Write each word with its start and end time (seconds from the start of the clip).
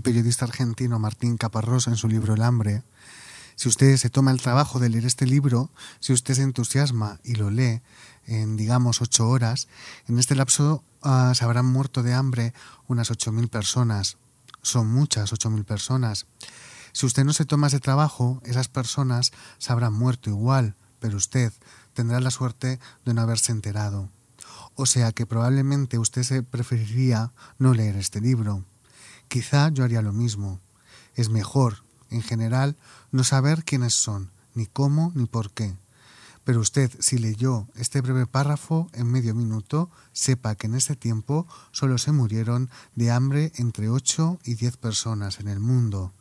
Periodista 0.00 0.44
argentino 0.44 0.98
Martín 0.98 1.36
Caparrós 1.36 1.86
en 1.86 1.96
su 1.96 2.08
libro 2.08 2.34
El 2.34 2.42
hambre. 2.42 2.82
Si 3.56 3.68
usted 3.68 3.96
se 3.96 4.10
toma 4.10 4.30
el 4.30 4.40
trabajo 4.40 4.78
de 4.78 4.88
leer 4.88 5.04
este 5.04 5.26
libro, 5.26 5.70
si 5.98 6.12
usted 6.12 6.34
se 6.34 6.42
entusiasma 6.42 7.20
y 7.24 7.34
lo 7.34 7.50
lee 7.50 7.82
en, 8.26 8.56
digamos, 8.56 9.00
ocho 9.02 9.28
horas, 9.28 9.66
en 10.06 10.18
este 10.18 10.34
lapso 10.34 10.84
ah, 11.02 11.32
se 11.34 11.44
habrán 11.44 11.66
muerto 11.66 12.02
de 12.02 12.14
hambre 12.14 12.54
unas 12.86 13.10
ocho 13.10 13.32
mil 13.32 13.48
personas. 13.48 14.16
Son 14.62 14.86
muchas, 14.86 15.32
ocho 15.32 15.50
mil 15.50 15.64
personas. 15.64 16.26
Si 16.92 17.06
usted 17.06 17.24
no 17.24 17.32
se 17.32 17.44
toma 17.44 17.66
ese 17.66 17.80
trabajo, 17.80 18.40
esas 18.44 18.68
personas 18.68 19.32
se 19.58 19.72
habrán 19.72 19.92
muerto 19.92 20.30
igual, 20.30 20.76
pero 21.00 21.16
usted 21.16 21.52
tendrá 21.94 22.20
la 22.20 22.30
suerte 22.30 22.78
de 23.04 23.14
no 23.14 23.22
haberse 23.22 23.52
enterado. 23.52 24.10
O 24.74 24.86
sea 24.86 25.10
que 25.10 25.26
probablemente 25.26 25.98
usted 25.98 26.22
se 26.22 26.42
preferiría 26.42 27.32
no 27.58 27.74
leer 27.74 27.96
este 27.96 28.20
libro. 28.20 28.64
Quizá 29.28 29.68
yo 29.70 29.84
haría 29.84 30.02
lo 30.02 30.12
mismo. 30.12 30.60
Es 31.14 31.28
mejor, 31.28 31.84
en 32.10 32.22
general, 32.22 32.76
no 33.12 33.24
saber 33.24 33.64
quiénes 33.64 33.94
son, 33.94 34.30
ni 34.54 34.66
cómo, 34.66 35.12
ni 35.14 35.26
por 35.26 35.50
qué. 35.50 35.76
Pero 36.44 36.60
usted, 36.60 36.90
si 36.98 37.18
leyó 37.18 37.68
este 37.74 38.00
breve 38.00 38.26
párrafo 38.26 38.88
en 38.94 39.10
medio 39.10 39.34
minuto, 39.34 39.90
sepa 40.12 40.54
que 40.54 40.66
en 40.66 40.76
ese 40.76 40.96
tiempo 40.96 41.46
solo 41.72 41.98
se 41.98 42.12
murieron 42.12 42.70
de 42.94 43.10
hambre 43.10 43.52
entre 43.56 43.90
8 43.90 44.38
y 44.44 44.54
10 44.54 44.78
personas 44.78 45.40
en 45.40 45.48
el 45.48 45.60
mundo 45.60 46.14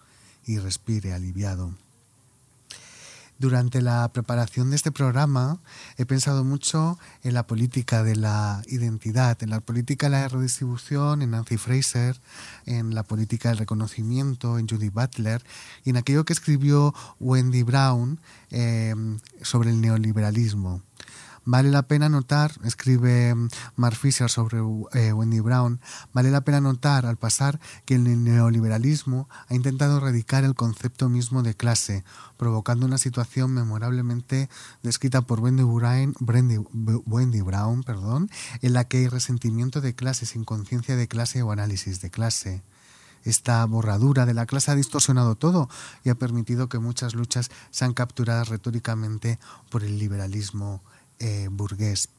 y 0.44 0.60
respire 0.60 1.14
aliviado. 1.14 1.76
Durante 3.40 3.84
la 3.84 4.12
preparación 4.12 4.72
de 4.72 4.76
este 4.76 4.92
programa 4.92 5.60
he 5.98 6.08
pensado 6.08 6.44
mucho 6.44 6.98
en 7.22 7.36
la 7.36 7.46
política 7.46 8.02
de 8.02 8.16
la 8.16 8.64
identidad, 8.66 9.42
en 9.44 9.52
la 9.52 9.60
política 9.60 10.08
de 10.08 10.12
la 10.12 10.28
redistribución, 10.28 11.22
en 11.22 11.32
Nancy 11.32 11.58
Fraser, 11.58 12.20
en 12.66 12.96
la 12.96 13.04
política 13.04 13.50
del 13.50 13.60
reconocimiento, 13.60 14.58
en 14.58 14.68
Judy 14.68 14.90
Butler 14.90 15.44
y 15.84 15.92
en 15.92 15.98
aquello 15.98 16.26
que 16.26 16.34
escribió 16.34 16.96
Wendy 17.20 17.62
Brown 17.62 18.20
eh, 18.50 18.96
sobre 19.44 19.70
el 19.70 19.82
neoliberalismo. 19.82 20.82
Vale 21.50 21.72
la 21.72 21.84
pena 21.84 22.10
notar, 22.10 22.52
escribe 22.66 23.34
mm, 23.34 23.48
Mark 23.78 23.96
Fisher 23.96 24.30
sobre 24.30 24.58
eh, 24.92 25.14
Wendy 25.14 25.40
Brown, 25.40 25.80
vale 26.12 26.30
la 26.30 26.42
pena 26.42 26.60
notar 26.60 27.06
al 27.06 27.16
pasar 27.16 27.62
que 27.86 27.96
el 27.96 28.22
neoliberalismo 28.22 29.30
ha 29.48 29.56
intentado 29.56 29.96
erradicar 29.96 30.44
el 30.44 30.56
concepto 30.56 31.08
mismo 31.08 31.44
de 31.44 31.56
clase, 31.56 32.04
provocando 32.36 32.86
una 32.86 32.98
situación 32.98 33.54
memorablemente 33.54 34.50
descrita 34.84 35.22
por 35.22 35.40
Wendy 35.40 35.64
Brown, 35.64 36.16
Wendy 37.06 37.40
Brown 37.40 37.82
perdón, 37.84 38.30
en 38.62 38.74
la 38.74 38.84
que 38.84 38.98
hay 38.98 39.08
resentimiento 39.08 39.80
de 39.80 39.96
clase 39.96 40.26
sin 40.26 40.44
conciencia 40.44 40.98
de 40.98 41.08
clase 41.08 41.44
o 41.44 41.54
análisis 41.54 42.02
de 42.02 42.10
clase. 42.10 42.62
Esta 43.24 43.66
borradura 43.66 44.26
de 44.26 44.34
la 44.34 44.46
clase 44.46 44.72
ha 44.72 44.76
distorsionado 44.76 45.36
todo 45.36 45.70
y 46.04 46.10
ha 46.10 46.16
permitido 46.16 46.68
que 46.68 46.80
muchas 46.80 47.16
luchas 47.16 47.52
sean 47.72 47.94
capturadas 47.94 48.50
retóricamente 48.50 49.40
por 49.70 49.86
el 49.86 49.98
liberalismo 49.98 50.82
eh, 51.20 51.48
burgués. 51.52 52.10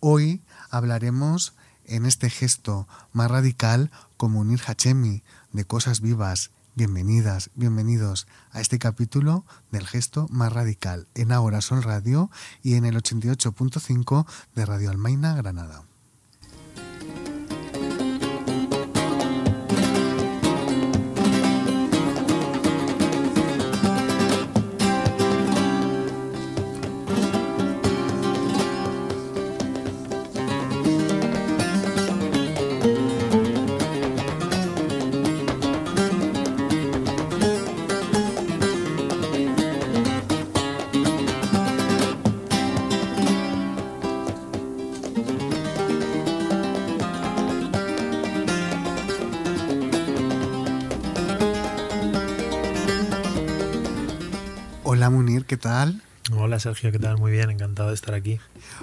Hoy 0.00 0.42
hablaremos 0.70 1.54
en 1.84 2.06
este 2.06 2.30
gesto 2.30 2.88
más 3.12 3.30
radical 3.30 3.90
como 4.16 4.40
unir 4.40 4.60
Hachemi 4.66 5.22
de 5.52 5.64
cosas 5.64 6.00
vivas. 6.00 6.50
Bienvenidas, 6.74 7.50
bienvenidos 7.54 8.26
a 8.50 8.60
este 8.60 8.78
capítulo 8.78 9.44
del 9.70 9.86
gesto 9.86 10.26
más 10.30 10.52
radical 10.52 11.06
en 11.14 11.32
Ahora 11.32 11.60
Sol 11.60 11.82
Radio 11.82 12.30
y 12.62 12.76
en 12.76 12.86
el 12.86 12.96
88.5 12.96 14.26
de 14.54 14.66
Radio 14.66 14.90
Almaina, 14.90 15.34
Granada. 15.34 15.84
Tal? 55.62 56.02
Hola 56.32 56.58
Sergio, 56.58 56.90
¿qué 56.90 56.98
tal? 56.98 57.18
Muy 57.18 57.30
bien, 57.30 57.48
encantado 57.50 57.90
de 57.90 57.94
estar 57.94 58.14
aquí. 58.14 58.40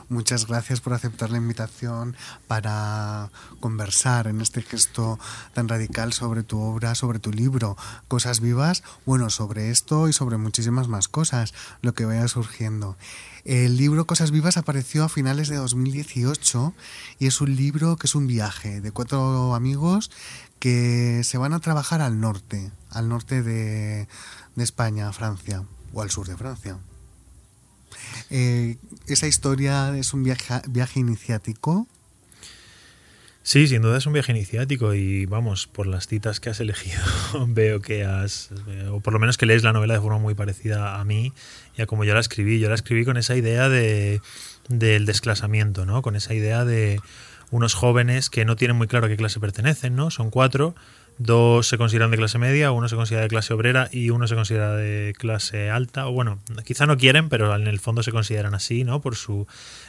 Muchas 0.07 0.47
gracias 0.47 0.79
por 0.79 0.93
aceptar 0.93 1.29
la 1.29 1.37
invitación 1.37 2.15
para 2.47 3.31
conversar 3.59 4.27
en 4.27 4.39
este 4.39 4.61
gesto 4.61 5.19
tan 5.53 5.67
radical 5.67 6.13
sobre 6.13 6.43
tu 6.43 6.59
obra, 6.59 6.95
sobre 6.95 7.19
tu 7.19 7.31
libro, 7.31 7.75
Cosas 8.07 8.39
Vivas, 8.39 8.83
bueno, 9.05 9.29
sobre 9.29 9.71
esto 9.71 10.07
y 10.07 10.13
sobre 10.13 10.37
muchísimas 10.37 10.87
más 10.87 11.09
cosas, 11.09 11.53
lo 11.81 11.93
que 11.93 12.05
vaya 12.05 12.27
surgiendo. 12.29 12.97
El 13.43 13.75
libro 13.75 14.07
Cosas 14.07 14.31
Vivas 14.31 14.55
apareció 14.55 15.03
a 15.03 15.09
finales 15.09 15.49
de 15.49 15.57
2018 15.57 16.73
y 17.19 17.27
es 17.27 17.41
un 17.41 17.55
libro 17.57 17.97
que 17.97 18.07
es 18.07 18.15
un 18.15 18.27
viaje 18.27 18.79
de 18.79 18.91
cuatro 18.91 19.53
amigos 19.53 20.11
que 20.59 21.23
se 21.25 21.37
van 21.37 21.53
a 21.53 21.59
trabajar 21.59 21.99
al 21.99 22.21
norte, 22.21 22.71
al 22.89 23.09
norte 23.09 23.43
de, 23.43 24.07
de 24.55 24.63
España, 24.63 25.11
Francia 25.11 25.65
o 25.93 26.01
al 26.01 26.09
sur 26.09 26.27
de 26.27 26.37
Francia. 26.37 26.77
Eh, 28.29 28.77
¿Esa 29.07 29.27
historia 29.27 29.97
es 29.97 30.13
un 30.13 30.23
viaje, 30.23 30.61
viaje 30.67 30.99
iniciático? 30.99 31.87
Sí, 33.41 33.67
sin 33.67 33.81
duda 33.81 33.97
es 33.97 34.05
un 34.05 34.13
viaje 34.13 34.31
iniciático 34.31 34.93
y 34.93 35.25
vamos, 35.25 35.65
por 35.65 35.87
las 35.87 36.07
citas 36.07 36.39
que 36.39 36.51
has 36.51 36.59
elegido, 36.59 37.01
veo 37.47 37.81
que 37.81 38.05
has, 38.05 38.51
o 38.91 38.99
por 38.99 39.13
lo 39.13 39.19
menos 39.19 39.37
que 39.37 39.47
lees 39.47 39.63
la 39.63 39.73
novela 39.73 39.95
de 39.95 40.01
forma 40.01 40.19
muy 40.19 40.35
parecida 40.35 40.99
a 40.99 41.03
mí 41.03 41.33
y 41.75 41.81
a 41.81 41.87
como 41.87 42.03
yo 42.03 42.13
la 42.13 42.19
escribí. 42.19 42.59
Yo 42.59 42.69
la 42.69 42.75
escribí 42.75 43.05
con 43.05 43.17
esa 43.17 43.35
idea 43.35 43.67
de, 43.67 44.21
del 44.67 45.05
desclasamiento, 45.05 45.85
¿no? 45.85 46.01
Con 46.01 46.15
esa 46.15 46.33
idea 46.33 46.63
de 46.63 47.01
unos 47.49 47.73
jóvenes 47.73 48.29
que 48.29 48.45
no 48.45 48.55
tienen 48.55 48.77
muy 48.77 48.87
claro 48.87 49.07
a 49.07 49.09
qué 49.09 49.17
clase 49.17 49.39
pertenecen, 49.39 49.95
¿no? 49.95 50.11
Son 50.11 50.29
cuatro, 50.29 50.75
Dos 51.19 51.67
se 51.67 51.77
consideran 51.77 52.11
de 52.11 52.17
clase 52.17 52.37
media, 52.37 52.71
uno 52.71 52.87
se 52.87 52.95
considera 52.95 53.23
de 53.23 53.27
clase 53.27 53.53
obrera 53.53 53.89
y 53.91 54.09
uno 54.09 54.25
se 54.25 54.35
considera 54.35 54.73
de 54.77 55.13
clase 55.17 55.69
alta. 55.69 56.07
O 56.07 56.13
bueno, 56.13 56.39
quizá 56.63 56.85
no 56.85 56.95
quieren, 56.95 57.27
pero 57.27 57.53
en 57.53 57.67
el 57.67 57.81
fondo 57.81 58.03
se 58.03 58.13
consideran 58.13 58.55
así, 58.55 58.85
¿no? 58.85 59.01
Por 59.01 59.17
su 59.17 59.45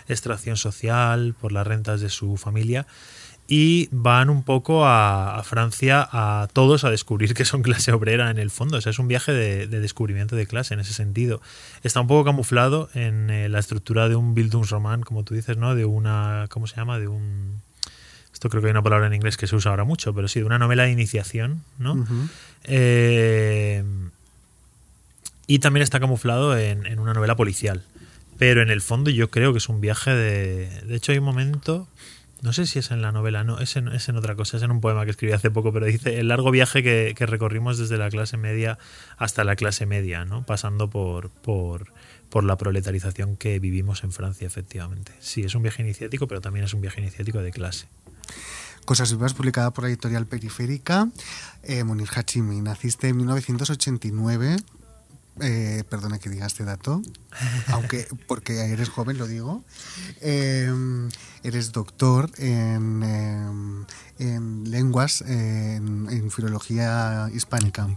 extracción 0.08 0.56
social, 0.56 1.36
por 1.41 1.52
las 1.52 1.64
rentas 1.64 2.00
de 2.00 2.10
su 2.10 2.36
familia. 2.36 2.84
Y 3.47 3.88
van 3.92 4.28
un 4.28 4.42
poco 4.42 4.84
a, 4.86 5.41
Francia 5.44 6.09
a 6.10 6.48
todos 6.53 6.82
a 6.82 6.91
descubrir 6.91 7.34
que 7.34 7.44
son 7.44 7.62
clase 7.62 7.92
obrera 7.92 8.30
en 8.33 8.38
el 8.38 8.50
fondo. 8.50 8.78
O 8.78 8.80
sea, 8.80 8.91
es 8.91 8.98
un 8.98 9.06
viaje 9.06 9.33
de, 9.33 9.68
descubrimiento 9.68 10.34
de 10.34 10.48
clase 10.48 10.74
en 10.74 10.80
ese 10.80 10.94
sentido. 10.94 11.41
Está 11.84 12.00
un 12.00 12.09
poco 12.09 12.24
camuflado 12.24 12.91
en 12.92 13.30
eh, 13.30 13.48
la 13.48 13.60
estructura 13.60 14.09
de 14.09 14.16
un 14.16 14.34
Bildungsroman, 14.34 15.03
como 15.03 15.22
tú 15.22 15.34
dices, 15.34 15.56
¿no? 15.56 15.76
De 15.76 15.84
una. 15.84 16.47
¿Cómo 16.50 16.66
se 16.66 16.74
llama? 16.74 16.98
De 16.98 17.06
un 17.06 17.62
esto 18.41 18.48
creo 18.48 18.63
que 18.63 18.69
hay 18.69 18.71
una 18.71 18.83
palabra 18.83 19.07
en 19.07 19.13
inglés 19.13 19.37
que 19.37 19.47
se 19.47 19.54
usa 19.54 19.71
ahora 19.71 19.84
mucho, 19.84 20.15
pero 20.15 20.27
sí, 20.27 20.41
de 20.41 20.47
una 20.47 20.59
novela 20.59 20.84
de 20.84 20.92
iniciación, 20.92 21.63
¿no? 21.78 22.07
Eh, 22.65 23.84
y 25.47 25.59
también 25.59 25.83
está 25.83 26.01
camuflado 26.01 26.57
en, 26.57 26.98
una 26.98 27.13
novela 27.13 27.37
policial. 27.37 27.83
Pero 28.39 28.63
en 28.63 28.71
el 28.71 28.81
fondo 28.81 29.10
yo 29.10 29.31
creo 29.31 29.53
que 29.53 29.59
es 29.59 29.69
un 29.69 29.83
viaje 29.83 30.13
de... 30.13 30.71
De 30.87 30.97
hecho 30.97 31.13
hay 31.13 31.19
un 31.19 31.25
momento, 31.25 31.87
no 32.41 32.54
sé 32.54 32.66
si 32.66 32.78
es 32.78 32.91
en 32.91 33.03
la 33.03 33.13
novela, 33.13 33.45
no, 33.45 33.59
es 33.59 33.77
en, 33.77 33.89
es 33.89 34.09
en 34.09 34.16
otra 34.16 34.37
cosa, 34.37 34.57
es 34.57 34.63
en 34.63 34.71
un 34.71 34.81
poema 34.81 35.04
que 35.04 35.10
escribí 35.10 35.34
hace 35.34 35.51
poco, 35.51 35.71
pero 35.71 35.84
dice 35.84 36.19
el 36.19 36.28
largo 36.28 36.51
viaje 36.51 36.83
que, 36.83 37.27
recorrimos 37.27 37.77
desde 37.77 37.98
la 37.98 38.09
clase 38.09 38.39
media 38.39 38.78
hasta 39.19 39.45
la 39.45 39.54
clase 39.54 39.84
media, 39.84 40.25
¿no? 40.25 40.47
Pasando 40.47 40.89
por, 40.89 41.28
por, 41.28 41.93
por 42.31 42.45
la 42.45 42.57
proletarización 42.57 43.36
que 43.36 43.59
vivimos 43.59 44.03
en 44.03 44.13
Francia, 44.13 44.47
efectivamente. 44.47 45.13
Sí, 45.21 45.43
es 45.43 45.54
un 45.54 45.63
viaje 45.63 45.83
iniciático, 45.83 46.27
pero 46.27 46.41
también 46.41 46.65
es 46.65 46.72
un 46.72 46.81
viaje 46.81 47.03
iniciático 47.03 47.43
de 47.43 47.51
clase. 47.51 47.86
Cosas 48.84 49.12
Vivas, 49.12 49.34
publicada 49.34 49.71
por 49.71 49.84
la 49.84 49.91
editorial 49.91 50.27
Periférica. 50.27 51.09
Eh, 51.62 51.84
Munir 51.84 52.09
Hachimi, 52.15 52.60
naciste 52.60 53.09
en 53.09 53.18
1989. 53.18 54.56
Eh, 55.42 55.84
perdona 55.88 56.18
que 56.18 56.28
diga 56.28 56.47
este 56.47 56.65
dato, 56.65 57.00
aunque 57.68 58.09
porque 58.27 58.72
eres 58.72 58.88
joven 58.88 59.16
lo 59.16 59.27
digo. 59.27 59.65
Eh, 60.21 60.71
eres 61.42 61.72
doctor 61.72 62.30
en, 62.36 63.03
em, 63.03 63.86
en 64.21 64.71
lenguas, 64.71 65.22
en, 65.22 66.31
filología 66.31 67.28
hispánica, 67.33 67.89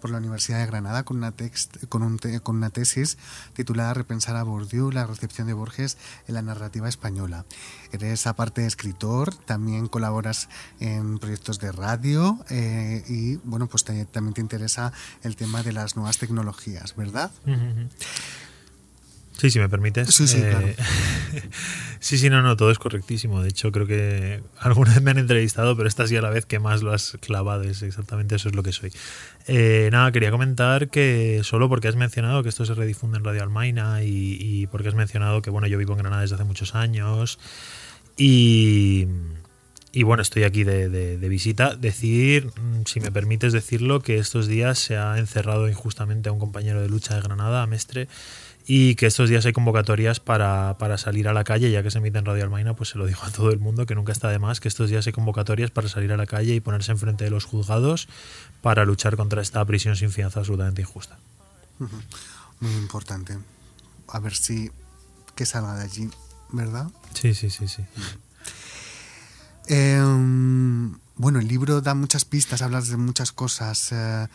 por 0.00 0.10
la 0.10 0.18
Universidad 0.18 0.58
de 0.58 0.66
Granada 0.66 1.04
con 1.04 1.18
una, 1.18 1.32
text, 1.32 1.84
con, 1.88 2.02
un 2.02 2.18
con 2.42 2.56
una 2.56 2.70
tesis 2.70 3.18
titulada 3.52 3.94
Repensar 3.94 4.36
a 4.36 4.42
Bourdieu, 4.42 4.90
la 4.90 5.06
recepción 5.06 5.46
de 5.46 5.52
Borges 5.52 5.98
en 6.26 6.34
la 6.34 6.42
narrativa 6.42 6.88
española. 6.88 7.44
Eres 7.92 8.26
aparte 8.26 8.66
escritor, 8.66 9.34
también 9.34 9.86
colaboras 9.88 10.48
en 10.80 11.18
proyectos 11.18 11.58
de 11.60 11.72
radio 11.72 12.38
eh, 12.48 13.04
y 13.06 13.36
bueno, 13.36 13.66
pues 13.66 13.84
también 13.84 14.34
te 14.34 14.40
interesa 14.40 14.92
el 15.22 15.36
tema 15.36 15.62
de 15.62 15.72
las 15.72 15.96
nuevas 15.96 16.18
tecnologías, 16.18 16.96
¿verdad? 16.96 17.30
Sí, 19.38 19.52
si 19.52 19.60
me 19.60 19.68
permites. 19.68 20.12
Sí, 20.12 20.26
sí, 20.26 20.40
claro. 20.40 20.66
sí, 22.00 22.18
sí, 22.18 22.28
no, 22.28 22.42
no, 22.42 22.56
todo 22.56 22.72
es 22.72 22.80
correctísimo. 22.80 23.40
De 23.40 23.48
hecho, 23.48 23.70
creo 23.70 23.86
que 23.86 24.42
alguna 24.58 24.92
vez 24.92 25.00
me 25.00 25.12
han 25.12 25.18
entrevistado, 25.18 25.76
pero 25.76 25.88
esta 25.88 26.08
sí 26.08 26.16
a 26.16 26.22
la 26.22 26.30
vez 26.30 26.44
que 26.44 26.58
más 26.58 26.82
lo 26.82 26.92
has 26.92 27.16
clavado. 27.20 27.62
Es 27.62 27.82
exactamente 27.82 28.34
eso 28.34 28.48
es 28.48 28.56
lo 28.56 28.64
que 28.64 28.72
soy. 28.72 28.90
Eh, 29.46 29.90
nada, 29.92 30.10
quería 30.10 30.32
comentar 30.32 30.90
que 30.90 31.42
solo 31.44 31.68
porque 31.68 31.86
has 31.86 31.94
mencionado 31.94 32.42
que 32.42 32.48
esto 32.48 32.64
se 32.64 32.74
redifunde 32.74 33.18
en 33.18 33.24
Radio 33.24 33.44
Almaina 33.44 34.02
y, 34.02 34.66
porque 34.72 34.88
has 34.88 34.96
mencionado 34.96 35.40
que, 35.40 35.50
bueno, 35.50 35.68
yo 35.68 35.78
vivo 35.78 35.92
en 35.92 35.98
Granada 35.98 36.22
desde 36.22 36.34
hace 36.34 36.44
muchos 36.44 36.74
años 36.74 37.38
y... 38.16 39.06
Y 39.90 40.02
bueno, 40.02 40.20
estoy 40.20 40.44
aquí 40.44 40.64
de, 40.64 40.90
de, 40.90 41.28
visita. 41.28 41.74
Decir, 41.74 42.46
mm, 42.48 42.82
si 42.84 43.00
me 43.00 43.10
permites 43.10 43.54
decirlo, 43.54 44.00
que 44.00 44.18
estos 44.18 44.46
días 44.46 44.78
se 44.78 44.98
ha 44.98 45.18
encerrado 45.18 45.66
injustamente 45.66 46.28
a 46.28 46.32
un 46.32 46.38
compañero 46.38 46.82
de 46.82 46.90
lucha 46.90 47.14
de 47.14 47.22
Granada, 47.22 47.62
a 47.62 47.66
Mestre, 47.66 48.06
y 48.70 48.96
que 48.96 49.06
estos 49.06 49.30
días 49.30 49.46
hay 49.46 49.54
convocatorias 49.54 50.20
para, 50.20 50.76
salir 50.98 51.26
a 51.26 51.32
la 51.32 51.42
calle, 51.42 51.70
ya 51.70 51.82
que 51.82 51.90
se 51.90 51.98
emite 51.98 52.18
en 52.18 52.26
Radio 52.26 52.44
Almaina, 52.44 52.76
pues 52.76 52.90
se 52.90 52.98
lo 52.98 53.06
digo 53.06 53.20
a 53.24 53.30
todo 53.30 53.50
el 53.50 53.58
mundo, 53.58 53.86
que 53.86 53.94
nunca 53.94 54.12
está 54.12 54.28
de 54.28 54.38
más, 54.38 54.60
que 54.60 54.68
estos 54.68 54.90
días 54.90 55.06
hay 55.06 55.14
convocatorias 55.14 55.70
para 55.70 55.88
salir 55.88 56.12
a 56.12 56.18
la 56.18 56.26
calle 56.26 56.54
y 56.54 56.60
ponerse 56.60 56.92
enfrente 56.92 57.24
de 57.24 57.30
los 57.30 57.46
juzgados 57.46 58.08
para 58.60 58.84
luchar 58.84 59.16
contra 59.16 59.40
esta 59.40 59.64
prisión 59.64 59.96
sin 59.96 60.10
fianza 60.10 60.40
absolutamente 60.40 60.82
injusta. 60.82 61.18
Muy 62.60 62.72
importante. 62.72 63.38
A 64.06 64.18
ver 64.18 64.36
si 64.36 64.70
que 65.34 65.46
salga 65.46 65.74
de 65.74 65.84
allí, 65.84 66.10
¿verdad? 66.52 66.90
Sí, 67.14 67.32
sí, 67.32 67.48
sí, 67.48 67.68
sí. 67.68 67.82
Em, 69.66 70.98
bueno, 71.16 71.38
el 71.38 71.48
libro 71.48 71.80
da 71.80 71.94
muchas 71.94 72.26
pistas, 72.26 72.60
hablas 72.60 72.88
de 72.88 72.98
muchas 72.98 73.32
cosas. 73.32 73.92
Eh, 73.92 74.28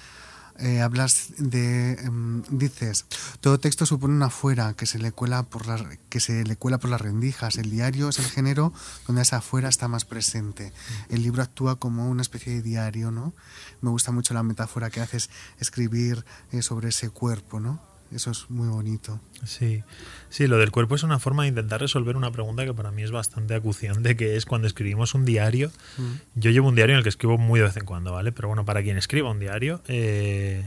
eh, 0.60 0.82
hablas 0.82 1.34
de 1.38 1.94
em, 1.94 2.44
dices 2.50 3.06
todo 3.42 3.60
texto 3.60 3.86
supone 3.86 4.14
una 4.14 4.30
fuera 4.30 4.74
que 4.74 4.86
se 4.86 5.00
le 5.00 5.12
cuela 5.12 5.44
por 5.44 5.64
que 6.10 6.20
se 6.20 6.44
le 6.44 6.56
cuela 6.56 6.78
por 6.80 6.90
las 6.90 7.02
rendijas. 7.02 7.58
El 7.58 7.72
diario 7.72 8.10
es 8.10 8.20
el 8.20 8.26
género 8.26 8.74
donde 9.08 9.22
esa 9.22 9.42
fuera 9.42 9.70
está 9.70 9.88
más 9.88 10.06
presente. 10.06 10.74
El 11.10 11.24
libro 11.24 11.44
actúa 11.44 11.78
como 11.78 12.10
una 12.10 12.22
especie 12.22 12.54
de 12.54 12.62
diario 12.62 13.12
no 13.12 13.34
me 13.82 13.90
gusta 13.90 14.12
mucho 14.12 14.34
la 14.34 14.44
metáfora 14.44 14.90
que 14.90 15.02
haces 15.02 15.30
escribir 15.60 16.26
eh, 16.52 16.62
sobre 16.62 16.90
ese 16.90 17.10
cuerpo 17.10 17.60
no 17.60 17.93
eso 18.16 18.32
es 18.32 18.50
muy 18.50 18.68
bonito. 18.68 19.20
Sí, 19.46 19.84
sí, 20.30 20.48
lo 20.48 20.58
del 20.58 20.72
cuerpo 20.72 20.96
es 20.96 21.04
una 21.04 21.20
forma 21.20 21.44
de 21.44 21.50
intentar 21.50 21.82
resolver 21.82 22.16
una 22.16 22.32
pregunta 22.32 22.66
que 22.66 22.74
para 22.74 22.92
mí 22.92 23.04
es 23.04 23.12
bastante 23.12 23.56
acuciante, 23.56 24.16
que 24.16 24.36
es 24.36 24.46
cuando 24.46 24.68
escribimos 24.68 25.14
un 25.14 25.26
diario. 25.26 25.72
Mm. 25.98 26.12
Yo 26.36 26.52
llevo 26.52 26.70
un 26.70 26.76
diario 26.76 26.94
en 26.94 26.98
el 26.98 27.04
que 27.04 27.10
escribo 27.10 27.38
muy 27.38 27.60
de 27.60 27.66
vez 27.66 27.78
en 27.78 27.86
cuando, 27.86 28.14
¿vale? 28.14 28.32
Pero 28.32 28.48
bueno, 28.48 28.66
para 28.66 28.84
quien 28.84 28.98
escriba 28.98 29.32
un 29.32 29.40
diario, 29.40 29.82
eh, 29.88 30.64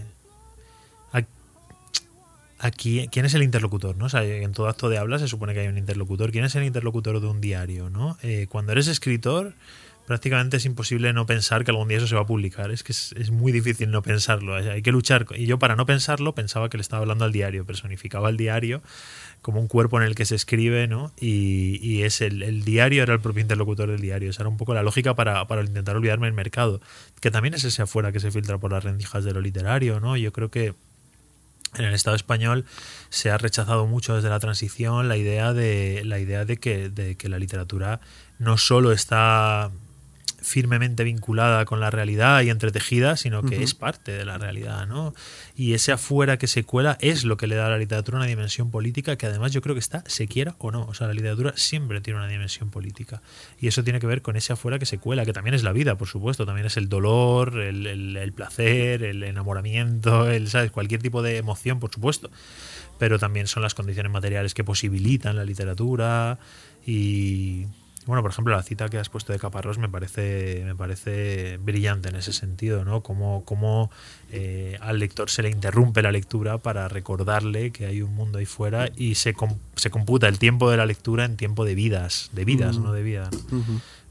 aquí, 2.58 3.08
¿quién 3.10 3.26
es 3.26 3.34
el 3.34 3.42
interlocutor? 3.42 3.96
¿no? 3.96 4.06
O 4.06 4.08
sea, 4.08 4.24
en 4.24 4.52
todo 4.52 4.68
acto 4.68 4.88
de 4.88 4.98
habla 4.98 5.18
se 5.18 5.28
supone 5.28 5.54
que 5.54 5.60
hay 5.60 5.68
un 5.68 5.78
interlocutor. 5.78 6.32
¿Quién 6.32 6.44
es 6.44 6.54
el 6.54 6.64
interlocutor 6.64 7.20
de 7.20 7.26
un 7.26 7.40
diario? 7.40 7.90
¿no? 7.90 8.18
Eh, 8.22 8.46
cuando 8.48 8.72
eres 8.72 8.88
escritor, 8.88 9.54
prácticamente 10.06 10.56
es 10.56 10.64
imposible 10.64 11.12
no 11.12 11.26
pensar 11.26 11.64
que 11.64 11.72
algún 11.72 11.88
día 11.88 11.98
eso 11.98 12.06
se 12.06 12.14
va 12.14 12.22
a 12.22 12.26
publicar. 12.26 12.70
Es 12.70 12.82
que 12.82 12.92
es, 12.92 13.30
muy 13.30 13.52
difícil 13.52 13.90
no 13.90 14.02
pensarlo. 14.02 14.54
Hay 14.54 14.80
que 14.80 14.92
luchar. 14.92 15.26
Y 15.34 15.46
yo 15.46 15.58
para 15.58 15.76
no 15.76 15.84
pensarlo 15.84 16.34
pensaba 16.34 16.70
que 16.70 16.78
le 16.78 16.82
estaba 16.82 17.02
hablando 17.02 17.24
al 17.24 17.32
diario, 17.32 17.66
personificaba 17.66 18.30
el 18.30 18.36
diario 18.36 18.82
como 19.42 19.60
un 19.60 19.68
cuerpo 19.68 20.00
en 20.00 20.06
el 20.06 20.14
que 20.14 20.24
se 20.24 20.34
escribe, 20.34 20.88
¿no? 20.88 21.12
Y, 21.20 22.02
es 22.02 22.20
el, 22.20 22.64
diario 22.64 23.02
era 23.02 23.12
el 23.14 23.20
propio 23.20 23.42
interlocutor 23.42 23.90
del 23.90 24.00
diario. 24.00 24.30
Esa 24.30 24.42
era 24.42 24.48
un 24.48 24.56
poco 24.56 24.74
la 24.74 24.82
lógica 24.82 25.14
para, 25.14 25.46
intentar 25.62 25.96
olvidarme 25.96 26.26
del 26.26 26.34
mercado. 26.34 26.80
Que 27.20 27.30
también 27.30 27.54
es 27.54 27.64
ese 27.64 27.82
afuera 27.82 28.12
que 28.12 28.20
se 28.20 28.30
filtra 28.30 28.58
por 28.58 28.72
las 28.72 28.84
rendijas 28.84 29.24
de 29.24 29.32
lo 29.32 29.40
literario, 29.40 30.00
¿no? 30.00 30.16
Yo 30.16 30.32
creo 30.32 30.50
que 30.50 30.74
en 31.74 31.84
el 31.84 31.94
Estado 31.94 32.16
español 32.16 32.64
se 33.10 33.30
ha 33.30 33.38
rechazado 33.38 33.86
mucho 33.86 34.14
desde 34.14 34.30
la 34.30 34.38
transición 34.38 35.08
la 35.08 35.16
idea 35.16 35.52
de 35.52 36.02
la 36.04 36.18
idea 36.18 36.44
de 36.44 36.56
que, 36.56 36.88
de 36.88 37.16
que 37.16 37.28
la 37.28 37.38
literatura 37.38 38.00
no 38.38 38.56
solo 38.56 38.92
está 38.92 39.70
firmemente 40.46 41.02
vinculada 41.02 41.64
con 41.64 41.80
la 41.80 41.90
realidad 41.90 42.40
y 42.42 42.50
entretejida, 42.50 43.16
sino 43.16 43.42
que 43.42 43.64
es 43.64 43.74
parte 43.74 44.12
de 44.12 44.24
la 44.24 44.38
realidad, 44.38 44.86
¿no? 44.86 45.12
Y 45.56 45.74
ese 45.74 45.90
afuera 45.90 46.38
que 46.38 46.46
se 46.46 46.62
cuela 46.62 46.96
es 47.00 47.24
lo 47.24 47.36
que 47.36 47.48
le 47.48 47.56
da 47.56 47.66
a 47.66 47.70
la 47.70 47.78
literatura 47.78 48.18
una 48.18 48.26
dimensión 48.26 48.70
política 48.70 49.16
que 49.16 49.26
además 49.26 49.50
yo 49.50 49.60
creo 49.60 49.74
que 49.74 49.80
está, 49.80 50.04
se 50.06 50.28
quiera 50.28 50.54
o 50.58 50.70
no. 50.70 50.84
O 50.86 50.94
sea, 50.94 51.08
la 51.08 51.14
literatura 51.14 51.52
siempre 51.56 52.00
tiene 52.00 52.20
una 52.20 52.28
dimensión 52.28 52.70
política. 52.70 53.22
Y 53.60 53.66
eso 53.66 53.82
tiene 53.82 53.98
que 53.98 54.06
ver 54.06 54.22
con 54.22 54.36
ese 54.36 54.52
afuera 54.52 54.78
que 54.78 54.86
se 54.86 54.98
cuela, 54.98 55.24
que 55.24 55.32
también 55.32 55.54
es 55.54 55.64
la 55.64 55.72
vida, 55.72 55.98
por 55.98 56.06
supuesto, 56.06 56.46
también 56.46 56.68
es 56.68 56.76
el 56.76 56.88
dolor, 56.88 57.58
el, 57.58 58.32
placer, 58.32 59.02
el 59.02 59.24
enamoramiento, 59.24 60.30
el, 60.30 60.48
¿sabes? 60.48 60.70
Cualquier 60.70 61.02
tipo 61.02 61.22
de 61.22 61.38
emoción, 61.38 61.80
por 61.80 61.92
supuesto. 61.92 62.30
Pero 63.00 63.18
también 63.18 63.48
son 63.48 63.64
las 63.64 63.74
condiciones 63.74 64.12
materiales 64.12 64.54
que 64.54 64.62
posibilitan 64.62 65.34
la 65.34 65.44
literatura 65.44 66.38
y 66.86 67.66
bueno, 68.06 68.22
por 68.22 68.30
ejemplo, 68.30 68.54
la 68.54 68.62
cita 68.62 68.88
que 68.88 68.98
has 68.98 69.08
puesto 69.08 69.32
de 69.32 69.40
Caparrós 69.40 69.78
me 69.78 69.88
parece, 69.88 70.62
me 70.64 70.76
parece 70.76 71.58
brillante 71.58 72.08
en 72.08 72.14
ese 72.14 72.32
sentido, 72.32 72.84
¿no? 72.84 73.02
Cómo, 73.02 73.44
cómo 73.44 73.90
eh, 74.30 74.78
al 74.80 75.00
lector 75.00 75.28
se 75.28 75.42
le 75.42 75.50
interrumpe 75.50 76.02
la 76.02 76.12
lectura 76.12 76.58
para 76.58 76.88
recordarle 76.88 77.72
que 77.72 77.86
hay 77.86 78.02
un 78.02 78.14
mundo 78.14 78.38
ahí 78.38 78.46
fuera 78.46 78.90
y 78.96 79.16
se, 79.16 79.34
se 79.74 79.90
computa 79.90 80.28
el 80.28 80.38
tiempo 80.38 80.70
de 80.70 80.76
la 80.76 80.86
lectura 80.86 81.24
en 81.24 81.36
tiempo 81.36 81.64
de 81.64 81.74
vidas, 81.74 82.30
de 82.32 82.44
vidas, 82.44 82.78
no 82.78 82.92
de 82.92 83.02
vida. 83.02 83.28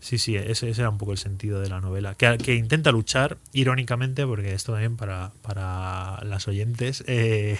Sí, 0.02 0.18
sí, 0.18 0.36
ese, 0.36 0.70
ese, 0.70 0.82
era 0.82 0.90
un 0.90 0.98
poco 0.98 1.14
el 1.14 1.18
sentido 1.18 1.62
de 1.62 1.70
la 1.70 1.80
novela. 1.80 2.16
Que, 2.16 2.38
que 2.38 2.54
intenta 2.56 2.92
luchar, 2.92 3.38
irónicamente, 3.54 4.28
porque 4.28 4.54
esto 4.54 4.74
también 4.74 4.98
para, 4.98 5.32
para 5.42 6.24
las 6.24 6.48
oyentes, 6.50 7.04
eh, 7.08 7.58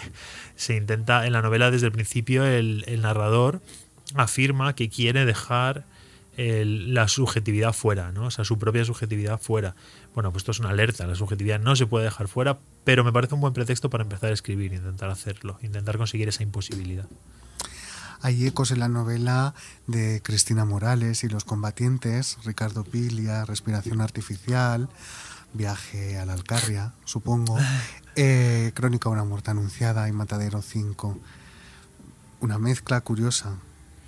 se 0.56 0.76
intenta, 0.76 1.26
en 1.26 1.34
la 1.34 1.42
novela 1.42 1.72
desde 1.72 1.88
el 1.88 1.94
principio 1.94 2.46
el, 2.46 2.84
el 2.88 3.02
narrador 3.02 3.62
afirma 4.14 4.76
que 4.76 4.90
quiere 4.90 5.26
dejar 5.26 5.86
la 6.38 7.08
subjetividad 7.08 7.74
fuera, 7.74 8.12
¿no? 8.12 8.26
O 8.26 8.32
sea, 8.32 8.44
su 8.44 8.58
propia 8.60 8.84
subjetividad 8.84 9.40
fuera. 9.40 9.76
Bueno, 10.14 10.32
pues 10.32 10.42
esto 10.42 10.52
es 10.52 10.60
una 10.60 10.70
alerta, 10.70 11.08
la 11.08 11.16
subjetividad 11.16 11.60
no 11.60 11.76
se 11.76 11.88
puede 11.88 12.06
dejar 12.06 12.28
fuera, 12.28 12.60
pero 12.84 13.04
me 13.04 13.14
parece 13.14 13.36
un 13.36 13.42
buen 13.42 13.54
pretexto 13.54 13.90
para 13.90 14.04
empezar 14.04 14.32
a 14.32 14.34
escribir, 14.34 14.74
intentar 14.74 15.10
hacerlo, 15.10 15.58
intentar 15.62 15.98
conseguir 15.98 16.28
esa 16.28 16.44
imposibilidad. 16.44 17.08
Hay 18.22 18.46
ecos 18.48 18.72
en 18.72 18.80
la 18.80 18.88
novela 18.88 19.54
de 19.88 20.22
Cristina 20.24 20.66
Morales 20.66 21.24
y 21.24 21.30
los 21.30 21.44
combatientes, 21.44 22.38
Ricardo 22.44 22.84
Pilia, 22.84 23.46
Respiración 23.46 24.02
Artificial, 24.02 24.90
Viaje 25.54 26.18
a 26.18 26.26
la 26.26 26.34
Alcarria, 26.34 26.94
supongo, 27.06 27.58
eh, 28.16 28.72
Crónica 28.74 29.10
de 29.10 29.14
una 29.14 29.24
muerte 29.24 29.52
anunciada 29.52 30.10
y 30.10 30.12
Matadero 30.12 30.62
5. 30.62 31.18
Una 32.42 32.58
mezcla 32.58 33.00
curiosa. 33.02 33.58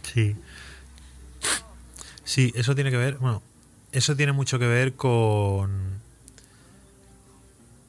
Sí. 0.02 0.36
Sí, 2.28 2.52
eso 2.58 2.76
tiene 2.76 2.92
que 2.92 2.98
ver, 2.98 3.16
bueno, 3.20 3.42
eso 3.94 4.18
tiene 4.18 4.34
mucho 4.34 4.60
que 4.60 4.68
ver 4.68 4.96
con 4.96 6.02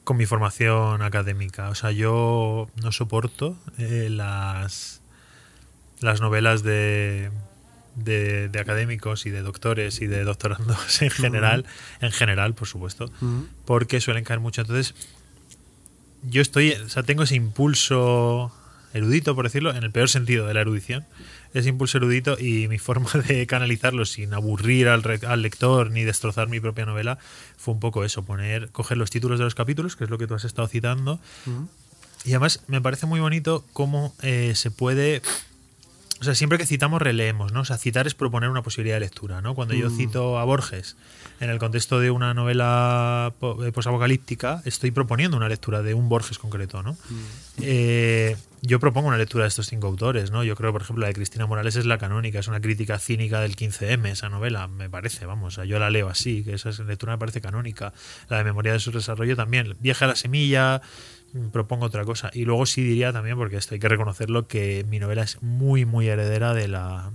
con 0.05 0.15
mi 0.15 0.25
formación 0.25 1.01
académica. 1.01 1.69
O 1.69 1.75
sea, 1.75 1.91
yo 1.91 2.69
no 2.81 2.93
soporto 2.93 3.57
eh, 3.77 4.07
las 4.09 5.01
las 5.99 6.21
novelas 6.21 6.63
de, 6.63 7.31
de, 7.95 8.49
académicos 8.57 9.25
y 9.25 9.29
de 9.29 9.41
doctores 9.41 9.99
y 9.99 10.07
de 10.07 10.23
doctorandos 10.23 11.01
en 11.01 11.09
general, 11.09 11.65
en 11.99 12.13
general, 12.13 12.53
por 12.53 12.69
supuesto, 12.69 13.11
porque 13.65 13.99
suelen 13.99 14.23
caer 14.23 14.39
mucho. 14.39 14.61
Entonces, 14.61 14.95
yo 16.23 16.41
estoy, 16.41 16.71
o 16.71 16.87
sea, 16.87 17.03
tengo 17.03 17.23
ese 17.23 17.35
impulso 17.35 18.53
erudito, 18.93 19.35
por 19.35 19.45
decirlo, 19.45 19.75
en 19.75 19.83
el 19.83 19.91
peor 19.91 20.09
sentido 20.09 20.47
de 20.47 20.53
la 20.53 20.61
erudición, 20.61 21.05
ese 21.53 21.69
impulso 21.69 21.97
erudito 21.97 22.37
y 22.39 22.67
mi 22.67 22.77
forma 22.79 23.09
de 23.27 23.45
canalizarlo 23.47 24.05
sin 24.05 24.33
aburrir 24.33 24.87
al, 24.87 25.03
al, 25.27 25.41
lector 25.41 25.91
ni 25.91 26.03
destrozar 26.03 26.47
mi 26.47 26.59
propia 26.59 26.85
novela 26.85 27.17
fue 27.57 27.73
un 27.73 27.79
poco 27.79 28.03
eso, 28.03 28.23
poner, 28.23 28.69
coger 28.71 28.97
los 28.97 29.09
títulos 29.09 29.39
de 29.39 29.45
los 29.45 29.55
capítulos, 29.55 29.95
que 29.95 30.03
es 30.03 30.09
lo 30.09 30.17
que 30.17 30.27
tú 30.27 30.35
has 30.35 30.45
estado 30.45 30.67
citando, 30.67 31.19
y 32.25 32.31
además 32.31 32.63
me 32.67 32.81
parece 32.81 33.05
muy 33.05 33.19
bonito 33.19 33.65
cómo 33.73 34.13
eh, 34.21 34.53
se 34.55 34.71
puede 34.71 35.21
o 36.19 36.23
sea, 36.23 36.35
siempre 36.35 36.57
que 36.57 36.65
citamos 36.65 37.01
releemos, 37.01 37.53
¿no? 37.53 37.61
O 37.61 37.65
sea, 37.65 37.77
citar 37.77 38.05
es 38.07 38.13
proponer 38.13 38.49
una 38.49 38.61
posibilidad 38.61 38.95
de 38.97 39.01
lectura, 39.01 39.41
¿no? 39.41 39.55
Cuando 39.55 39.73
yo 39.73 39.89
Mm. 39.89 39.97
cito 39.97 40.37
a 40.39 40.43
Borges 40.43 40.97
en 41.39 41.49
el 41.49 41.59
contexto 41.59 41.99
de 41.99 42.11
una 42.11 42.33
novela 42.33 43.33
eh, 43.41 43.71
posapocalíptica, 43.71 44.61
estoy 44.65 44.91
proponiendo 44.91 45.37
una 45.37 45.47
lectura 45.47 45.81
de 45.81 45.93
un 45.93 46.09
Borges 46.09 46.37
concreto, 46.37 46.83
¿no? 46.83 46.97
Eh, 47.61 48.35
yo 48.61 48.79
propongo 48.81 49.07
una 49.07 49.17
lectura 49.17 49.45
de 49.45 49.47
estos 49.47 49.67
cinco 49.67 49.87
autores, 49.87 50.31
¿no? 50.31 50.43
Yo 50.43 50.55
creo, 50.55 50.73
por 50.73 50.81
ejemplo, 50.81 51.01
la 51.03 51.07
de 51.07 51.13
Cristina 51.13 51.45
Morales 51.45 51.77
es 51.77 51.85
la 51.85 51.97
canónica, 51.97 52.39
es 52.39 52.47
una 52.49 52.59
crítica 52.59 52.99
cínica 52.99 53.39
del 53.39 53.55
15M, 53.55 54.11
esa 54.11 54.27
novela, 54.27 54.67
me 54.67 54.89
parece, 54.89 55.25
vamos, 55.25 55.53
o 55.53 55.55
sea, 55.55 55.65
yo 55.65 55.79
la 55.79 55.89
leo 55.89 56.09
así, 56.09 56.43
que 56.43 56.53
esa 56.55 56.69
lectura 56.83 57.13
me 57.13 57.17
parece 57.19 57.39
canónica. 57.39 57.93
La 58.27 58.37
de 58.37 58.43
Memoria 58.43 58.73
de 58.73 58.79
su 58.79 58.91
desarrollo 58.91 59.35
también. 59.37 59.77
Viaje 59.79 60.03
a 60.03 60.09
la 60.09 60.15
semilla, 60.15 60.81
mm, 60.81 61.18
propongo 61.51 61.85
otra 61.85 62.05
cosa. 62.05 62.29
Y 62.33 62.45
luego 62.45 62.65
sí 62.65 62.83
diría 62.83 63.13
también, 63.13 63.37
porque 63.37 63.57
esto 63.57 63.75
hay 63.75 63.79
que 63.79 63.89
reconocerlo, 63.89 64.47
que 64.47 64.85
mi 64.89 64.99
novela 64.99 65.23
es 65.23 65.41
muy, 65.41 65.85
muy 65.85 66.07
heredera 66.07 66.53
de 66.53 66.67
la 66.67 67.11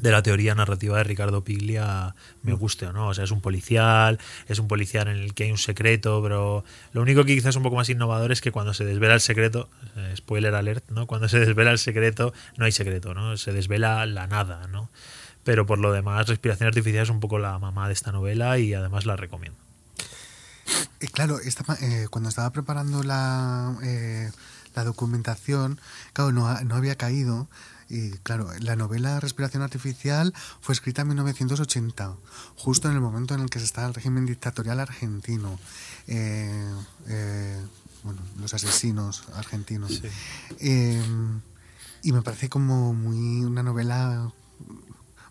de 0.00 0.10
la 0.10 0.22
teoría 0.22 0.54
narrativa 0.54 0.98
de 0.98 1.04
Ricardo 1.04 1.42
Piglia 1.42 2.14
me 2.42 2.52
guste 2.52 2.86
o 2.86 2.92
no. 2.92 3.08
O 3.08 3.14
sea, 3.14 3.24
es 3.24 3.30
un 3.30 3.40
policial, 3.40 4.18
es 4.48 4.58
un 4.58 4.68
policial 4.68 5.08
en 5.08 5.16
el 5.16 5.34
que 5.34 5.44
hay 5.44 5.50
un 5.50 5.58
secreto, 5.58 6.22
pero 6.22 6.64
lo 6.92 7.02
único 7.02 7.24
que 7.24 7.34
quizás 7.34 7.50
es 7.50 7.56
un 7.56 7.62
poco 7.62 7.76
más 7.76 7.88
innovador 7.88 8.32
es 8.32 8.40
que 8.40 8.52
cuando 8.52 8.74
se 8.74 8.84
desvela 8.84 9.14
el 9.14 9.20
secreto, 9.20 9.68
eh, 9.96 10.14
spoiler 10.16 10.54
alert, 10.54 10.84
¿no? 10.90 11.06
Cuando 11.06 11.28
se 11.28 11.38
desvela 11.40 11.70
el 11.70 11.78
secreto, 11.78 12.32
no 12.56 12.64
hay 12.64 12.72
secreto, 12.72 13.14
¿no? 13.14 13.36
Se 13.36 13.52
desvela 13.52 14.04
la 14.06 14.26
nada, 14.26 14.66
¿no? 14.68 14.90
Pero 15.44 15.64
por 15.66 15.78
lo 15.78 15.92
demás, 15.92 16.28
Respiración 16.28 16.66
Artificial 16.68 17.04
es 17.04 17.10
un 17.10 17.20
poco 17.20 17.38
la 17.38 17.58
mamá 17.58 17.86
de 17.86 17.94
esta 17.94 18.12
novela 18.12 18.58
y 18.58 18.74
además 18.74 19.06
la 19.06 19.16
recomiendo. 19.16 19.65
Eh, 21.00 21.08
claro, 21.08 21.38
esta 21.40 21.62
eh, 21.82 22.06
cuando 22.10 22.30
estaba 22.30 22.50
preparando 22.50 23.02
la, 23.02 23.76
eh, 23.82 24.30
la 24.74 24.82
documentación, 24.82 25.78
claro, 26.14 26.32
no, 26.32 26.60
no 26.62 26.74
había 26.74 26.96
caído. 26.96 27.48
Y 27.88 28.10
claro, 28.18 28.50
la 28.60 28.74
novela 28.74 29.20
Respiración 29.20 29.62
Artificial 29.62 30.34
fue 30.60 30.72
escrita 30.74 31.02
en 31.02 31.08
1980, 31.08 32.16
justo 32.56 32.88
en 32.88 32.94
el 32.94 33.00
momento 33.00 33.34
en 33.34 33.42
el 33.42 33.50
que 33.50 33.60
se 33.60 33.64
estaba 33.64 33.86
el 33.86 33.94
régimen 33.94 34.26
dictatorial 34.26 34.80
argentino. 34.80 35.58
Eh, 36.08 36.74
eh, 37.06 37.60
bueno, 38.02 38.20
los 38.40 38.54
asesinos 38.54 39.24
argentinos. 39.34 39.92
Sí. 39.92 40.08
Eh, 40.60 41.02
y 42.02 42.12
me 42.12 42.22
parece 42.22 42.48
como 42.48 42.92
muy 42.92 43.44
una 43.44 43.62
novela 43.62 44.32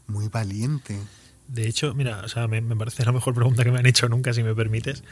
muy 0.07 0.27
valiente. 0.29 0.99
De 1.47 1.67
hecho, 1.67 1.93
mira, 1.93 2.21
o 2.23 2.27
sea, 2.27 2.47
me, 2.47 2.61
parece 2.75 3.05
la 3.05 3.11
mejor 3.11 3.33
pregunta 3.33 3.63
que 3.63 3.71
me 3.71 3.79
han 3.79 3.85
hecho 3.85 4.09
nunca, 4.09 4.33
si 4.33 4.43
me 4.43 4.55
permites. 4.55 5.03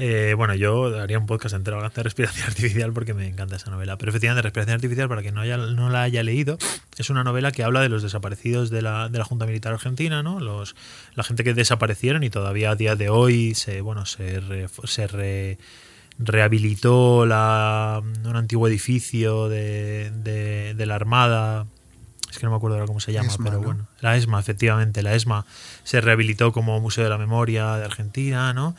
Eh, 0.00 0.34
bueno, 0.36 0.54
yo 0.54 0.96
haría 1.00 1.18
un 1.18 1.26
podcast 1.26 1.56
entero 1.56 1.76
hablando 1.78 1.96
de 1.96 2.02
respiración 2.04 2.46
artificial 2.48 2.92
porque 2.92 3.14
me 3.14 3.26
encanta 3.26 3.56
esa 3.56 3.70
novela. 3.70 3.96
Pero 3.98 4.10
efectivamente, 4.10 4.42
respiración 4.42 4.74
artificial, 4.76 5.08
para 5.08 5.22
quien 5.22 5.34
no, 5.34 5.40
haya, 5.40 5.56
no 5.56 5.88
la 5.90 6.02
haya 6.02 6.22
leído, 6.22 6.56
es 6.98 7.10
una 7.10 7.24
novela 7.24 7.50
que 7.50 7.64
habla 7.64 7.80
de 7.80 7.88
los 7.88 8.02
desaparecidos 8.02 8.70
de 8.70 8.82
la, 8.82 9.08
de 9.08 9.18
la 9.18 9.24
Junta 9.24 9.44
Militar 9.46 9.72
Argentina, 9.72 10.22
¿no? 10.22 10.38
Los, 10.40 10.76
la 11.14 11.24
gente 11.24 11.42
que 11.42 11.52
desaparecieron 11.54 12.22
y 12.22 12.30
todavía 12.30 12.70
a 12.70 12.76
día 12.76 12.94
de 12.94 13.08
hoy 13.08 13.54
se, 13.56 13.80
bueno, 13.80 14.06
se, 14.06 14.38
re- 14.40 14.68
se 14.84 15.06
re- 15.08 15.58
rehabilitó 16.18 17.26
la, 17.26 18.00
un 18.24 18.36
antiguo 18.36 18.68
edificio 18.68 19.48
de, 19.48 20.10
de 20.76 20.86
la 20.86 20.94
Armada. 20.94 21.66
Es 22.38 22.40
que 22.40 22.46
no 22.46 22.52
me 22.52 22.56
acuerdo 22.58 22.76
ahora 22.76 22.86
cómo 22.86 23.00
se 23.00 23.12
llama, 23.12 23.32
ESMA, 23.32 23.44
pero 23.46 23.58
¿no? 23.58 23.66
bueno. 23.66 23.88
La 24.00 24.16
ESMA, 24.16 24.38
efectivamente, 24.38 25.02
la 25.02 25.12
ESMA 25.12 25.44
se 25.82 26.00
rehabilitó 26.00 26.52
como 26.52 26.78
Museo 26.78 27.02
de 27.02 27.10
la 27.10 27.18
Memoria 27.18 27.74
de 27.74 27.84
Argentina, 27.84 28.54
¿no? 28.54 28.76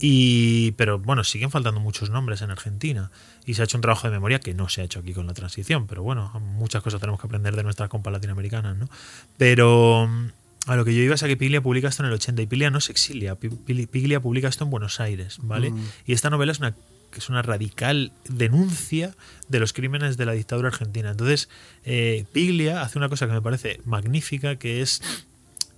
Y, 0.00 0.72
pero 0.72 0.98
bueno, 0.98 1.22
siguen 1.22 1.50
faltando 1.50 1.78
muchos 1.78 2.08
nombres 2.08 2.40
en 2.40 2.50
Argentina 2.50 3.10
y 3.44 3.52
se 3.52 3.60
ha 3.60 3.64
hecho 3.66 3.76
un 3.76 3.82
trabajo 3.82 4.06
de 4.06 4.14
memoria 4.14 4.40
que 4.40 4.54
no 4.54 4.70
se 4.70 4.80
ha 4.80 4.84
hecho 4.84 5.00
aquí 5.00 5.12
con 5.12 5.26
la 5.26 5.34
transición, 5.34 5.86
pero 5.86 6.02
bueno, 6.02 6.32
muchas 6.40 6.82
cosas 6.82 7.00
tenemos 7.00 7.20
que 7.20 7.26
aprender 7.26 7.54
de 7.54 7.62
nuestras 7.62 7.90
compas 7.90 8.14
latinoamericanas, 8.14 8.78
¿no? 8.78 8.88
Pero 9.36 10.08
mm, 10.08 10.30
a 10.68 10.76
lo 10.76 10.84
que 10.86 10.94
yo 10.94 11.02
iba 11.02 11.14
es 11.14 11.22
a 11.22 11.26
que 11.26 11.36
Piglia 11.36 11.60
publica 11.60 11.88
esto 11.88 12.02
en 12.02 12.08
el 12.08 12.14
80 12.14 12.40
y 12.40 12.46
Piglia 12.46 12.70
no 12.70 12.80
se 12.80 12.92
exilia, 12.92 13.34
Piglia 13.36 14.20
publica 14.20 14.48
esto 14.48 14.64
en 14.64 14.70
Buenos 14.70 15.00
Aires, 15.00 15.36
¿vale? 15.42 15.70
Mm. 15.70 15.86
Y 16.06 16.14
esta 16.14 16.30
novela 16.30 16.52
es 16.52 16.60
una 16.60 16.74
que 17.12 17.20
es 17.20 17.28
una 17.28 17.42
radical 17.42 18.10
denuncia 18.28 19.14
de 19.48 19.60
los 19.60 19.72
crímenes 19.72 20.16
de 20.16 20.26
la 20.26 20.32
dictadura 20.32 20.68
argentina. 20.68 21.10
Entonces, 21.10 21.48
eh, 21.84 22.24
Piglia 22.32 22.82
hace 22.82 22.98
una 22.98 23.08
cosa 23.08 23.26
que 23.28 23.32
me 23.34 23.42
parece 23.42 23.80
magnífica, 23.84 24.56
que 24.56 24.82
es 24.82 25.00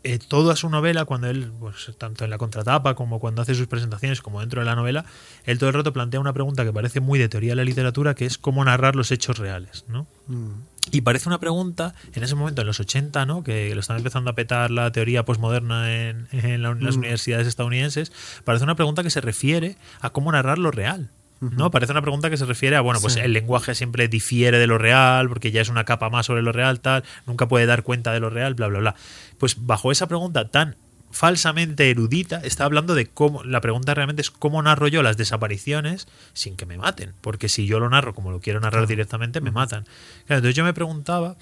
eh, 0.06 0.18
toda 0.18 0.54
su 0.54 0.68
novela, 0.68 1.06
cuando 1.06 1.28
él, 1.28 1.50
pues, 1.58 1.90
tanto 1.96 2.24
en 2.24 2.30
la 2.30 2.36
contratapa 2.36 2.94
como 2.94 3.20
cuando 3.20 3.40
hace 3.40 3.54
sus 3.54 3.66
presentaciones, 3.68 4.20
como 4.20 4.40
dentro 4.40 4.60
de 4.60 4.66
la 4.66 4.74
novela, 4.76 5.06
él 5.44 5.58
todo 5.58 5.70
el 5.70 5.74
rato 5.74 5.92
plantea 5.94 6.20
una 6.20 6.34
pregunta 6.34 6.62
que 6.64 6.72
parece 6.74 7.00
muy 7.00 7.18
de 7.18 7.28
teoría 7.30 7.52
de 7.52 7.56
la 7.56 7.64
literatura, 7.64 8.14
que 8.14 8.26
es 8.26 8.36
cómo 8.36 8.62
narrar 8.64 8.96
los 8.96 9.10
hechos 9.10 9.38
reales, 9.38 9.84
¿no? 9.88 10.06
Mm. 10.26 10.50
Y 10.92 11.00
parece 11.00 11.30
una 11.30 11.40
pregunta, 11.40 11.94
en 12.12 12.22
ese 12.22 12.34
momento, 12.34 12.60
en 12.60 12.66
los 12.66 12.78
80, 12.78 13.24
¿no? 13.24 13.42
que 13.42 13.74
lo 13.74 13.80
están 13.80 13.96
empezando 13.96 14.30
a 14.30 14.34
petar 14.34 14.70
la 14.70 14.92
teoría 14.92 15.24
posmoderna 15.24 15.90
en, 15.90 16.28
en 16.32 16.60
la- 16.62 16.72
en 16.72 16.84
las 16.84 16.96
Mm. 16.96 16.98
universidades 16.98 17.46
estadounidenses, 17.46 18.12
parece 18.44 18.64
una 18.64 18.74
pregunta 18.76 19.02
que 19.02 19.08
se 19.08 19.22
refiere 19.22 19.78
a 20.02 20.10
cómo 20.10 20.30
narrar 20.30 20.58
lo 20.58 20.70
real. 20.70 21.08
¿No? 21.52 21.70
Parece 21.70 21.92
una 21.92 22.02
pregunta 22.02 22.30
que 22.30 22.36
se 22.36 22.44
refiere 22.44 22.76
a, 22.76 22.80
bueno, 22.80 23.00
pues 23.00 23.14
Sí. 23.14 23.20
el 23.20 23.32
lenguaje 23.32 23.74
siempre 23.74 24.08
difiere 24.08 24.58
de 24.58 24.66
lo 24.66 24.78
real, 24.78 25.28
porque 25.28 25.50
ya 25.50 25.60
es 25.60 25.68
una 25.68 25.84
capa 25.84 26.10
más 26.10 26.26
sobre 26.26 26.42
lo 26.42 26.52
real, 26.52 26.80
tal, 26.80 27.04
nunca 27.26 27.48
puede 27.48 27.66
dar 27.66 27.82
cuenta 27.82 28.12
de 28.12 28.20
lo 28.20 28.30
real, 28.30 28.54
bla, 28.54 28.68
bla, 28.68 28.78
bla. 28.78 28.94
Pues 29.38 29.66
bajo 29.66 29.92
esa 29.92 30.06
pregunta 30.08 30.48
tan 30.48 30.76
falsamente 31.10 31.90
erudita, 31.90 32.40
está 32.42 32.64
hablando 32.64 32.94
de 32.96 33.06
cómo, 33.06 33.44
la 33.44 33.60
pregunta 33.60 33.94
realmente 33.94 34.20
es 34.20 34.32
cómo 34.32 34.60
narro 34.62 34.88
yo 34.88 35.00
las 35.02 35.16
desapariciones 35.16 36.08
sin 36.32 36.56
que 36.56 36.66
me 36.66 36.76
maten, 36.76 37.12
porque 37.20 37.48
si 37.48 37.66
yo 37.66 37.78
lo 37.78 37.88
narro 37.88 38.14
como 38.14 38.32
lo 38.32 38.40
quiero 38.40 38.58
narrar 38.58 38.88
directamente, 38.88 39.40
me 39.40 39.52
matan. 39.52 39.84
Claro, 40.26 40.38
entonces 40.38 40.56
yo 40.56 40.64
me 40.64 40.74
preguntaba, 40.74 41.36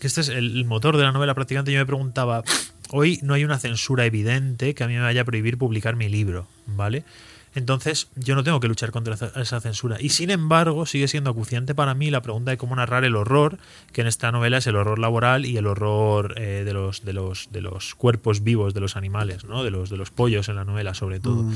que 0.00 0.08
este 0.08 0.22
es 0.22 0.28
el 0.28 0.64
motor 0.64 0.96
de 0.96 1.04
la 1.04 1.12
novela 1.12 1.34
prácticamente, 1.34 1.70
yo 1.72 1.78
me 1.78 1.86
preguntaba, 1.86 2.42
hoy 2.90 3.20
no 3.22 3.34
hay 3.34 3.44
una 3.44 3.60
censura 3.60 4.06
evidente 4.06 4.74
que 4.74 4.82
a 4.82 4.88
mí 4.88 4.94
me 4.94 5.00
vaya 5.02 5.20
a 5.20 5.24
prohibir 5.24 5.56
publicar 5.56 5.94
mi 5.94 6.08
libro, 6.08 6.48
¿vale? 6.66 7.04
Entonces 7.54 8.08
yo 8.14 8.34
no 8.36 8.44
tengo 8.44 8.60
que 8.60 8.68
luchar 8.68 8.92
contra 8.92 9.14
esa- 9.14 9.60
censura. 9.60 9.96
Y 10.00 10.10
sin 10.10 10.30
embargo 10.30 10.86
sigue 10.86 11.08
siendo 11.08 11.30
acuciante 11.30 11.74
para 11.74 11.94
mí 11.94 12.10
la 12.10 12.22
pregunta 12.22 12.52
de 12.52 12.56
cómo 12.58 12.76
narrar 12.76 13.04
el 13.04 13.16
horror, 13.16 13.58
que 13.92 14.02
en 14.02 14.06
esta 14.06 14.30
novela 14.30 14.58
es 14.58 14.66
el 14.68 14.76
horror 14.76 14.98
laboral 15.00 15.44
y 15.46 15.56
el 15.56 15.66
horror 15.66 16.34
eh, 16.36 16.62
de, 16.64 16.72
los, 16.72 17.04
de, 17.04 17.12
los, 17.12 17.48
de 17.50 17.60
los 17.60 17.94
cuerpos 17.96 18.44
vivos 18.44 18.72
de 18.72 18.80
los 18.80 18.94
animales, 18.96 19.44
¿no? 19.44 19.64
de, 19.64 19.70
los, 19.72 19.90
de 19.90 19.96
los 19.96 20.10
pollos 20.10 20.48
en 20.48 20.56
la 20.56 20.64
novela 20.64 20.94
sobre 20.94 21.18
todo. 21.18 21.42
Mm. 21.42 21.54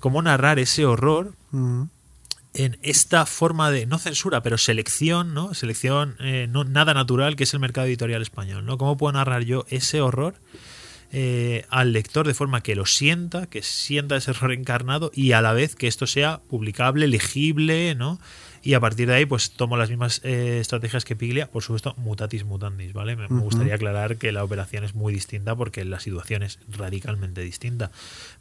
Cómo 0.00 0.22
narrar 0.22 0.58
ese 0.58 0.86
horror 0.86 1.32
Mm. 1.50 1.82
en 2.54 2.78
esta 2.82 3.26
forma 3.26 3.70
de, 3.70 3.84
no 3.86 3.98
censura, 3.98 4.42
pero 4.42 4.56
selección, 4.58 5.34
¿no? 5.34 5.54
Selección 5.54 6.16
eh, 6.20 6.46
no, 6.50 6.64
nada 6.64 6.94
natural 6.94 7.36
que 7.36 7.44
es 7.44 7.52
el 7.54 7.60
mercado 7.60 7.86
editorial 7.86 8.22
español, 8.22 8.64
¿no? 8.64 8.78
¿Cómo 8.78 8.96
puedo 8.96 9.12
narrar 9.12 9.42
yo 9.44 9.66
ese 9.68 10.00
horror 10.00 10.34
eh, 11.16 11.64
al 11.68 11.92
lector 11.92 12.26
de 12.26 12.34
forma 12.34 12.60
que 12.60 12.74
lo 12.74 12.86
sienta, 12.86 13.46
que 13.46 13.62
sienta 13.62 14.16
ese 14.16 14.32
horror 14.32 14.52
encarnado 14.52 15.12
y 15.14 15.30
a 15.30 15.40
la 15.42 15.52
vez 15.52 15.76
que 15.76 15.86
esto 15.86 16.08
sea 16.08 16.40
publicable, 16.48 17.06
legible, 17.06 17.94
¿no? 17.94 18.18
Y 18.64 18.74
a 18.74 18.80
partir 18.80 19.06
de 19.06 19.14
ahí, 19.14 19.24
pues 19.24 19.52
tomo 19.52 19.76
las 19.76 19.90
mismas 19.90 20.20
eh, 20.24 20.58
estrategias 20.60 21.04
que 21.04 21.14
Piglia, 21.14 21.48
por 21.48 21.62
supuesto, 21.62 21.94
mutatis 21.98 22.44
mutandis, 22.44 22.92
¿vale? 22.94 23.14
Me, 23.14 23.28
gustaría 23.28 23.76
aclarar 23.76 24.16
que 24.16 24.32
la 24.32 24.42
operación 24.42 24.82
es 24.82 24.96
muy 24.96 25.14
distinta 25.14 25.54
porque 25.54 25.84
la 25.84 26.00
situación 26.00 26.42
es 26.42 26.58
radicalmente 26.68 27.42
distinta. 27.42 27.92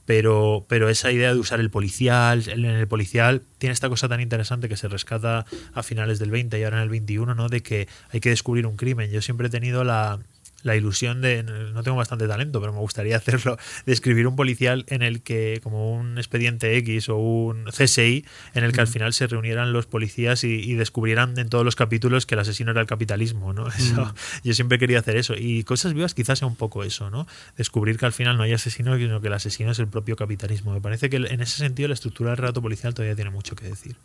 Pero, 0.05 0.65
pero 0.67 0.89
esa 0.89 1.11
idea 1.11 1.31
de 1.31 1.39
usar 1.39 1.59
el 1.59 1.69
policial, 1.69 2.43
en 2.47 2.65
el 2.65 2.87
policial 2.87 3.43
tiene 3.59 3.73
esta 3.73 3.87
cosa 3.87 4.09
tan 4.09 4.19
interesante 4.19 4.67
que 4.67 4.77
se 4.77 4.87
rescata 4.87 5.45
a 5.75 5.83
finales 5.83 6.17
del 6.17 6.31
20 6.31 6.57
y 6.57 6.63
ahora 6.63 6.77
en 6.77 6.83
el 6.83 6.89
21, 6.89 7.35
¿no? 7.35 7.49
De 7.49 7.61
que 7.61 7.87
hay 8.09 8.19
que 8.19 8.29
descubrir 8.29 8.65
un 8.65 8.77
crimen. 8.77 9.11
Yo 9.11 9.21
siempre 9.21 9.45
he 9.47 9.51
tenido 9.51 9.83
la, 9.83 10.19
la 10.63 10.75
ilusión 10.75 11.21
de, 11.21 11.43
no 11.43 11.83
tengo 11.83 11.97
bastante 11.97 12.27
talento, 12.27 12.59
pero 12.59 12.73
me 12.73 12.79
gustaría 12.79 13.17
hacerlo, 13.23 13.57
de 13.85 13.93
escribir 13.93 14.27
un 14.27 14.35
policial 14.35 14.85
en 14.87 15.01
el 15.01 15.21
que, 15.21 15.59
como 15.61 15.93
un 15.93 16.17
expediente 16.17 16.75
X 16.77 17.09
o 17.09 17.17
un 17.17 17.65
CSI, 17.65 18.25
en 18.53 18.63
el 18.63 18.71
que 18.71 18.81
al 18.81 18.87
final 18.87 19.13
se 19.13 19.27
reunieran 19.27 19.73
los 19.73 19.85
policías 19.85 20.43
y, 20.43 20.59
y 20.59 20.73
descubrieran 20.73 21.37
en 21.37 21.49
todos 21.49 21.65
los 21.65 21.75
capítulos 21.75 22.25
que 22.25 22.35
el 22.35 22.39
asesino 22.39 22.71
era 22.71 22.81
el 22.81 22.87
capitalismo, 22.87 23.53
¿no? 23.53 23.67
Eso, 23.83 24.13
Yo 24.43 24.53
siempre 24.53 24.79
quería 24.79 24.99
hacer 24.99 25.17
eso. 25.17 25.33
Y 25.37 25.63
Cosas 25.63 25.93
Vivas 25.93 26.13
quizás 26.13 26.39
sea 26.39 26.47
un 26.47 26.55
poco 26.55 26.83
eso, 26.83 27.09
¿no? 27.09 27.27
Descubrir 27.57 27.97
que 27.97 28.05
al 28.05 28.13
final 28.13 28.37
no 28.37 28.43
hay 28.43 28.53
asesino, 28.53 28.97
sino 28.97 29.21
que 29.21 29.27
el 29.27 29.33
asesino 29.33 29.71
es 29.71 29.79
el 29.79 29.87
propio 29.87 30.15
capitalismo. 30.15 30.73
Me 30.73 30.81
parece 30.81 31.09
que 31.09 31.17
en 31.17 31.41
ese 31.41 31.57
sentido 31.57 31.87
la 31.87 31.93
estructura 31.93 32.31
del 32.31 32.37
relato 32.37 32.61
policial 32.61 32.93
todavía 32.93 33.15
tiene 33.15 33.31
mucho 33.31 33.55
que 33.55 33.65
decir. 33.65 33.95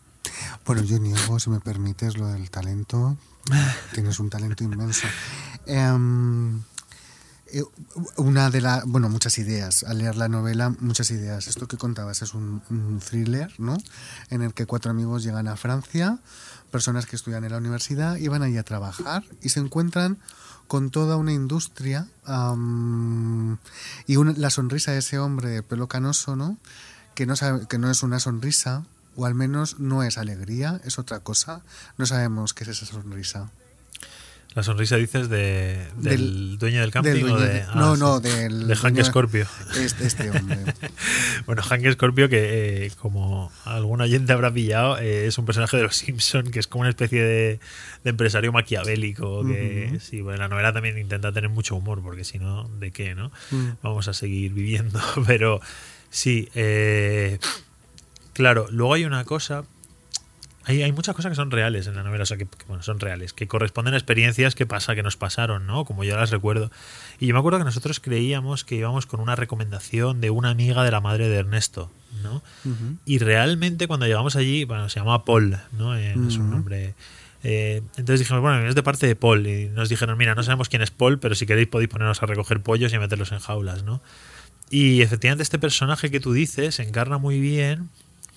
Bueno, 0.64 0.83
yo 0.83 0.99
niego, 0.99 1.38
si 1.40 1.50
me 1.50 1.61
permites, 1.61 2.16
lo 2.16 2.28
del 2.28 2.50
talento. 2.50 3.16
Tienes 3.95 4.18
un 4.21 4.28
talento 4.28 4.62
inmenso. 4.64 5.07
Em, 5.66 6.61
eh, 7.50 7.62
una 8.16 8.50
de 8.50 8.61
las, 8.61 8.85
bueno, 8.85 9.09
muchas 9.09 9.38
ideas. 9.38 9.83
Al 9.85 9.99
leer 9.99 10.16
la 10.16 10.28
novela, 10.28 10.75
muchas 10.80 11.11
ideas. 11.11 11.47
Esto 11.49 11.66
que 11.66 11.78
contabas 11.78 12.21
es 12.23 12.35
un, 12.35 12.62
thriller, 13.09 13.54
¿no? 13.59 13.78
En 14.28 14.42
el 14.42 14.52
que 14.52 14.66
cuatro 14.66 14.90
amigos 14.90 15.23
llegan 15.23 15.49
a 15.49 15.57
Francia, 15.57 16.18
personas 16.71 17.07
que 17.07 17.16
estudian 17.16 17.45
en 17.45 17.52
la 17.52 17.59
universidad, 17.59 18.16
y 18.16 18.28
van 18.28 18.42
allí 18.42 18.59
a 18.59 18.64
trabajar 18.64 19.25
y 19.40 19.49
se 19.49 19.61
encuentran 19.61 20.18
con 20.66 20.90
toda 20.90 21.16
una 21.16 21.33
industria 21.33 22.07
y 24.07 24.16
una- 24.16 24.33
la 24.37 24.50
sonrisa 24.50 24.92
de 24.92 24.99
ese 24.99 25.18
hombre 25.18 25.49
de 25.49 25.62
pelo 25.62 25.88
canoso, 25.88 26.37
¿no? 26.37 26.59
Que 27.14 27.25
no, 27.25 27.37
sabe, 27.37 27.66
que 27.66 27.78
no 27.78 27.90
es 27.90 28.02
una 28.02 28.21
sonrisa, 28.21 28.85
o 29.18 29.26
al 29.26 29.34
menos 29.34 29.80
no 29.80 30.04
es 30.04 30.16
alegría, 30.16 30.80
es 30.84 30.98
otra 30.98 31.18
cosa. 31.20 31.62
No 31.96 32.06
sabemos 32.06 32.54
qué 32.54 32.62
es 32.62 32.70
esa 32.70 32.87
sonrisa. 32.87 33.50
La 34.54 34.62
sonrisa 34.62 34.96
dices 34.96 35.28
de, 35.28 35.87
del, 35.96 36.56
dueño 36.56 36.80
del 36.80 36.92
camping 36.92 37.25
o 37.25 37.38
de, 37.38 37.62
ah, 37.62 37.72
no, 37.75 37.96
no, 37.96 38.20
del 38.20 38.68
de 38.68 38.76
Hank 38.76 39.02
Scorpio. 39.02 39.46
Este, 39.76 40.06
este 40.06 40.30
hombre. 40.30 40.58
bueno, 41.46 41.62
Hank 41.62 41.84
Scorpio, 41.92 42.28
que 42.28 42.87
eh, 42.87 42.92
como 43.00 43.52
algún 43.64 44.00
oyente 44.00 44.32
habrá 44.32 44.52
pillado, 44.52 44.98
eh, 44.98 45.26
es 45.26 45.37
un 45.37 45.46
personaje 45.46 45.76
de 45.76 45.82
los 45.82 45.96
Simpson 45.96 46.50
que 46.50 46.60
es 46.60 46.68
como 46.68 46.82
una 46.82 46.90
especie 46.90 47.22
de, 47.22 47.60
empresario 48.04 48.52
maquiavélico. 48.52 49.44
Que 49.44 49.98
sí, 50.00 50.20
bueno, 50.20 50.38
la 50.38 50.48
novela 50.48 50.72
también 50.72 50.96
intenta 50.96 51.32
tener 51.32 51.50
mucho 51.50 51.75
humor, 51.75 52.02
porque 52.02 52.22
si 52.22 52.38
no, 52.38 52.68
¿de 52.78 52.92
qué, 52.92 53.16
no? 53.16 53.32
Mm. 53.50 53.70
Vamos 53.82 54.06
a 54.06 54.14
seguir 54.14 54.52
viviendo. 54.52 55.00
Pero 55.26 55.60
sí, 56.08 56.48
eh, 56.54 57.38
claro, 58.38 58.66
luego 58.71 58.95
hay 58.95 59.04
una 59.04 59.25
cosa 59.25 59.64
hay, 60.68 60.92
muchas 60.92 61.16
cosas 61.16 61.30
que 61.30 61.37
son 61.37 61.50
reales 61.50 61.87
en 61.87 61.97
la 61.97 62.02
novela, 62.02 62.25
o 62.25 62.26
sea, 62.26 62.37
que, 62.37 62.47
bueno, 62.66 62.83
son 62.83 63.00
reales, 63.00 63.33
que 63.33 63.49
corresponden 63.49 63.95
a 63.95 63.97
experiencias 63.97 64.54
que 64.54 64.66
pasa, 64.66 64.95
que 64.95 65.02
nos 65.02 65.16
pasaron, 65.16 65.66
¿no? 65.66 65.87
Como 65.87 66.04
yo 66.04 66.14
las 66.14 66.30
recuerdo. 66.30 66.71
Y 67.18 67.26
yo 67.26 67.33
me 67.33 67.40
acuerdo 67.40 67.59
que 67.59 67.64
nosotros 67.64 68.00
creíamos 68.00 68.64
que 68.64 68.75
íbamos 68.75 69.07
con 69.07 69.21
una 69.21 69.35
recomendación 69.35 70.21
de 70.21 70.28
una 70.28 70.50
amiga 70.50 70.85
de 70.85 70.90
la 70.90 71.00
madre 71.00 71.30
de 71.30 71.37
Ernesto, 71.38 71.90
¿no? 72.23 72.42
Y 73.07 73.18
realmente 73.18 73.88
cuando 73.88 74.04
llegamos 74.04 74.37
allí, 74.37 74.64
bueno, 74.64 74.90
se 74.90 75.00
llamaba 75.00 75.25
Paul, 75.25 75.57
¿no? 75.73 75.97
Eh, 75.97 76.14
es 76.28 76.37
un 76.37 76.50
nombre... 76.50 76.95
Eh, 77.45 77.83
entonces 77.97 78.18
dijimos, 78.18 78.42
bueno, 78.42 78.68
es 78.68 78.75
de 78.75 78.83
parte 78.83 79.07
de 79.07 79.16
Paul. 79.16 79.47
Y 79.47 79.71
nos 79.71 79.88
dijeron, 79.88 80.18
mira, 80.18 80.35
no 80.35 80.42
sabemos 80.42 80.68
quién 80.68 80.83
es 80.83 80.90
Paul, 80.90 81.18
pero 81.18 81.35
si 81.35 81.47
queréis 81.47 81.68
podéis 81.68 81.88
ponernos 81.88 82.23
a 82.23 82.26
recoger 82.26 82.61
pollos 82.61 82.92
y 82.92 82.99
meterlos 82.99 83.33
en 83.33 83.38
jaulas, 83.38 83.85
¿no? 83.85 84.02
Y 84.68 85.00
efectivamente 85.00 85.45
este 85.45 85.59
personaje 85.59 86.11
que 86.11 86.21
tú 86.21 86.35
dices 86.35 86.78
encarna 86.78 87.16
muy 87.16 87.40
bien 87.40 87.88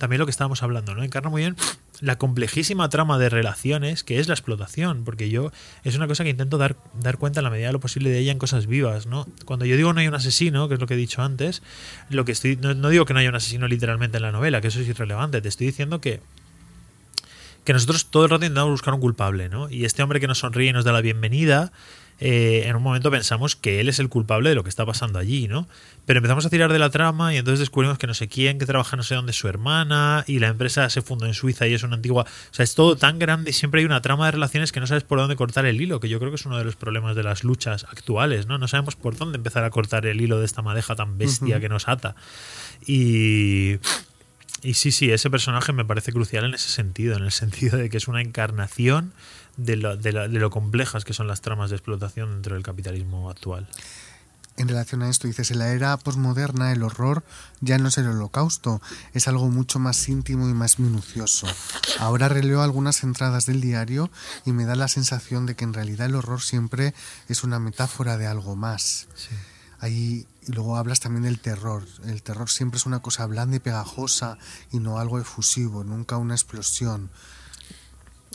también 0.01 0.19
lo 0.19 0.25
que 0.25 0.31
estábamos 0.31 0.63
hablando, 0.63 0.95
¿no? 0.95 1.03
Encarna 1.03 1.29
muy 1.29 1.43
bien 1.43 1.55
la 1.99 2.17
complejísima 2.17 2.89
trama 2.89 3.19
de 3.19 3.29
relaciones 3.29 4.03
que 4.03 4.19
es 4.19 4.27
la 4.27 4.33
explotación, 4.33 5.03
porque 5.03 5.29
yo 5.29 5.51
es 5.83 5.95
una 5.95 6.07
cosa 6.07 6.23
que 6.23 6.31
intento 6.31 6.57
dar, 6.57 6.75
dar 6.99 7.19
cuenta 7.19 7.39
en 7.39 7.43
la 7.43 7.51
medida 7.51 7.67
de 7.67 7.73
lo 7.73 7.79
posible 7.79 8.09
de 8.09 8.17
ella 8.17 8.31
en 8.31 8.39
cosas 8.39 8.65
vivas, 8.65 9.05
¿no? 9.05 9.27
Cuando 9.45 9.65
yo 9.65 9.77
digo 9.77 9.93
no 9.93 9.99
hay 9.99 10.07
un 10.07 10.15
asesino, 10.15 10.67
que 10.67 10.73
es 10.73 10.79
lo 10.79 10.87
que 10.87 10.95
he 10.95 10.97
dicho 10.97 11.21
antes, 11.21 11.61
lo 12.09 12.25
que 12.25 12.31
estoy 12.31 12.55
no, 12.55 12.89
digo 12.89 13.05
que 13.05 13.13
no 13.13 13.19
haya 13.19 13.29
un 13.29 13.35
asesino 13.35 13.67
literalmente 13.67 14.17
en 14.17 14.23
la 14.23 14.31
novela, 14.31 14.59
que 14.59 14.69
eso 14.69 14.79
es 14.79 14.87
irrelevante, 14.87 15.39
te 15.39 15.49
estoy 15.49 15.67
diciendo 15.67 16.01
que 16.01 16.19
que 17.63 17.73
nosotros 17.73 18.07
todo 18.09 18.23
el 18.23 18.31
rato 18.31 18.43
intentamos 18.43 18.71
buscar 18.71 18.95
un 18.95 19.01
culpable, 19.01 19.47
¿no? 19.47 19.69
Y 19.69 19.85
este 19.85 20.01
hombre 20.01 20.19
que 20.19 20.25
nos 20.25 20.39
sonríe 20.39 20.71
y 20.71 20.73
nos 20.73 20.83
da 20.83 20.91
la 20.93 21.01
bienvenida, 21.01 21.71
eh, 22.23 22.67
en 22.67 22.75
un 22.75 22.83
momento 22.83 23.09
pensamos 23.09 23.55
que 23.55 23.79
él 23.79 23.89
es 23.89 23.97
el 23.97 24.07
culpable 24.07 24.49
de 24.49 24.55
lo 24.55 24.63
que 24.63 24.69
está 24.69 24.85
pasando 24.85 25.17
allí, 25.17 25.47
¿no? 25.47 25.67
Pero 26.05 26.19
empezamos 26.19 26.45
a 26.45 26.51
tirar 26.51 26.71
de 26.71 26.77
la 26.77 26.91
trama 26.91 27.33
y 27.33 27.37
entonces 27.37 27.59
descubrimos 27.59 27.97
que 27.97 28.05
no 28.05 28.13
sé 28.13 28.27
quién, 28.27 28.59
que 28.59 28.67
trabaja 28.67 28.95
no 28.95 29.01
sé 29.01 29.15
dónde 29.15 29.33
su 29.33 29.47
hermana 29.47 30.23
y 30.27 30.37
la 30.37 30.49
empresa 30.49 30.87
se 30.91 31.01
fundó 31.01 31.25
en 31.25 31.33
Suiza 31.33 31.65
y 31.65 31.73
es 31.73 31.81
una 31.81 31.95
antigua... 31.95 32.23
O 32.23 32.53
sea, 32.53 32.63
es 32.63 32.75
todo 32.75 32.95
tan 32.95 33.17
grande 33.17 33.49
y 33.49 33.53
siempre 33.53 33.79
hay 33.79 33.85
una 33.85 34.03
trama 34.03 34.27
de 34.27 34.33
relaciones 34.33 34.71
que 34.71 34.79
no 34.79 34.85
sabes 34.85 35.03
por 35.03 35.17
dónde 35.17 35.35
cortar 35.35 35.65
el 35.65 35.81
hilo, 35.81 35.99
que 35.99 36.09
yo 36.09 36.19
creo 36.19 36.29
que 36.29 36.35
es 36.35 36.45
uno 36.45 36.59
de 36.59 36.63
los 36.63 36.75
problemas 36.75 37.15
de 37.15 37.23
las 37.23 37.43
luchas 37.43 37.85
actuales, 37.85 38.45
¿no? 38.45 38.59
No 38.59 38.67
sabemos 38.67 38.95
por 38.95 39.17
dónde 39.17 39.37
empezar 39.37 39.63
a 39.63 39.71
cortar 39.71 40.05
el 40.05 40.21
hilo 40.21 40.37
de 40.37 40.45
esta 40.45 40.61
madeja 40.61 40.95
tan 40.95 41.17
bestia 41.17 41.59
que 41.59 41.69
nos 41.69 41.87
ata. 41.87 42.15
Y... 42.85 43.77
Y 44.63 44.75
sí, 44.75 44.91
sí, 44.91 45.09
ese 45.09 45.31
personaje 45.31 45.73
me 45.73 45.85
parece 45.85 46.13
crucial 46.13 46.45
en 46.45 46.53
ese 46.53 46.69
sentido, 46.69 47.17
en 47.17 47.23
el 47.23 47.31
sentido 47.31 47.79
de 47.79 47.89
que 47.89 47.97
es 47.97 48.07
una 48.07 48.21
encarnación 48.21 49.11
de 49.65 49.75
lo, 49.75 49.97
de, 49.97 50.11
lo 50.27 50.49
complejas 50.49 51.05
que 51.05 51.13
son 51.13 51.27
las 51.27 51.41
tramas 51.41 51.69
de 51.69 51.75
explotación 51.75 52.31
dentro 52.31 52.55
del 52.55 52.63
capitalismo 52.63 53.29
actual. 53.29 53.67
En 54.57 54.67
relación 54.67 55.01
a 55.01 55.09
esto, 55.09 55.27
dices, 55.27 55.49
en 55.51 55.59
la 55.59 55.69
era 55.69 55.97
posmoderna 55.97 56.71
el 56.71 56.83
horror 56.83 57.23
ya 57.61 57.77
no 57.77 57.87
es 57.87 57.97
el 57.97 58.07
holocausto, 58.07 58.81
es 59.13 59.27
algo 59.27 59.49
mucho 59.49 59.79
más 59.79 60.07
íntimo 60.09 60.47
y 60.49 60.53
más 60.53 60.77
minucioso. 60.77 61.47
Ahora 61.99 62.27
releo 62.27 62.61
algunas 62.61 63.03
entradas 63.03 63.45
del 63.45 63.61
diario 63.61 64.11
y 64.45 64.51
me 64.51 64.65
da 64.65 64.75
la 64.75 64.89
sensación 64.89 65.45
de 65.45 65.55
que 65.55 65.63
en 65.63 65.73
realidad 65.73 66.07
el 66.07 66.15
horror 66.15 66.41
siempre 66.41 66.93
es 67.29 67.43
una 67.43 67.59
metáfora 67.59 68.17
de 68.17 68.27
algo 68.27 68.55
más. 68.55 69.07
Ahí, 69.79 70.27
y 70.45 70.51
luego 70.51 70.75
hablas 70.77 70.99
también 70.99 71.23
del 71.23 71.39
terror. 71.39 71.87
El 72.05 72.21
terror 72.21 72.49
siempre 72.49 72.77
es 72.77 72.85
una 72.85 73.01
cosa 73.01 73.25
blanda 73.25 73.55
y 73.55 73.59
pegajosa 73.59 74.37
y 74.71 74.79
no 74.79 74.99
algo 74.99 75.17
efusivo, 75.17 75.83
nunca 75.83 76.17
una 76.17 76.35
explosión. 76.35 77.09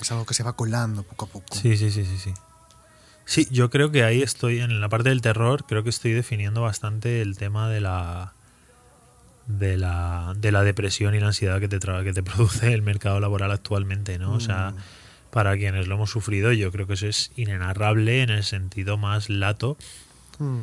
Es 0.01 0.13
algo 0.13 0.27
que 0.27 0.35
se 0.35 0.43
va 0.43 0.55
colando 0.55 1.03
poco 1.03 1.25
a 1.25 1.29
poco. 1.29 1.55
Sí, 1.55 1.77
sí, 1.77 1.91
sí, 1.91 2.05
sí, 2.05 2.19
sí. 2.19 2.35
Sí, 3.25 3.49
yo 3.51 3.71
creo 3.71 3.91
que 3.91 4.05
ahí 4.05 4.23
estoy, 4.23 4.61
en 4.61 4.81
la 4.81 4.89
parte 4.89 5.09
del 5.09 5.21
terror, 5.21 5.65
creo 5.67 5.83
que 5.83 5.91
estoy 5.91 6.13
definiendo 6.13 6.63
bastante 6.63 7.23
el 7.23 7.37
tema 7.37 7.69
de 7.69 7.81
la 7.81 8.33
de 9.47 9.77
la, 9.77 10.35
de 10.37 10.53
la 10.53 10.65
depresión 10.65 11.15
y 11.15 11.21
la 11.21 11.29
ansiedad 11.29 11.61
que 11.61 11.69
te, 11.69 11.79
que 11.79 12.13
te 12.13 12.23
produce 12.23 12.73
el 12.73 12.83
mercado 12.83 13.21
laboral 13.21 13.51
actualmente, 13.53 14.19
¿no? 14.19 14.33
O 14.33 14.41
sea, 14.41 14.73
mm. 14.73 15.31
para 15.31 15.57
quienes 15.57 15.87
lo 15.89 15.95
hemos 15.95 16.11
sufrido, 16.11 16.53
yo 16.53 16.71
creo 16.73 16.87
que 16.87 16.95
eso 16.95 17.07
es 17.07 17.33
inenarrable 17.37 18.23
en 18.23 18.31
el 18.31 18.45
sentido 18.45 18.97
más 18.97 19.29
lato. 19.29 19.77
Mm. 20.39 20.63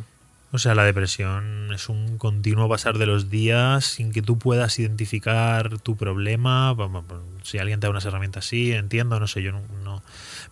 O 0.53 0.59
sea, 0.59 0.75
la 0.75 0.83
depresión 0.83 1.73
es 1.73 1.89
un 1.89 2.19
continuo 2.19 2.69
pasar 2.69 2.99
de 2.99 3.07
los 3.07 3.31
días 3.31 3.85
sin 3.85 4.11
que 4.11 4.21
tú 4.21 4.37
puedas 4.37 4.77
identificar 4.77 5.79
tu 5.79 5.97
problema. 5.97 6.75
Si 7.41 7.57
alguien 7.57 7.79
te 7.79 7.87
da 7.87 7.91
unas 7.91 8.05
herramientas 8.05 8.45
así, 8.45 8.71
entiendo, 8.71 9.19
no 9.19 9.25
sé, 9.25 9.41
yo 9.41 9.51
no. 9.51 10.03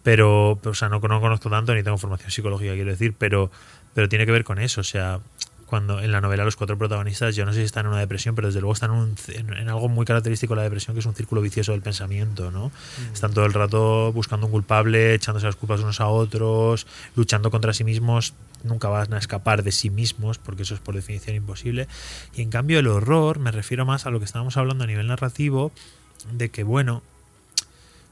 pero, 0.02 0.60
o 0.64 0.74
sea, 0.74 0.90
no, 0.90 1.00
no, 1.00 1.22
conozco 1.22 1.52
tanto 1.52 1.76
ni 1.76 1.84
tengo 1.84 2.00
formación 2.00 2.32
psicológica, 2.32 2.74
quiero 2.74 2.90
decir, 2.90 3.14
pero, 3.16 3.52
pero 3.94 4.10
tiene 4.10 4.26
que 4.26 4.32
ver 4.32 4.44
con 4.44 4.58
eso. 4.58 4.82
O 4.82 4.84
sea, 4.84 5.20
cuando 5.72 6.02
en 6.02 6.12
la 6.12 6.20
novela 6.20 6.44
los 6.44 6.58
cuatro 6.58 6.78
protagonistas, 6.78 7.34
yo 7.34 7.46
no 7.46 7.54
sé 7.54 7.60
si 7.60 7.64
están 7.64 7.86
en 7.86 7.94
una 7.94 8.02
depresión, 8.02 8.36
pero 8.36 8.50
desde 8.50 8.60
luego 8.60 8.74
están 8.74 9.16
en, 9.30 9.70
algo 9.70 9.88
muy 9.88 10.06
característico 10.06 10.54
de 10.54 10.58
la 10.58 10.64
depresión, 10.64 10.94
que 10.94 11.00
es 11.00 11.06
un 11.06 11.16
círculo 11.16 11.40
vicioso 11.40 11.72
del 11.72 11.82
pensamiento, 11.82 12.52
¿no? 12.52 12.68
Mm. 12.68 13.14
Están 13.14 13.34
todo 13.34 13.46
el 13.46 13.54
rato 13.54 14.12
buscando 14.12 14.48
un 14.48 14.52
culpable, 14.52 15.14
echándose 15.14 15.46
las 15.46 15.56
culpas 15.56 15.80
unos 15.80 16.02
a 16.02 16.10
otros, 16.10 16.88
luchando 17.16 17.52
contra 17.52 17.72
sí 17.72 17.86
mismos, 17.86 18.34
nunca 18.66 18.90
van 18.90 19.14
a 19.14 19.18
escapar 19.18 19.64
de 19.64 19.72
sí 19.72 19.90
mismos, 19.90 20.40
porque 20.40 20.64
eso 20.64 20.74
es 20.74 20.82
por 20.82 20.94
definición 20.94 21.38
imposible. 21.38 21.88
Y 22.36 22.42
en 22.42 22.50
cambio 22.50 22.78
el 22.78 22.88
horror, 22.88 23.40
me 23.40 23.52
refiero 23.52 23.86
más 23.86 24.06
a 24.06 24.10
lo 24.10 24.20
que 24.20 24.26
estábamos 24.26 24.58
hablando 24.58 24.84
a 24.84 24.88
nivel 24.88 25.08
narrativo, 25.08 25.72
de 26.34 26.50
que, 26.50 26.64
bueno, 26.64 27.02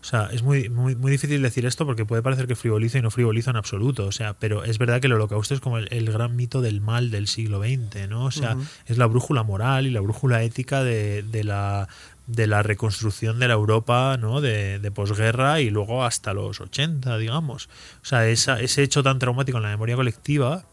o 0.01 0.05
sea, 0.05 0.29
es 0.31 0.43
muy, 0.43 0.69
muy, 0.69 0.95
muy 0.95 1.11
difícil 1.11 1.41
decir 1.41 1.65
esto 1.65 1.85
porque 1.85 2.05
puede 2.05 2.21
parecer 2.21 2.47
que 2.47 2.55
frivolizo 2.55 2.97
y 2.97 3.01
no 3.01 3.11
frivolizo 3.11 3.49
en 3.49 3.57
absoluto. 3.57 4.05
O 4.05 4.11
sea, 4.13 4.33
pero 4.33 4.63
es 4.63 4.77
verdad 4.77 5.01
que 5.01 5.07
el 5.07 5.13
holocausto 5.13 5.53
es 5.53 5.59
como 5.59 5.77
el, 5.77 6.11
gran 6.11 6.35
mito 6.37 6.61
del 6.61 6.79
mal 6.79 7.11
del 7.11 7.27
siglo 7.27 7.59
XX, 7.59 8.07
¿no? 8.07 8.25
O 8.25 8.31
sea, 8.31 8.55
es 8.85 8.97
la 8.97 9.07
brújula 9.07 9.43
moral 9.43 9.87
y 9.87 9.91
la 9.91 9.99
brújula 9.99 10.41
ética 10.43 10.83
de, 10.83 11.21
de, 11.23 11.43
la, 11.43 11.89
de 12.27 12.47
la 12.47 12.63
reconstrucción 12.63 13.39
de 13.39 13.49
la 13.49 13.55
Europa, 13.55 14.15
¿no? 14.17 14.39
De, 14.39 14.79
de 14.79 14.91
posguerra 14.91 15.59
y 15.59 15.69
luego 15.69 16.05
hasta 16.05 16.33
los 16.33 16.61
80, 16.61 17.17
digamos. 17.17 17.67
O 18.01 18.05
sea, 18.05 18.25
esa, 18.29 18.61
ese 18.61 18.83
hecho 18.83 19.03
tan 19.03 19.19
traumático 19.19 19.57
en 19.57 19.63
la 19.63 19.69
memoria 19.69 19.97
colectiva. 19.97 20.63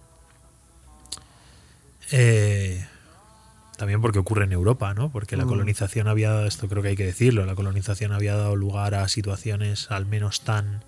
Eh, 2.13 2.87
también 3.77 4.01
porque 4.01 4.19
ocurre 4.19 4.45
en 4.45 4.53
Europa, 4.53 4.95
¿no? 4.95 5.11
Porque 5.11 5.37
la 5.37 5.45
mm. 5.45 5.49
colonización 5.49 6.09
había, 6.09 6.47
esto 6.47 6.69
creo 6.69 6.83
que 6.83 6.91
hay 6.91 6.97
que 6.97 7.07
decirlo, 7.07 7.45
la 7.47 7.55
colonización 7.55 8.13
había 8.13 8.35
dado 8.37 8.57
lugar 8.57 8.95
a 8.95 9.09
situaciones 9.09 9.91
al 9.91 10.07
menos 10.07 10.41
tan... 10.43 10.85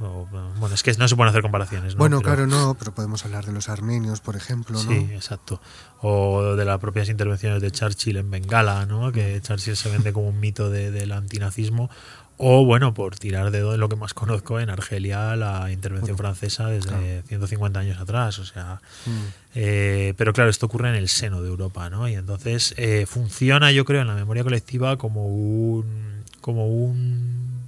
bueno, 0.00 0.74
es 0.74 0.82
que 0.82 0.92
no 0.94 1.08
se 1.08 1.16
pueden 1.16 1.30
hacer 1.30 1.42
comparaciones. 1.42 1.94
¿no? 1.94 1.98
Bueno, 1.98 2.20
claro, 2.20 2.46
no, 2.46 2.74
pero 2.74 2.94
podemos 2.94 3.24
hablar 3.24 3.46
de 3.46 3.52
los 3.52 3.68
armenios, 3.68 4.20
por 4.20 4.36
ejemplo, 4.36 4.82
¿no? 4.82 4.90
Sí, 4.90 5.08
exacto. 5.12 5.60
O 6.00 6.54
de 6.54 6.64
las 6.64 6.78
propias 6.78 7.08
intervenciones 7.08 7.62
de 7.62 7.70
Churchill 7.70 8.18
en 8.18 8.30
Bengala, 8.30 8.86
¿no? 8.86 9.10
Que 9.10 9.40
Churchill 9.40 9.76
se 9.76 9.90
vende 9.90 10.12
como 10.12 10.28
un 10.28 10.40
mito 10.40 10.70
del 10.70 11.12
antinazismo. 11.12 11.90
O 12.36 12.64
bueno, 12.64 12.94
por 12.94 13.16
tirar 13.16 13.50
de 13.52 13.78
lo 13.78 13.88
que 13.88 13.96
más 13.96 14.12
conozco, 14.12 14.58
en 14.58 14.68
Argelia 14.68 15.36
la 15.36 15.70
intervención 15.70 16.16
francesa 16.16 16.66
desde 16.66 17.22
150 17.22 17.78
años 17.78 18.00
atrás. 18.00 18.38
O 18.40 18.44
sea, 18.44 18.80
mm. 19.06 19.10
eh, 19.54 20.14
pero 20.16 20.32
claro, 20.32 20.50
esto 20.50 20.66
ocurre 20.66 20.88
en 20.88 20.96
el 20.96 21.08
seno 21.08 21.42
de 21.42 21.48
Europa, 21.48 21.90
¿no? 21.90 22.08
Y 22.08 22.14
entonces 22.14 22.74
eh, 22.76 23.06
funciona, 23.06 23.70
yo 23.70 23.84
creo, 23.84 24.00
en 24.00 24.08
la 24.08 24.14
memoria 24.14 24.42
colectiva 24.42 24.96
como 24.96 25.26
un, 25.28 26.24
como 26.40 26.66
un, 26.66 27.62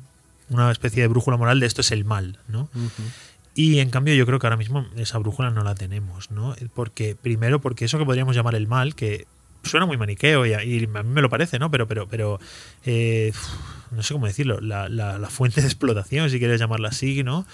una 0.50 0.72
especie 0.72 1.02
de 1.02 1.08
brújula 1.08 1.36
moral 1.36 1.60
de 1.60 1.66
esto 1.66 1.80
es 1.80 1.92
el 1.92 2.04
mal, 2.04 2.38
¿no? 2.48 2.68
Y 3.54 3.78
en 3.78 3.90
cambio 3.90 4.14
yo 4.14 4.26
creo 4.26 4.38
que 4.38 4.46
ahora 4.46 4.56
mismo 4.56 4.84
esa 4.96 5.18
brújula 5.18 5.50
no 5.50 5.62
la 5.62 5.74
tenemos, 5.76 6.30
¿no? 6.30 6.56
Porque 6.74 7.14
primero 7.14 7.60
porque 7.60 7.84
eso 7.84 7.98
que 7.98 8.04
podríamos 8.04 8.34
llamar 8.34 8.56
el 8.56 8.66
mal, 8.66 8.94
que 8.96 9.26
suena 9.62 9.86
muy 9.86 9.96
maniqueo 9.96 10.44
y, 10.44 10.54
a 10.54 10.58
mí 10.58 10.86
me 10.86 11.22
lo 11.22 11.30
parece, 11.30 11.58
¿no? 11.58 11.70
Pero, 11.70 11.86
pero, 11.86 12.08
pero 12.08 12.40
eh, 12.84 13.32
no 13.90 14.02
sé 14.02 14.14
cómo 14.14 14.26
decirlo, 14.26 14.60
la, 14.60 14.88
la, 14.88 15.30
fuente 15.30 15.60
de 15.60 15.66
explotación, 15.66 16.30
si 16.30 16.38
quieres 16.38 16.60
llamarla 16.60 16.88
así, 16.88 17.22
¿no? 17.22 17.46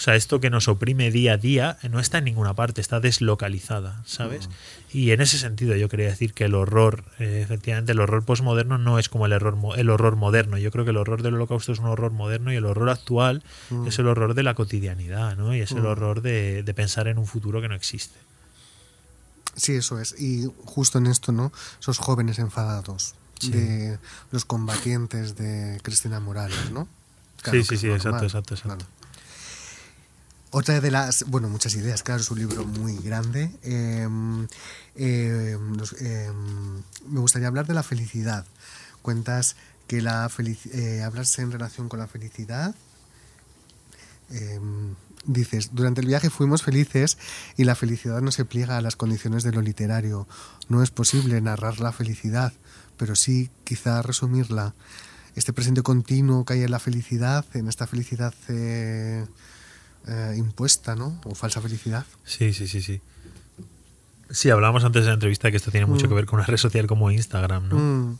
O 0.00 0.02
sea, 0.02 0.16
esto 0.16 0.40
que 0.40 0.48
nos 0.48 0.66
oprime 0.66 1.10
día 1.10 1.34
a 1.34 1.36
día 1.36 1.76
no 1.90 2.00
está 2.00 2.18
en 2.18 2.24
ninguna 2.24 2.54
parte, 2.54 2.80
está 2.80 3.00
deslocalizada, 3.00 4.02
¿sabes? 4.06 4.48
Mm. 4.48 4.96
Y 4.96 5.10
en 5.10 5.20
ese 5.20 5.36
sentido 5.36 5.76
yo 5.76 5.90
quería 5.90 6.06
decir 6.06 6.32
que 6.32 6.44
el 6.44 6.54
horror, 6.54 7.04
eh, 7.18 7.42
efectivamente, 7.44 7.92
el 7.92 8.00
horror 8.00 8.24
postmoderno 8.24 8.78
no 8.78 8.98
es 8.98 9.10
como 9.10 9.26
el, 9.26 9.32
error, 9.32 9.58
el 9.76 9.90
horror 9.90 10.16
moderno. 10.16 10.56
Yo 10.56 10.70
creo 10.70 10.86
que 10.86 10.92
el 10.92 10.96
horror 10.96 11.22
del 11.22 11.34
holocausto 11.34 11.72
es 11.72 11.80
un 11.80 11.86
horror 11.86 12.12
moderno 12.12 12.50
y 12.50 12.56
el 12.56 12.64
horror 12.64 12.88
actual 12.88 13.42
mm. 13.68 13.88
es 13.88 13.98
el 13.98 14.06
horror 14.06 14.32
de 14.32 14.42
la 14.42 14.54
cotidianidad, 14.54 15.36
¿no? 15.36 15.54
Y 15.54 15.60
es 15.60 15.72
el 15.72 15.82
mm. 15.82 15.86
horror 15.86 16.22
de, 16.22 16.62
de 16.62 16.74
pensar 16.74 17.06
en 17.06 17.18
un 17.18 17.26
futuro 17.26 17.60
que 17.60 17.68
no 17.68 17.74
existe. 17.74 18.18
Sí, 19.54 19.74
eso 19.74 20.00
es. 20.00 20.18
Y 20.18 20.50
justo 20.64 20.96
en 20.96 21.08
esto, 21.08 21.30
¿no? 21.30 21.52
Esos 21.78 21.98
jóvenes 21.98 22.38
enfadados 22.38 23.16
de 23.42 23.98
los 24.30 24.44
combatientes 24.44 25.36
de 25.36 25.80
Cristina 25.82 26.20
Morales, 26.20 26.70
¿no? 26.70 26.86
sí, 27.50 27.64
sí, 27.64 27.76
sí, 27.76 27.88
exacto, 27.88 28.24
exacto, 28.24 28.54
exacto. 28.54 28.86
Otra 30.52 30.80
de 30.80 30.90
las, 30.90 31.24
bueno, 31.28 31.48
muchas 31.48 31.74
ideas, 31.76 32.02
claro, 32.02 32.20
es 32.20 32.30
un 32.30 32.40
libro 32.40 32.64
muy 32.64 32.96
grande. 32.96 33.50
Em, 33.62 34.48
em, 34.96 35.78
em, 36.00 36.82
me 37.08 37.20
gustaría 37.20 37.46
hablar 37.46 37.68
de 37.68 37.74
la 37.74 37.84
felicidad. 37.84 38.44
Cuentas 39.00 39.54
que 39.86 40.02
la 40.02 40.28
eh, 40.72 41.02
hablas 41.04 41.38
en 41.38 41.52
relación 41.52 41.88
con 41.88 42.00
la 42.00 42.08
felicidad. 42.08 42.74
dices, 45.24 45.70
durante 45.72 46.00
el 46.00 46.06
viaje 46.06 46.30
fuimos 46.30 46.62
felices 46.62 47.18
y 47.56 47.64
la 47.64 47.74
felicidad 47.74 48.20
no 48.20 48.30
se 48.30 48.44
pliega 48.44 48.76
a 48.76 48.80
las 48.80 48.96
condiciones 48.96 49.42
de 49.44 49.52
lo 49.52 49.60
literario. 49.60 50.26
No 50.68 50.82
es 50.82 50.90
posible 50.90 51.40
narrar 51.40 51.80
la 51.80 51.92
felicidad, 51.92 52.52
pero 53.00 53.16
sí 53.16 53.50
quizá 53.64 54.00
resumirla. 54.02 54.74
Este 55.34 55.52
presente 55.52 55.82
continuo 55.82 56.44
que 56.44 56.52
hay 56.52 56.62
en 56.62 56.70
la 56.70 56.78
felicidad, 56.78 57.44
en 57.54 57.66
esta 57.66 57.88
felicidad... 57.88 58.32
Eh, 58.48 59.26
eh, 60.06 60.34
impuesta, 60.36 60.96
¿no? 60.96 61.20
O 61.24 61.34
falsa 61.34 61.60
felicidad. 61.60 62.06
Sí, 62.24 62.54
sí, 62.54 62.66
sí, 62.66 62.80
sí. 62.80 63.00
Sí, 64.30 64.48
hablábamos 64.48 64.84
antes 64.84 65.02
de 65.02 65.08
la 65.08 65.14
entrevista 65.14 65.50
que 65.50 65.58
esto 65.58 65.70
tiene 65.70 65.86
mucho 65.86 66.06
mm. 66.06 66.08
que 66.08 66.14
ver 66.14 66.26
con 66.26 66.38
una 66.38 66.46
red 66.46 66.56
social 66.56 66.86
como 66.86 67.10
Instagram, 67.10 67.68
¿no? 67.68 67.76
Mm. 67.76 68.18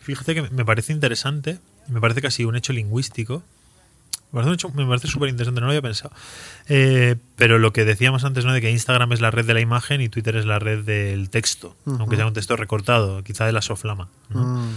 Fíjate 0.00 0.34
que 0.34 0.42
me 0.42 0.64
parece 0.64 0.92
interesante, 0.92 1.58
me 1.88 2.00
parece 2.00 2.20
casi 2.20 2.44
un 2.44 2.56
hecho 2.56 2.72
lingüístico. 2.72 3.42
Me 4.34 4.86
parece 4.86 5.06
súper 5.06 5.28
interesante, 5.28 5.60
no 5.60 5.66
lo 5.66 5.72
había 5.72 5.82
pensado. 5.82 6.12
Eh, 6.68 7.16
pero 7.36 7.58
lo 7.58 7.72
que 7.72 7.84
decíamos 7.84 8.24
antes, 8.24 8.44
¿no? 8.44 8.52
De 8.52 8.60
que 8.60 8.70
Instagram 8.70 9.12
es 9.12 9.20
la 9.20 9.30
red 9.30 9.44
de 9.44 9.54
la 9.54 9.60
imagen 9.60 10.00
y 10.00 10.08
Twitter 10.08 10.36
es 10.36 10.44
la 10.44 10.58
red 10.58 10.84
del 10.84 11.30
texto, 11.30 11.76
aunque 11.86 12.16
sea 12.16 12.26
un 12.26 12.34
texto 12.34 12.56
recortado, 12.56 13.22
quizá 13.22 13.46
de 13.46 13.52
la 13.52 13.62
soflama. 13.62 14.08
¿no? 14.30 14.44
Mm. 14.44 14.76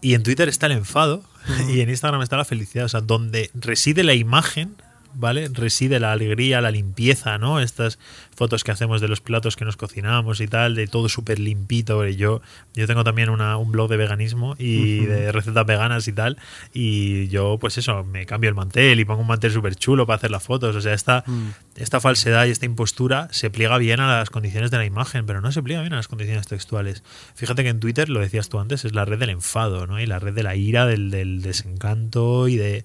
Y 0.00 0.14
en 0.14 0.22
Twitter 0.24 0.48
está 0.48 0.66
el 0.66 0.72
enfado 0.72 1.22
y 1.68 1.80
en 1.80 1.88
Instagram 1.88 2.22
está 2.22 2.36
la 2.36 2.44
felicidad. 2.44 2.86
O 2.86 2.88
sea, 2.88 3.00
donde 3.00 3.50
reside 3.54 4.02
la 4.02 4.14
imagen, 4.14 4.74
¿vale? 5.14 5.48
Reside 5.52 6.00
la 6.00 6.12
alegría, 6.12 6.60
la 6.60 6.70
limpieza, 6.70 7.38
¿no? 7.38 7.60
Estas 7.60 7.98
fotos 8.42 8.64
que 8.64 8.72
hacemos 8.72 9.00
de 9.00 9.06
los 9.06 9.20
platos 9.20 9.54
que 9.54 9.64
nos 9.64 9.76
cocinamos 9.76 10.40
y 10.40 10.48
tal, 10.48 10.74
de 10.74 10.88
todo 10.88 11.08
súper 11.08 11.38
limpito. 11.38 12.04
Yo, 12.08 12.42
yo 12.74 12.88
tengo 12.88 13.04
también 13.04 13.30
una, 13.30 13.56
un 13.56 13.70
blog 13.70 13.88
de 13.88 13.96
veganismo 13.96 14.56
y 14.58 15.04
de 15.04 15.30
recetas 15.30 15.64
veganas 15.64 16.08
y 16.08 16.12
tal. 16.12 16.38
Y 16.74 17.28
yo, 17.28 17.56
pues 17.60 17.78
eso, 17.78 18.02
me 18.02 18.26
cambio 18.26 18.50
el 18.50 18.56
mantel 18.56 18.98
y 18.98 19.04
pongo 19.04 19.20
un 19.20 19.28
mantel 19.28 19.52
súper 19.52 19.76
chulo 19.76 20.08
para 20.08 20.16
hacer 20.16 20.32
las 20.32 20.42
fotos. 20.42 20.74
O 20.74 20.80
sea, 20.80 20.92
esta, 20.92 21.22
mm. 21.24 21.50
esta 21.76 22.00
falsedad 22.00 22.46
y 22.46 22.50
esta 22.50 22.66
impostura 22.66 23.28
se 23.30 23.48
pliega 23.48 23.78
bien 23.78 24.00
a 24.00 24.18
las 24.18 24.30
condiciones 24.30 24.72
de 24.72 24.78
la 24.78 24.86
imagen, 24.86 25.24
pero 25.24 25.40
no 25.40 25.52
se 25.52 25.62
pliega 25.62 25.82
bien 25.82 25.92
a 25.92 25.96
las 25.98 26.08
condiciones 26.08 26.48
textuales. 26.48 27.04
Fíjate 27.36 27.62
que 27.62 27.68
en 27.68 27.78
Twitter, 27.78 28.08
lo 28.08 28.18
decías 28.18 28.48
tú 28.48 28.58
antes, 28.58 28.84
es 28.84 28.92
la 28.92 29.04
red 29.04 29.20
del 29.20 29.30
enfado, 29.30 29.86
¿no? 29.86 30.00
Y 30.00 30.06
la 30.06 30.18
red 30.18 30.34
de 30.34 30.42
la 30.42 30.56
ira, 30.56 30.84
del, 30.84 31.12
del 31.12 31.42
desencanto 31.42 32.48
y 32.48 32.56
de... 32.56 32.82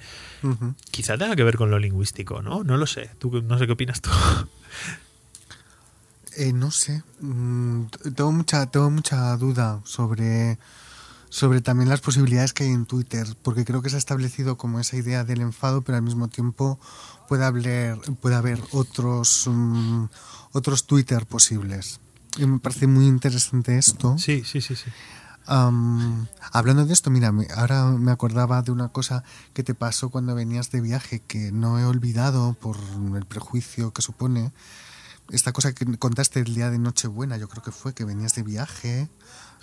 Quizá 0.91 1.17
tenga 1.17 1.35
que 1.35 1.43
ver 1.43 1.57
con 1.57 1.71
lo 1.71 1.79
lingüístico, 1.79 2.43
¿no? 2.43 2.63
No 2.63 2.77
lo 2.77 2.85
sé. 2.85 3.09
¿Tú, 3.17 3.41
no 3.41 3.57
sé 3.57 3.65
qué 3.65 3.71
opinas 3.71 4.01
tú. 4.01 4.11
Eh, 6.37 6.53
no 6.53 6.69
sé. 6.69 7.01
Mm, 7.19 7.85
tengo 8.15 8.31
mucha, 8.31 8.67
tengo 8.67 8.91
mucha 8.91 9.35
duda 9.37 9.81
sobre, 9.85 10.59
sobre 11.29 11.61
también 11.61 11.89
las 11.89 11.99
posibilidades 12.01 12.53
que 12.53 12.63
hay 12.63 12.69
en 12.69 12.85
Twitter, 12.85 13.27
porque 13.41 13.65
creo 13.65 13.81
que 13.81 13.89
se 13.89 13.95
ha 13.95 13.99
establecido 13.99 14.55
como 14.55 14.79
esa 14.79 14.97
idea 14.97 15.23
del 15.23 15.41
enfado, 15.41 15.81
pero 15.81 15.97
al 15.97 16.03
mismo 16.03 16.27
tiempo 16.27 16.79
puede 17.27 17.43
haber, 17.43 17.97
puede 18.21 18.35
haber 18.35 18.61
otros, 18.71 19.45
mm, 19.47 20.05
otros 20.51 20.85
Twitter 20.85 21.25
posibles. 21.25 21.99
Y 22.37 22.45
me 22.45 22.59
parece 22.59 22.85
muy 22.85 23.07
interesante 23.07 23.75
esto. 23.75 24.15
Sí, 24.19 24.43
sí, 24.45 24.61
sí, 24.61 24.75
sí. 24.75 24.91
hablando 25.47 26.85
de 26.85 26.93
esto, 26.93 27.09
mira, 27.09 27.33
ahora 27.55 27.85
me 27.85 28.11
acordaba 28.11 28.61
de 28.61 28.71
una 28.71 28.89
cosa 28.89 29.23
que 29.53 29.63
te 29.63 29.73
pasó 29.73 30.11
cuando 30.11 30.35
venías 30.35 30.69
de 30.69 30.81
viaje 30.81 31.19
que 31.19 31.51
no 31.51 31.79
he 31.79 31.85
olvidado 31.85 32.53
por 32.53 32.77
el 33.15 33.25
prejuicio 33.25 33.91
que 33.91 34.03
supone, 34.03 34.51
esta 35.31 35.51
cosa 35.51 35.73
que 35.73 35.85
contaste 35.97 36.39
el 36.39 36.53
día 36.53 36.69
de 36.69 36.79
Nochebuena, 36.79 37.37
yo 37.37 37.47
creo 37.47 37.63
que 37.63 37.71
fue 37.71 37.93
que 37.93 38.05
venías 38.05 38.35
de 38.35 38.43
viaje 38.43 39.07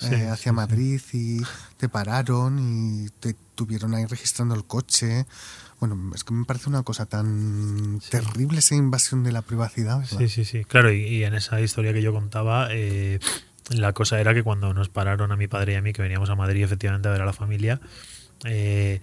eh, 0.03 0.29
hacia 0.29 0.53
Madrid 0.53 1.01
y 1.13 1.41
te 1.77 1.89
pararon 1.89 2.59
y 2.59 3.09
te 3.21 3.35
tuvieron 3.55 3.95
ahí 3.95 4.05
registrando 4.07 4.55
el 4.55 4.65
coche. 4.65 5.27
Bueno, 5.81 6.13
es 6.15 6.25
que 6.25 6.35
me 6.35 6.45
parece 6.45 6.69
una 6.69 6.83
cosa 6.83 7.07
tan 7.07 8.01
terrible 8.11 8.59
esa 8.59 8.75
invasión 8.75 9.23
de 9.23 9.33
la 9.33 9.43
privacidad. 9.43 10.05
Sí, 10.05 10.29
sí, 10.29 10.45
sí. 10.45 10.65
Claro, 10.65 10.93
y, 10.93 11.25
en 11.25 11.35
esa 11.35 11.61
historia 11.61 11.93
que 11.93 12.03
yo 12.03 12.13
contaba, 12.13 12.69
eh, 12.71 13.19
la 13.71 13.93
cosa 13.93 14.21
era 14.21 14.35
que 14.35 14.43
cuando 14.43 14.73
nos 14.75 14.89
pararon 14.89 15.33
a 15.33 15.37
mi 15.37 15.47
padre 15.47 15.75
y 15.75 15.77
a 15.77 15.83
mí, 15.83 15.93
que 15.93 16.03
veníamos 16.03 16.31
a 16.31 16.35
Madrid 16.35 16.65
efectivamente 16.65 17.09
a 17.09 17.13
ver 17.13 17.23
a 17.23 17.27
la 17.27 17.33
familia, 17.33 17.81
eh, 18.45 19.01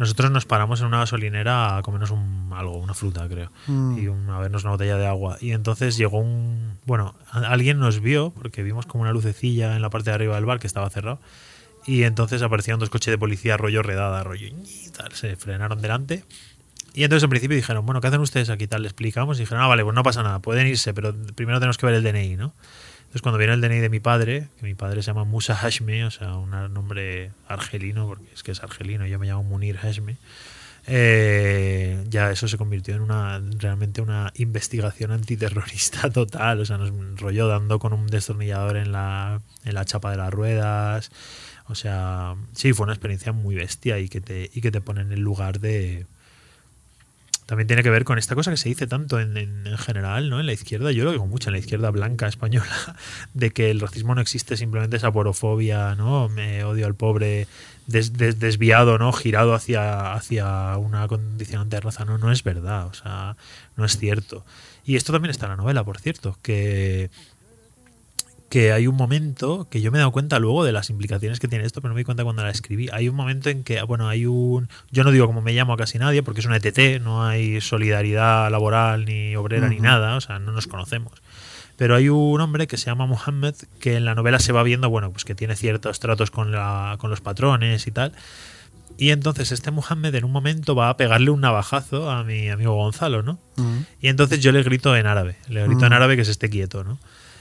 nosotros 0.00 0.30
nos 0.30 0.46
paramos 0.46 0.80
en 0.80 0.86
una 0.86 1.00
gasolinera 1.00 1.76
a 1.76 1.82
comernos 1.82 2.10
un, 2.10 2.50
algo, 2.56 2.78
una 2.78 2.94
fruta, 2.94 3.28
creo, 3.28 3.52
mm. 3.66 3.98
y 3.98 4.06
a 4.06 4.38
vernos 4.38 4.64
una 4.64 4.72
botella 4.72 4.96
de 4.96 5.06
agua. 5.06 5.36
Y 5.42 5.52
entonces 5.52 5.98
llegó 5.98 6.20
un. 6.20 6.78
Bueno, 6.86 7.14
alguien 7.30 7.78
nos 7.78 8.00
vio, 8.00 8.30
porque 8.30 8.62
vimos 8.62 8.86
como 8.86 9.02
una 9.02 9.12
lucecilla 9.12 9.76
en 9.76 9.82
la 9.82 9.90
parte 9.90 10.08
de 10.08 10.14
arriba 10.14 10.36
del 10.36 10.46
bar 10.46 10.58
que 10.58 10.66
estaba 10.66 10.88
cerrado. 10.88 11.20
Y 11.86 12.04
entonces 12.04 12.40
aparecieron 12.40 12.80
dos 12.80 12.88
coches 12.88 13.12
de 13.12 13.18
policía, 13.18 13.58
rollo 13.58 13.82
redada, 13.82 14.24
rollo 14.24 14.46
y 14.46 14.90
tal. 14.96 15.12
Se 15.12 15.36
frenaron 15.36 15.82
delante. 15.82 16.24
Y 16.94 17.04
entonces 17.04 17.24
en 17.24 17.30
principio 17.30 17.56
dijeron, 17.56 17.84
bueno, 17.84 18.00
¿qué 18.00 18.06
hacen 18.06 18.20
ustedes 18.22 18.48
aquí? 18.48 18.66
Tal, 18.66 18.80
le 18.80 18.88
explicamos. 18.88 19.36
Y 19.36 19.42
dijeron, 19.42 19.62
ah, 19.62 19.66
vale, 19.66 19.84
pues 19.84 19.94
no 19.94 20.02
pasa 20.02 20.22
nada, 20.22 20.38
pueden 20.38 20.66
irse, 20.66 20.94
pero 20.94 21.14
primero 21.34 21.60
tenemos 21.60 21.76
que 21.76 21.84
ver 21.84 21.94
el 21.94 22.02
DNI, 22.02 22.36
¿no? 22.36 22.54
Entonces 23.10 23.22
cuando 23.22 23.38
viene 23.38 23.54
el 23.54 23.60
DNI 23.60 23.80
de 23.80 23.88
mi 23.88 23.98
padre, 23.98 24.46
que 24.60 24.66
mi 24.66 24.74
padre 24.74 25.02
se 25.02 25.08
llama 25.08 25.24
Musa 25.24 25.56
Hashmi, 25.56 26.04
o 26.04 26.12
sea, 26.12 26.36
un 26.36 26.50
nombre 26.72 27.32
argelino, 27.48 28.06
porque 28.06 28.32
es 28.32 28.44
que 28.44 28.52
es 28.52 28.62
argelino, 28.62 29.04
yo 29.04 29.18
me 29.18 29.26
llamo 29.26 29.42
Munir 29.42 29.78
Hashmi, 29.78 30.16
eh, 30.86 32.04
ya 32.08 32.30
eso 32.30 32.46
se 32.46 32.56
convirtió 32.56 32.94
en 32.94 33.00
una 33.00 33.42
realmente 33.58 34.00
una 34.00 34.32
investigación 34.36 35.10
antiterrorista 35.10 36.08
total. 36.12 36.60
O 36.60 36.64
sea, 36.64 36.78
nos 36.78 36.90
enrolló 36.90 37.48
dando 37.48 37.80
con 37.80 37.92
un 37.92 38.06
destornillador 38.06 38.76
en 38.76 38.92
la, 38.92 39.40
en 39.64 39.74
la 39.74 39.84
chapa 39.84 40.12
de 40.12 40.16
las 40.18 40.30
ruedas. 40.32 41.10
O 41.66 41.74
sea, 41.74 42.36
sí, 42.52 42.72
fue 42.72 42.84
una 42.84 42.92
experiencia 42.92 43.32
muy 43.32 43.56
bestia 43.56 43.98
y 43.98 44.08
que 44.08 44.20
te, 44.20 44.50
y 44.54 44.60
que 44.60 44.70
te 44.70 44.80
pone 44.80 45.00
en 45.00 45.10
el 45.10 45.20
lugar 45.20 45.58
de, 45.58 46.06
también 47.50 47.66
tiene 47.66 47.82
que 47.82 47.90
ver 47.90 48.04
con 48.04 48.16
esta 48.16 48.36
cosa 48.36 48.52
que 48.52 48.56
se 48.56 48.68
dice 48.68 48.86
tanto 48.86 49.18
en, 49.18 49.36
en, 49.36 49.76
general, 49.76 50.30
¿no? 50.30 50.38
En 50.38 50.46
la 50.46 50.52
izquierda, 50.52 50.92
yo 50.92 51.02
lo 51.02 51.10
digo 51.10 51.26
mucho 51.26 51.48
en 51.48 51.54
la 51.54 51.58
izquierda 51.58 51.90
blanca 51.90 52.28
española, 52.28 52.96
de 53.34 53.50
que 53.50 53.72
el 53.72 53.80
racismo 53.80 54.14
no 54.14 54.20
existe, 54.20 54.56
simplemente 54.56 54.98
esa 54.98 55.10
porofobia, 55.10 55.96
¿no? 55.96 56.28
Me 56.28 56.62
odio 56.62 56.86
al 56.86 56.94
pobre 56.94 57.48
desviado, 57.88 58.98
¿no? 58.98 59.12
Girado 59.12 59.52
hacia, 59.52 60.12
hacia 60.12 60.76
una 60.76 61.08
condicionante 61.08 61.74
de 61.74 61.80
raza. 61.80 62.04
No, 62.04 62.18
no 62.18 62.30
es 62.30 62.44
verdad, 62.44 62.86
o 62.86 62.94
sea, 62.94 63.36
no 63.76 63.84
es 63.84 63.98
cierto. 63.98 64.44
Y 64.84 64.94
esto 64.94 65.12
también 65.12 65.32
está 65.32 65.46
en 65.46 65.50
la 65.50 65.56
novela, 65.56 65.82
por 65.82 65.98
cierto, 65.98 66.38
que 66.42 67.10
que 68.50 68.72
hay 68.72 68.88
un 68.88 68.96
momento 68.96 69.68
que 69.70 69.80
yo 69.80 69.92
me 69.92 69.98
he 69.98 70.00
dado 70.00 70.10
cuenta 70.10 70.40
luego 70.40 70.64
de 70.64 70.72
las 70.72 70.90
implicaciones 70.90 71.38
que 71.38 71.46
tiene 71.46 71.64
esto, 71.64 71.80
pero 71.80 71.90
no 71.90 71.94
me 71.94 72.00
di 72.00 72.04
cuenta 72.04 72.24
cuando 72.24 72.42
la 72.42 72.50
escribí. 72.50 72.88
Hay 72.92 73.08
un 73.08 73.14
momento 73.14 73.48
en 73.48 73.62
que, 73.62 73.80
bueno, 73.82 74.08
hay 74.08 74.26
un. 74.26 74.68
Yo 74.90 75.04
no 75.04 75.12
digo 75.12 75.26
como 75.26 75.40
me 75.40 75.52
llamo 75.52 75.72
a 75.72 75.76
casi 75.76 75.98
nadie, 75.98 76.24
porque 76.24 76.40
es 76.40 76.46
una 76.46 76.56
ETT, 76.56 77.00
no 77.00 77.24
hay 77.24 77.60
solidaridad 77.60 78.50
laboral 78.50 79.04
ni 79.04 79.36
obrera 79.36 79.68
ni 79.68 79.78
nada, 79.78 80.16
o 80.16 80.20
sea, 80.20 80.40
no 80.40 80.50
nos 80.50 80.66
conocemos. 80.66 81.22
Pero 81.76 81.94
hay 81.94 82.08
un 82.08 82.40
hombre 82.40 82.66
que 82.66 82.76
se 82.76 82.86
llama 82.86 83.06
Mohammed 83.06 83.54
que 83.78 83.96
en 83.96 84.04
la 84.04 84.16
novela 84.16 84.40
se 84.40 84.52
va 84.52 84.64
viendo, 84.64 84.90
bueno, 84.90 85.12
pues 85.12 85.24
que 85.24 85.36
tiene 85.36 85.54
ciertos 85.54 86.00
tratos 86.00 86.32
con, 86.32 86.50
la, 86.50 86.96
con 86.98 87.08
los 87.08 87.20
patrones 87.20 87.86
y 87.86 87.92
tal. 87.92 88.12
Y 88.98 89.10
entonces 89.10 89.52
este 89.52 89.70
Mohammed 89.70 90.12
en 90.16 90.24
un 90.24 90.32
momento 90.32 90.74
va 90.74 90.88
a 90.88 90.96
pegarle 90.96 91.30
un 91.30 91.40
navajazo 91.40 92.10
a 92.10 92.24
mi 92.24 92.50
amigo 92.50 92.74
Gonzalo, 92.74 93.22
¿no? 93.22 93.38
Y 94.02 94.08
entonces 94.08 94.40
yo 94.40 94.50
le 94.50 94.62
grito 94.64 94.94
en 94.96 95.06
árabe, 95.06 95.36
le 95.48 95.64
grito 95.66 95.86
en 95.86 95.92
árabe 95.92 96.16
que 96.16 96.24
se 96.24 96.32
esté 96.32 96.50
quieto, 96.50 96.82
¿no? 96.82 96.98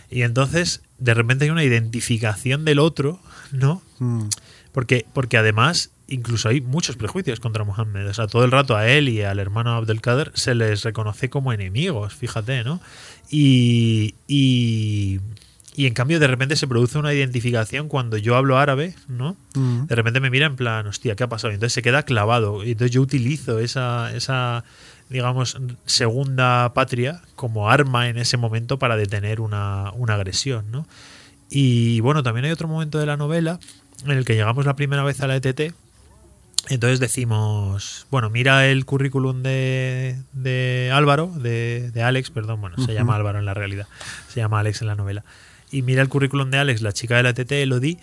Y 0.10 0.22
entonces, 0.22 0.84
de 1.00 1.14
repente 1.14 1.46
hay 1.46 1.52
una 1.52 1.64
identificación 1.64 2.66
del 2.66 2.80
otro, 2.80 3.20
¿no? 3.52 3.82
Mm. 4.00 4.26
Porque, 4.72 5.06
porque 5.14 5.38
además, 5.38 5.92
incluso 6.08 6.50
hay 6.50 6.62
muchos 6.62 6.96
prejuicios 6.96 7.40
contra 7.40 7.64
Mohammed. 7.64 8.08
O 8.08 8.14
sea, 8.14 8.28
todo 8.28 8.44
el 8.46 8.52
rato 8.52 8.76
a 8.76 8.88
él 8.88 9.10
y 9.10 9.22
al 9.22 9.40
hermano 9.40 9.72
Abdelkader 9.72 10.32
se 10.36 10.56
les 10.56 10.84
reconoce 10.84 11.30
como 11.30 11.54
enemigos, 11.54 12.14
fíjate, 12.14 12.64
¿no? 12.64 12.82
Y, 13.30 14.16
y, 14.28 15.20
y 15.76 15.88
en 15.88 15.94
cambio, 15.94 16.20
de 16.20 16.28
repente 16.28 16.56
se 16.56 16.68
produce 16.68 16.98
una 16.98 17.14
identificación 17.14 17.88
cuando 17.88 18.18
yo 18.18 18.36
hablo 18.36 18.58
árabe, 18.58 18.96
¿no? 19.08 19.38
Mm. 19.56 19.86
De 19.86 19.96
repente 19.96 20.20
me 20.20 20.30
mira 20.30 20.46
en 20.46 20.56
plan, 20.56 20.86
hostia, 20.88 21.16
¿qué 21.16 21.24
ha 21.24 21.30
pasado? 21.30 21.52
Y 21.52 21.56
entonces 21.56 21.74
se 21.74 21.82
queda 21.82 22.04
clavado. 22.04 22.64
Y 22.64 22.72
entonces 22.72 22.92
yo 22.92 23.02
utilizo 23.02 23.60
esa, 23.60 24.14
esa 24.16 24.64
digamos, 25.10 25.58
segunda 25.86 26.74
patria 26.74 27.22
como 27.36 27.70
arma 27.70 28.08
en 28.10 28.18
ese 28.18 28.38
momento 28.38 28.78
para 28.80 28.96
detener 28.96 29.42
una, 29.42 29.92
una 29.96 30.14
agresión, 30.14 30.72
¿no? 30.72 30.88
Y 31.50 32.00
bueno, 32.02 32.22
también 32.22 32.46
hay 32.46 32.52
otro 32.52 32.68
momento 32.68 33.00
de 33.00 33.08
la 33.08 33.18
novela 33.18 33.60
en 34.06 34.12
el 34.12 34.24
que 34.24 34.36
llegamos 34.36 34.66
la 34.66 34.76
primera 34.76 35.04
vez 35.04 35.22
a 35.22 35.28
la 35.28 35.36
ETT. 35.36 35.74
Entonces 36.70 37.00
decimos, 37.00 38.06
bueno, 38.12 38.30
mira 38.30 38.68
el 38.68 38.86
currículum 38.86 39.42
de, 39.42 40.18
de 40.34 40.92
Álvaro, 40.94 41.28
de, 41.28 41.90
de, 41.92 42.04
Alex, 42.04 42.30
perdón, 42.30 42.62
bueno, 42.62 42.76
se 42.86 42.94
llama 42.94 43.16
Álvaro 43.16 43.40
en 43.40 43.46
la 43.46 43.56
realidad, 43.56 43.88
se 44.28 44.42
llama 44.42 44.60
Alex 44.60 44.82
en 44.82 44.88
la 44.88 44.96
novela. 44.96 45.24
Y 45.72 45.82
mira 45.82 46.04
el 46.04 46.10
currículum 46.10 46.52
de 46.52 46.60
Alex, 46.60 46.82
la 46.82 46.92
chica 46.92 47.18
de 47.18 47.24
la 47.24 47.30
ETT, 47.30 47.52
Elodie, 47.54 47.98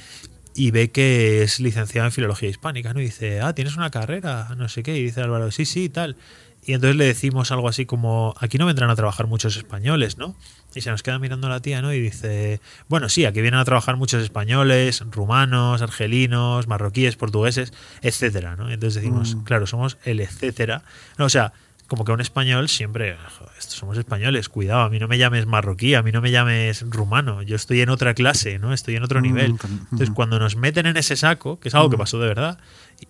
y 0.54 0.70
ve 0.72 0.90
que 0.90 1.42
es 1.42 1.60
licenciada 1.60 2.08
en 2.08 2.12
filología 2.12 2.48
hispánica, 2.48 2.94
¿no? 2.94 3.00
Y 3.00 3.04
dice, 3.04 3.40
ah, 3.42 3.54
tienes 3.54 3.76
una 3.76 3.90
carrera, 3.90 4.48
no 4.56 4.68
sé 4.68 4.82
qué. 4.82 4.96
Y 4.96 5.04
dice 5.04 5.20
Álvaro, 5.20 5.52
sí, 5.52 5.64
sí, 5.64 5.88
tal 5.88 6.16
Y 6.66 6.72
entonces 6.74 6.96
le 6.96 7.04
decimos 7.04 7.52
algo 7.52 7.68
así 7.68 7.86
como, 7.86 8.34
aquí 8.40 8.58
no 8.58 8.66
vendrán 8.66 8.90
a 8.90 8.96
trabajar 8.96 9.28
muchos 9.28 9.56
españoles, 9.56 10.18
¿no? 10.18 10.34
Y 10.74 10.80
se 10.80 10.90
nos 10.90 11.02
queda 11.02 11.18
mirando 11.20 11.48
la 11.48 11.60
tía, 11.60 11.80
¿no? 11.80 11.92
Y 11.94 12.00
dice, 12.00 12.60
bueno, 12.88 13.08
sí, 13.08 13.24
aquí 13.24 13.40
vienen 13.40 13.60
a 13.60 13.64
trabajar 13.64 13.96
muchos 13.96 14.22
españoles, 14.22 15.02
rumanos, 15.10 15.80
argelinos, 15.80 16.66
marroquíes, 16.66 17.16
portugueses, 17.16 17.72
etcétera, 18.02 18.56
¿no? 18.56 18.70
entonces 18.70 19.00
decimos, 19.02 19.36
Mm. 19.36 19.44
claro, 19.44 19.66
somos 19.66 19.96
el 20.04 20.20
etcétera. 20.20 20.82
No, 21.18 21.26
o 21.26 21.28
sea, 21.30 21.52
como 21.86 22.04
que 22.04 22.12
un 22.12 22.20
español 22.20 22.68
siempre, 22.68 23.16
"Joder, 23.38 23.52
estos 23.58 23.74
somos 23.76 23.96
españoles, 23.98 24.48
cuidado, 24.48 24.80
a 24.82 24.90
mí 24.90 24.98
no 24.98 25.06
me 25.08 25.18
llames 25.18 25.46
marroquí, 25.46 25.94
a 25.94 26.02
mí 26.02 26.10
no 26.12 26.20
me 26.20 26.30
llames 26.30 26.82
rumano, 26.88 27.42
yo 27.42 27.54
estoy 27.56 27.80
en 27.80 27.90
otra 27.90 28.14
clase, 28.14 28.58
¿no? 28.58 28.72
Estoy 28.72 28.96
en 28.96 29.02
otro 29.04 29.20
Mm, 29.20 29.22
nivel. 29.22 29.58
con- 29.58 29.70
Entonces, 29.70 30.10
mm. 30.10 30.14
cuando 30.14 30.38
nos 30.38 30.56
meten 30.56 30.86
en 30.86 30.96
ese 30.96 31.16
saco, 31.16 31.60
que 31.60 31.68
es 31.68 31.74
algo 31.74 31.88
que 31.90 31.96
Mm. 31.96 31.98
pasó 32.00 32.18
de 32.18 32.26
verdad, 32.28 32.58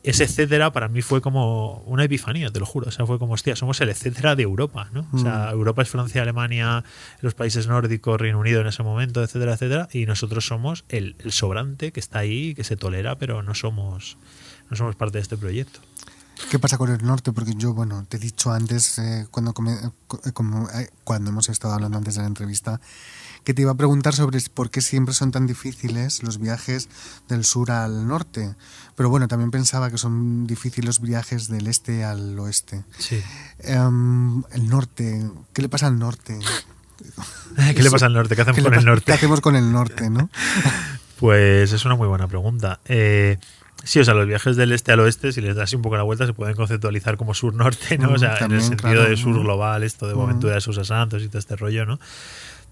ese 0.03 0.25
etcétera 0.25 0.73
para 0.73 0.89
mí 0.89 1.01
fue 1.01 1.21
como 1.21 1.79
una 1.87 2.05
epifanía, 2.05 2.51
te 2.51 2.59
lo 2.61 2.67
juro. 2.67 2.89
O 2.89 2.91
sea, 2.91 3.07
fue 3.07 3.19
como, 3.19 3.35
hostia, 3.35 3.55
somos 3.57 3.81
el 3.81 3.89
etcétera 3.89 4.35
de 4.37 4.43
Europa, 4.43 4.89
¿no? 4.93 5.07
O 5.13 5.19
sea, 5.19 5.47
Mm. 5.47 5.55
Europa 5.55 5.83
es 5.83 5.89
Francia, 5.89 6.23
Alemania, 6.23 6.85
los 7.23 7.35
países 7.35 7.67
nórdicos, 7.69 8.21
Reino 8.21 8.39
Unido 8.41 8.61
en 8.61 8.67
ese 8.67 8.83
momento, 8.83 9.23
etcétera, 9.23 9.55
etcétera. 9.55 9.89
Y 9.93 10.05
nosotros 10.07 10.45
somos 10.47 10.85
el, 10.89 11.15
el 11.21 11.33
sobrante 11.33 11.93
que 11.93 12.01
está 12.01 12.19
ahí, 12.19 12.55
que 12.55 12.65
se 12.65 12.77
tolera, 12.77 13.17
pero 13.17 13.43
no 13.43 13.55
somos, 13.55 14.19
no 14.71 14.77
somos 14.77 14.97
parte 14.97 15.19
de 15.19 15.23
este 15.23 15.37
proyecto. 15.37 15.81
¿Qué 16.51 16.59
pasa 16.59 16.79
con 16.79 16.91
el 16.91 17.05
norte? 17.05 17.33
Porque 17.33 17.55
yo, 17.55 17.75
bueno, 17.75 18.05
te 18.09 18.19
he 18.19 18.21
dicho 18.21 18.53
antes, 18.53 18.99
eh, 18.99 19.27
cuando, 19.31 19.51
eh, 19.51 20.33
como, 20.33 20.69
eh, 20.71 20.91
cuando 21.05 21.31
hemos 21.31 21.49
estado 21.49 21.75
hablando 21.75 21.99
antes 21.99 22.15
de 22.15 22.21
la 22.21 22.27
entrevista, 22.27 22.81
que 23.45 23.55
te 23.55 23.63
iba 23.63 23.73
a 23.73 23.77
preguntar 23.77 24.15
sobre 24.15 24.41
por 24.53 24.71
qué 24.71 24.81
siempre 24.81 25.15
son 25.15 25.31
tan 25.31 25.47
difíciles 25.47 26.23
los 26.23 26.39
viajes 26.39 26.89
del 27.29 27.45
sur 27.45 27.71
al 27.71 28.07
norte. 28.07 28.55
Pero 28.97 29.09
bueno, 29.09 29.29
también 29.29 29.51
pensaba 29.51 29.91
que 29.91 29.99
son 29.99 30.47
difíciles 30.47 30.87
los 30.87 31.01
viajes 31.01 31.49
del 31.49 31.67
este 31.69 32.05
al 32.05 32.39
oeste. 32.39 32.85
Sí. 32.99 33.23
Em, 33.61 34.43
el 34.53 34.69
norte, 34.69 35.31
¿qué 35.53 35.63
le 35.63 35.69
pasa 35.69 35.87
al 35.87 35.99
norte? 35.99 36.39
¿Qué 37.75 37.83
le 37.83 37.91
pasa 37.91 38.07
al 38.07 38.15
norte? 38.15 38.35
¿Qué 38.35 38.43
hacemos 38.43 38.57
¿Qué 38.57 38.63
le 38.63 38.69
con 38.69 38.79
el 38.79 38.85
norte? 38.85 39.05
¿Qué 39.05 39.13
hacemos 39.13 39.41
con 39.41 39.57
el 39.57 39.73
norte, 39.73 40.11
no? 40.11 40.29
Pues 41.17 41.73
es 41.73 41.83
una 41.87 41.95
muy 41.95 42.07
buena 42.09 42.29
pregunta. 42.29 42.81
Eh, 42.85 43.39
sí, 43.85 44.01
o 44.01 44.05
sea, 44.05 44.15
los 44.15 44.27
viajes 44.27 44.57
del 44.57 44.73
este 44.73 44.93
al 44.93 45.01
oeste, 45.01 45.33
si 45.33 45.41
les 45.41 45.55
das 45.57 45.73
un 45.73 45.83
poco 45.83 45.97
la 45.97 46.03
vuelta, 46.03 46.27
se 46.27 46.33
pueden 46.33 46.55
conceptualizar 46.57 47.17
como 47.17 47.35
sur-norte, 47.35 47.99
¿no? 47.99 48.11
Mm, 48.11 48.15
o 48.15 48.19
sea, 48.19 48.37
en 48.39 48.53
el 48.53 48.63
sentido 48.63 48.93
claro. 48.93 49.09
de 49.11 49.17
sur 49.17 49.39
global, 49.41 49.83
esto 49.83 50.07
de 50.09 50.15
Mm. 50.15 50.41
De 50.41 50.61
Sousa 50.61 50.85
Santos 50.85 51.23
y 51.23 51.29
todo 51.29 51.39
este 51.39 51.57
rollo, 51.57 51.87
¿no? 51.87 51.99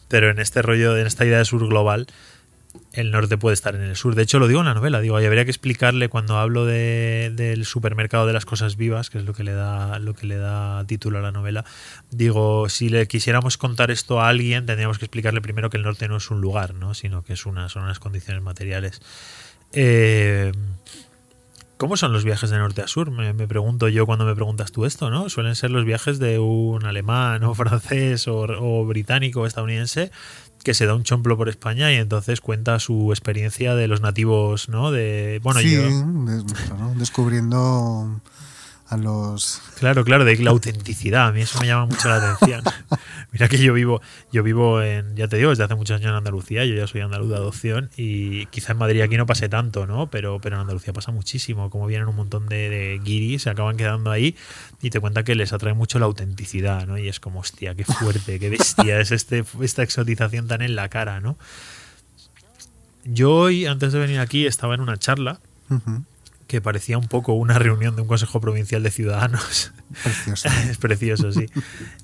Pero 0.08 0.30
en 0.30 0.38
este 0.38 0.62
rollo, 0.62 0.96
en 0.96 1.06
esta 1.06 1.24
idea 1.24 1.38
de 1.38 1.44
sur 1.44 1.66
global, 1.66 2.06
el 2.92 3.12
norte 3.12 3.38
puede 3.38 3.54
estar 3.54 3.74
en 3.76 3.82
el 3.82 3.94
sur. 3.94 4.16
De 4.16 4.22
hecho, 4.22 4.40
lo 4.40 4.48
digo 4.48 4.58
en 4.60 4.66
la 4.66 4.74
novela. 4.74 5.00
Digo, 5.00 5.20
y 5.20 5.24
habría 5.24 5.44
que 5.44 5.50
explicarle 5.52 6.08
cuando 6.08 6.38
hablo 6.38 6.66
de- 6.66 7.32
del 7.34 7.64
supermercado 7.64 8.26
de 8.26 8.32
las 8.32 8.44
cosas 8.46 8.76
vivas, 8.76 9.10
que 9.10 9.18
es 9.18 9.24
lo 9.24 9.32
que 9.32 9.44
le 9.44 9.52
da, 9.52 9.98
lo 10.00 10.14
que 10.14 10.26
le 10.26 10.36
da 10.38 10.84
título 10.84 11.18
a 11.18 11.22
la 11.22 11.30
novela. 11.30 11.64
Digo, 12.10 12.68
si 12.68 12.88
le 12.88 13.06
quisiéramos 13.06 13.58
contar 13.58 13.92
esto 13.92 14.20
a 14.20 14.28
alguien, 14.28 14.66
tendríamos 14.66 14.98
que 14.98 15.04
explicarle 15.04 15.40
primero 15.40 15.70
que 15.70 15.76
el 15.76 15.84
norte 15.84 16.08
no 16.08 16.16
es 16.16 16.30
un 16.32 16.40
lugar, 16.40 16.74
¿no? 16.74 16.94
Sino 16.94 17.22
que 17.22 17.34
es 17.34 17.46
una, 17.46 17.68
son 17.68 17.84
unas 17.84 18.00
condiciones 18.00 18.42
materiales. 18.42 19.00
Eh, 19.74 20.52
¿Cómo 21.76 21.96
son 21.96 22.12
los 22.12 22.24
viajes 22.24 22.50
de 22.50 22.58
norte 22.58 22.82
a 22.82 22.88
sur? 22.88 23.10
Me, 23.10 23.32
me 23.32 23.48
pregunto 23.48 23.88
yo 23.88 24.06
cuando 24.06 24.24
me 24.24 24.34
preguntas 24.34 24.72
tú 24.72 24.84
esto, 24.86 25.10
¿no? 25.10 25.28
Suelen 25.28 25.56
ser 25.56 25.70
los 25.70 25.84
viajes 25.84 26.18
de 26.18 26.38
un 26.38 26.84
alemán 26.84 27.42
o 27.44 27.54
francés 27.56 28.28
o, 28.28 28.42
o 28.42 28.86
británico 28.86 29.40
o 29.40 29.46
estadounidense 29.46 30.10
que 30.64 30.72
se 30.72 30.86
da 30.86 30.94
un 30.94 31.02
chomplo 31.04 31.36
por 31.36 31.48
España 31.48 31.92
y 31.92 31.96
entonces 31.96 32.40
cuenta 32.40 32.80
su 32.80 33.12
experiencia 33.12 33.74
de 33.74 33.86
los 33.86 34.00
nativos, 34.00 34.70
¿no? 34.70 34.90
De 34.90 35.40
bueno, 35.42 35.60
sí, 35.60 35.72
yo 35.72 35.82
descubriendo 36.96 38.20
a 38.88 38.96
los... 38.96 39.60
Claro, 39.78 40.04
claro, 40.04 40.24
de 40.24 40.36
la 40.38 40.50
autenticidad. 40.50 41.28
A 41.28 41.32
mí 41.32 41.40
eso 41.40 41.58
me 41.60 41.66
llama 41.66 41.86
mucho 41.86 42.08
la 42.08 42.16
atención. 42.16 42.62
Mira 43.32 43.48
que 43.48 43.58
yo 43.58 43.72
vivo, 43.72 44.00
yo 44.32 44.42
vivo 44.42 44.82
en, 44.82 45.16
ya 45.16 45.28
te 45.28 45.36
digo, 45.36 45.50
desde 45.50 45.64
hace 45.64 45.74
muchos 45.74 45.96
años 45.96 46.10
en 46.10 46.16
Andalucía. 46.16 46.64
Yo 46.64 46.74
ya 46.74 46.86
soy 46.86 47.00
andaluz 47.00 47.30
de 47.30 47.36
adopción 47.36 47.90
y 47.96 48.46
quizá 48.46 48.72
en 48.72 48.78
Madrid 48.78 49.00
aquí 49.00 49.16
no 49.16 49.26
pase 49.26 49.48
tanto, 49.48 49.86
¿no? 49.86 50.08
Pero, 50.08 50.40
pero 50.40 50.56
en 50.56 50.62
Andalucía 50.62 50.92
pasa 50.92 51.12
muchísimo. 51.12 51.70
Como 51.70 51.86
vienen 51.86 52.08
un 52.08 52.16
montón 52.16 52.46
de, 52.46 52.68
de 52.68 53.00
guiris, 53.02 53.42
se 53.42 53.50
acaban 53.50 53.76
quedando 53.76 54.10
ahí 54.10 54.36
y 54.82 54.90
te 54.90 55.00
cuenta 55.00 55.24
que 55.24 55.34
les 55.34 55.52
atrae 55.52 55.74
mucho 55.74 55.98
la 55.98 56.06
autenticidad, 56.06 56.86
¿no? 56.86 56.98
Y 56.98 57.08
es 57.08 57.20
como, 57.20 57.40
hostia, 57.40 57.74
qué 57.74 57.84
fuerte, 57.84 58.38
qué 58.38 58.50
bestia 58.50 59.00
es 59.00 59.10
este, 59.10 59.44
esta 59.60 59.82
exotización 59.82 60.46
tan 60.46 60.62
en 60.62 60.76
la 60.76 60.88
cara, 60.88 61.20
¿no? 61.20 61.38
Yo 63.04 63.34
hoy, 63.34 63.66
antes 63.66 63.92
de 63.92 63.98
venir 63.98 64.18
aquí, 64.18 64.46
estaba 64.46 64.74
en 64.74 64.80
una 64.80 64.96
charla 64.96 65.38
que 66.54 66.60
parecía 66.60 66.98
un 66.98 67.08
poco 67.08 67.32
una 67.32 67.58
reunión 67.58 67.96
de 67.96 68.02
un 68.02 68.06
Consejo 68.06 68.40
Provincial 68.40 68.80
de 68.84 68.92
Ciudadanos. 68.92 69.72
Precioso. 70.04 70.48
es 70.70 70.78
precioso, 70.78 71.32
sí. 71.32 71.46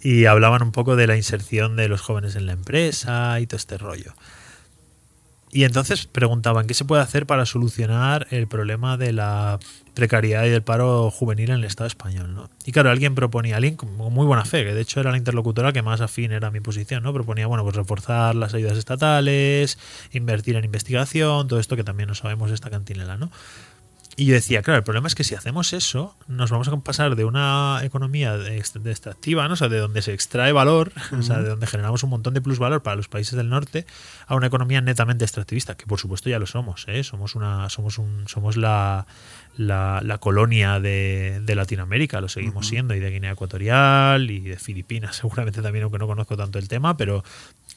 Y 0.02 0.24
hablaban 0.24 0.60
un 0.62 0.72
poco 0.72 0.96
de 0.96 1.06
la 1.06 1.16
inserción 1.16 1.76
de 1.76 1.86
los 1.86 2.00
jóvenes 2.00 2.34
en 2.34 2.46
la 2.46 2.52
empresa 2.52 3.38
y 3.38 3.46
todo 3.46 3.58
este 3.58 3.78
rollo. 3.78 4.12
Y 5.52 5.64
entonces 5.64 6.06
preguntaban 6.06 6.66
qué 6.66 6.74
se 6.74 6.84
puede 6.84 7.02
hacer 7.02 7.26
para 7.26 7.46
solucionar 7.46 8.26
el 8.30 8.48
problema 8.48 8.96
de 8.96 9.12
la 9.12 9.60
precariedad 9.94 10.44
y 10.44 10.48
del 10.48 10.62
paro 10.62 11.10
juvenil 11.10 11.50
en 11.50 11.56
el 11.56 11.64
Estado 11.64 11.86
español. 11.86 12.34
¿no? 12.34 12.50
Y 12.64 12.72
claro, 12.72 12.90
alguien 12.90 13.14
proponía, 13.14 13.56
alguien 13.56 13.76
con 13.76 13.94
muy 13.94 14.26
buena 14.26 14.44
fe, 14.44 14.64
que 14.64 14.74
de 14.74 14.80
hecho 14.80 15.00
era 15.00 15.12
la 15.12 15.16
interlocutora 15.16 15.72
que 15.72 15.82
más 15.82 16.00
afín 16.00 16.32
era 16.32 16.48
a 16.48 16.50
mi 16.50 16.60
posición, 16.60 17.02
¿no? 17.02 17.12
proponía 17.12 17.46
bueno, 17.46 17.64
pues 17.64 17.76
reforzar 17.76 18.34
las 18.34 18.54
ayudas 18.54 18.78
estatales, 18.78 19.78
invertir 20.12 20.56
en 20.56 20.64
investigación, 20.64 21.46
todo 21.46 21.60
esto 21.60 21.76
que 21.76 21.84
también 21.84 22.08
no 22.08 22.14
sabemos 22.14 22.50
de 22.50 22.54
esta 22.54 22.70
cantinela. 22.70 23.16
¿no? 23.16 23.30
Y 24.20 24.26
yo 24.26 24.34
decía, 24.34 24.60
claro, 24.62 24.76
el 24.78 24.84
problema 24.84 25.08
es 25.08 25.14
que 25.14 25.24
si 25.24 25.34
hacemos 25.34 25.72
eso, 25.72 26.14
nos 26.28 26.50
vamos 26.50 26.68
a 26.68 26.76
pasar 26.80 27.16
de 27.16 27.24
una 27.24 27.80
economía 27.82 28.36
de 28.36 28.58
ext- 28.60 28.80
de 28.82 28.90
extractiva, 28.90 29.48
¿no? 29.48 29.54
o 29.54 29.56
sea, 29.56 29.68
de 29.68 29.78
donde 29.78 30.02
se 30.02 30.12
extrae 30.12 30.52
valor, 30.52 30.92
o 31.18 31.22
sea, 31.22 31.38
de 31.40 31.48
donde 31.48 31.66
generamos 31.66 32.02
un 32.02 32.10
montón 32.10 32.34
de 32.34 32.42
plusvalor 32.42 32.82
para 32.82 32.96
los 32.96 33.08
países 33.08 33.34
del 33.34 33.48
norte, 33.48 33.86
a 34.26 34.34
una 34.34 34.46
economía 34.48 34.82
netamente 34.82 35.24
extractivista, 35.24 35.74
que 35.76 35.86
por 35.86 35.98
supuesto 35.98 36.28
ya 36.28 36.38
lo 36.38 36.46
somos, 36.46 36.84
¿eh? 36.88 37.02
somos 37.02 37.34
una, 37.34 37.70
somos 37.70 37.96
un, 37.96 38.28
somos 38.28 38.58
la, 38.58 39.06
la, 39.56 40.00
la 40.04 40.18
colonia 40.18 40.80
de, 40.80 41.40
de 41.42 41.54
Latinoamérica, 41.54 42.20
lo 42.20 42.28
seguimos 42.28 42.66
siendo, 42.68 42.94
y 42.94 43.00
de 43.00 43.10
Guinea 43.10 43.32
Ecuatorial 43.32 44.30
y 44.30 44.40
de 44.40 44.58
Filipinas, 44.58 45.16
seguramente 45.20 45.62
también, 45.62 45.84
aunque 45.84 45.98
no 45.98 46.06
conozco 46.06 46.36
tanto 46.36 46.58
el 46.58 46.68
tema, 46.68 46.96
pero 46.98 47.24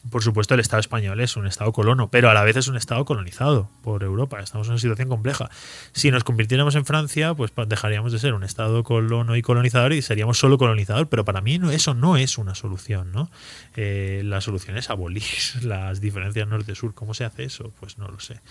por 0.10 0.22
supuesto, 0.22 0.54
el 0.54 0.60
Estado 0.60 0.82
español 0.82 1.20
es 1.22 1.38
un 1.38 1.48
Estado 1.48 1.72
colono, 1.72 2.10
pero 2.10 2.30
a 2.30 2.34
la 2.34 2.44
vez 2.44 2.58
es 2.58 2.68
un 2.68 2.76
Estado 2.76 3.06
colonizado 3.06 3.70
por 3.82 4.04
Europa. 4.04 4.40
Estamos 4.42 4.68
en 4.68 4.74
una 4.74 4.80
situación 4.80 5.08
compleja. 5.08 5.50
Si 5.94 6.12
nos 6.12 6.24
convirtiéramos 6.24 6.76
en 6.76 6.86
Francia, 6.86 7.34
pues 7.34 7.52
dejaríamos 7.68 8.12
de 8.12 8.20
ser 8.20 8.34
un 8.34 8.44
Estado 8.44 8.84
colono 8.84 9.36
y 9.38 9.42
colonizador 9.42 9.94
y 9.94 10.02
seríamos 10.02 10.38
solo 10.38 10.58
colonizador. 10.58 11.08
Pero 11.08 11.24
para 11.24 11.40
mí 11.42 11.58
no, 11.58 11.72
eso 11.72 11.94
no 11.94 12.18
es 12.18 12.38
una 12.38 12.54
solución, 12.54 13.12
¿no? 13.14 13.32
Eh, 13.76 14.22
la 14.26 14.42
solución 14.42 14.78
es 14.78 14.90
abolir 14.90 15.24
las 15.62 16.02
diferencias 16.02 16.48
norte-sur. 16.48 16.94
¿Cómo 16.94 17.14
se 17.14 17.24
hace 17.24 17.46
eso? 17.46 17.72
Pues 17.80 17.98
no 17.98 18.10
lo 18.10 18.20
sé. 18.20 18.42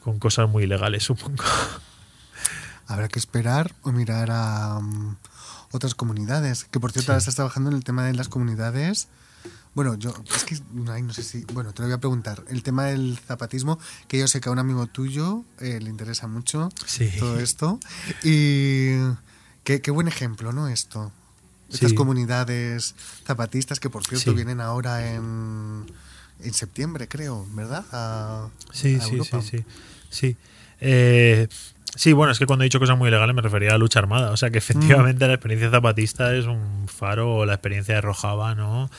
Con 0.00 0.18
cosas 0.18 0.48
muy 0.48 0.66
legales, 0.66 1.04
supongo. 1.04 1.44
Habrá 2.86 3.08
que 3.08 3.18
esperar 3.18 3.72
o 3.82 3.92
mirar 3.92 4.30
a 4.30 4.80
mm, 4.80 5.16
otras 5.72 5.94
comunidades. 5.94 6.64
Que 6.64 6.80
por 6.80 6.90
cierto, 6.90 7.06
Sí. 7.06 7.10
ahora 7.12 7.18
estás 7.18 7.34
trabajando 7.34 7.70
en 7.70 7.76
el 7.76 7.84
tema 7.84 8.04
de 8.06 8.14
las 8.14 8.28
comunidades. 8.28 9.08
Bueno, 9.74 9.94
yo 9.94 10.12
es 10.34 10.44
que 10.44 10.58
ay, 10.90 11.02
no 11.02 11.12
sé 11.14 11.22
si. 11.22 11.44
Bueno, 11.52 11.72
te 11.72 11.80
lo 11.82 11.88
voy 11.88 11.94
a 11.94 11.98
preguntar. 11.98 12.44
El 12.48 12.62
tema 12.62 12.84
del 12.86 13.18
zapatismo, 13.26 13.78
que 14.06 14.18
yo 14.18 14.28
sé 14.28 14.40
que 14.40 14.48
a 14.50 14.52
un 14.52 14.58
amigo 14.58 14.86
tuyo 14.86 15.44
eh, 15.60 15.80
le 15.80 15.88
interesa 15.88 16.26
mucho 16.26 16.68
Sí. 16.86 17.10
todo 17.18 17.38
esto. 17.40 17.80
Y 18.22 18.96
qué, 19.64 19.80
qué 19.80 19.90
buen 19.90 20.08
ejemplo, 20.08 20.52
¿no? 20.52 20.68
Esto. 20.68 21.10
Estas 21.70 21.90
Sí. 21.90 21.96
comunidades 21.96 22.94
zapatistas 23.24 23.80
que, 23.80 23.88
por 23.88 24.04
cierto, 24.06 24.30
Sí. 24.32 24.36
vienen 24.36 24.60
ahora 24.60 25.14
en, 25.14 25.86
en 26.40 26.52
septiembre, 26.52 27.08
creo, 27.08 27.46
¿verdad? 27.54 27.86
A, 27.92 28.50
Sí, 28.74 28.96
a 28.96 29.00
sí, 29.00 29.18
sí, 29.40 29.64
sí. 30.10 30.36
Eh, 30.80 31.48
sí, 31.94 32.12
bueno, 32.12 32.32
es 32.32 32.38
que 32.38 32.46
cuando 32.46 32.64
he 32.64 32.66
dicho 32.66 32.80
cosas 32.80 32.98
muy 32.98 33.10
legales 33.10 33.34
me 33.34 33.42
refería 33.42 33.70
a 33.70 33.72
la 33.72 33.78
lucha 33.78 33.98
armada. 33.98 34.30
O 34.30 34.36
sea 34.36 34.50
que 34.50 34.58
efectivamente 34.58 35.26
la 35.26 35.34
experiencia 35.34 35.70
zapatista 35.70 36.34
es 36.34 36.46
un 36.46 36.88
faro, 36.88 37.36
o 37.36 37.46
la 37.46 37.54
experiencia 37.54 37.94
de 37.96 38.00
Rojava, 38.00 38.54
¿no? 38.54 38.90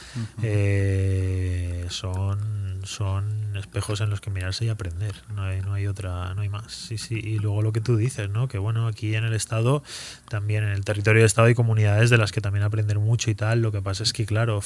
Eh, 0.41 1.85
son, 1.89 2.72
son 2.85 3.55
espejos 3.55 4.01
en 4.01 4.09
los 4.09 4.21
que 4.21 4.29
mirarse 4.29 4.65
y 4.65 4.69
aprender. 4.69 5.15
No 5.35 5.43
hay, 5.43 5.61
no 5.61 5.73
hay 5.73 5.87
otra, 5.87 6.33
no 6.33 6.41
hay 6.41 6.49
más. 6.49 6.71
Sí, 6.71 6.97
sí. 6.97 7.15
Y 7.15 7.39
luego 7.39 7.61
lo 7.61 7.71
que 7.73 7.81
tú 7.81 7.97
dices, 7.97 8.29
¿no? 8.29 8.47
Que 8.47 8.57
bueno, 8.57 8.87
aquí 8.87 9.15
en 9.15 9.23
el 9.23 9.33
Estado, 9.33 9.83
también 10.29 10.63
en 10.63 10.71
el 10.71 10.83
territorio 10.85 11.19
del 11.19 11.25
Estado 11.25 11.47
hay 11.47 11.55
comunidades 11.55 12.09
de 12.09 12.17
las 12.17 12.31
que 12.31 12.41
también 12.41 12.63
aprender 12.63 12.99
mucho 12.99 13.31
y 13.31 13.35
tal. 13.35 13.61
Lo 13.61 13.71
que 13.71 13.81
pasa 13.81 14.03
es 14.03 14.13
que, 14.13 14.25
claro, 14.25 14.61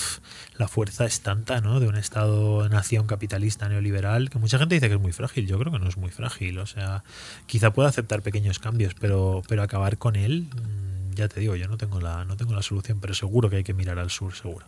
la 0.57 0.67
fuerza 0.67 1.05
es 1.05 1.21
tanta, 1.21 1.61
¿no? 1.61 1.79
De 1.79 1.87
un 1.87 1.95
Estado 1.95 2.69
nación 2.69 3.07
capitalista 3.07 3.69
neoliberal 3.69 4.29
que 4.29 4.39
mucha 4.39 4.57
gente 4.57 4.75
dice 4.75 4.87
que 4.87 4.95
es 4.95 5.01
muy 5.01 5.13
frágil. 5.13 5.47
Yo 5.47 5.59
creo 5.59 5.71
que 5.71 5.79
no 5.79 5.87
es 5.87 5.97
muy 5.97 6.11
frágil. 6.11 6.59
O 6.59 6.65
sea, 6.65 7.03
quizá 7.45 7.71
pueda 7.71 7.89
aceptar 7.89 8.21
pequeños 8.21 8.59
cambios, 8.59 8.93
pero, 8.95 9.41
pero 9.47 9.63
acabar 9.63 9.97
con 9.97 10.15
él, 10.15 10.47
mm, 10.53 11.15
ya 11.15 11.27
te 11.27 11.39
digo, 11.39 11.55
yo 11.55 11.67
no 11.67 11.77
tengo 11.77 11.99
la, 11.99 12.25
no 12.25 12.37
tengo 12.37 12.53
la 12.53 12.61
solución, 12.61 12.99
pero 12.99 13.13
seguro 13.13 13.49
que 13.49 13.57
hay 13.57 13.63
que 13.63 13.73
mirar 13.73 13.99
al 13.99 14.09
sur, 14.09 14.33
seguro. 14.33 14.65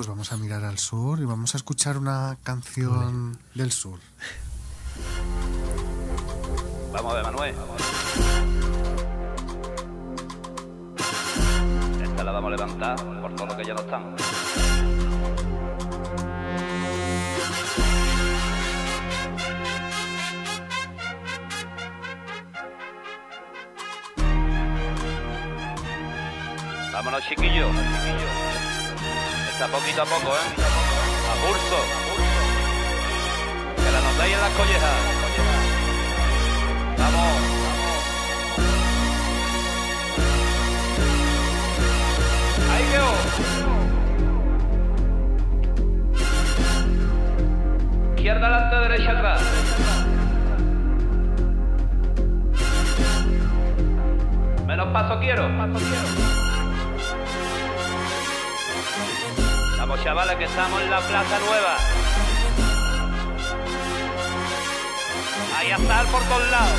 Pues 0.00 0.08
vamos 0.08 0.32
a 0.32 0.38
mirar 0.38 0.64
al 0.64 0.78
sur 0.78 1.20
y 1.20 1.26
vamos 1.26 1.52
a 1.52 1.58
escuchar 1.58 1.98
una 1.98 2.38
canción 2.42 3.38
del 3.54 3.70
sur. 3.70 4.00
Vamos 6.90 7.12
a 7.12 7.16
ver, 7.16 7.24
Manuel. 7.24 7.54
Se 12.16 12.24
la 12.24 12.32
vamos 12.32 12.48
a 12.48 12.56
levantar 12.56 13.20
por 13.20 13.36
todo 13.36 13.48
lo 13.48 13.56
que 13.58 13.62
ya 13.66 13.74
no 13.74 13.80
están. 13.80 14.16
Vámonos, 26.90 27.22
chiquillos. 27.28 28.49
Está 29.60 29.76
poquito 29.76 30.00
a 30.00 30.04
poco, 30.06 30.30
¿eh? 30.30 30.48
A 31.28 31.34
pulso. 31.44 31.80
Que 33.76 33.90
la 33.92 34.00
notáis 34.00 34.32
en 34.32 34.40
las 34.40 34.52
collejas. 34.54 34.98
Vamos. 36.96 37.36
Ahí 42.72 42.84
veo. 42.90 43.10
Izquierda 48.16 48.46
adelante, 48.46 48.76
derecha 48.76 49.10
atrás. 49.10 49.42
Menos 54.66 54.88
paso 54.88 55.18
quiero. 55.20 55.42
Paso 55.58 55.78
quiero. 55.84 56.39
Vamos 59.90 60.04
chavales 60.04 60.36
que 60.36 60.44
estamos 60.44 60.82
en 60.82 60.88
la 60.88 61.00
Plaza 61.00 61.38
Nueva. 61.40 61.76
Ahí 65.58 65.72
a 65.72 65.76
estar 65.76 66.06
por 66.06 66.22
todos 66.22 66.48
lados. 66.48 66.78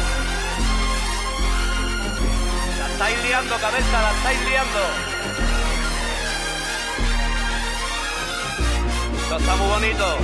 La 2.80 2.88
estáis 2.88 3.24
liando, 3.24 3.58
cabeza, 3.58 4.02
la 4.02 4.12
estáis 4.12 4.39
liando. 4.45 4.80
Esto 9.24 9.38
está 9.39 9.56
muy 9.58 9.67
bonito. 9.67 10.17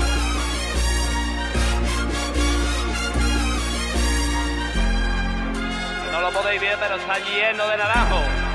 No 6.13 6.21
lo 6.21 6.31
podéis 6.31 6.61
ver, 6.61 6.77
pero 6.79 6.95
está 6.95 7.19
lleno 7.19 7.67
de 7.67 7.77
naranjo. 7.77 8.46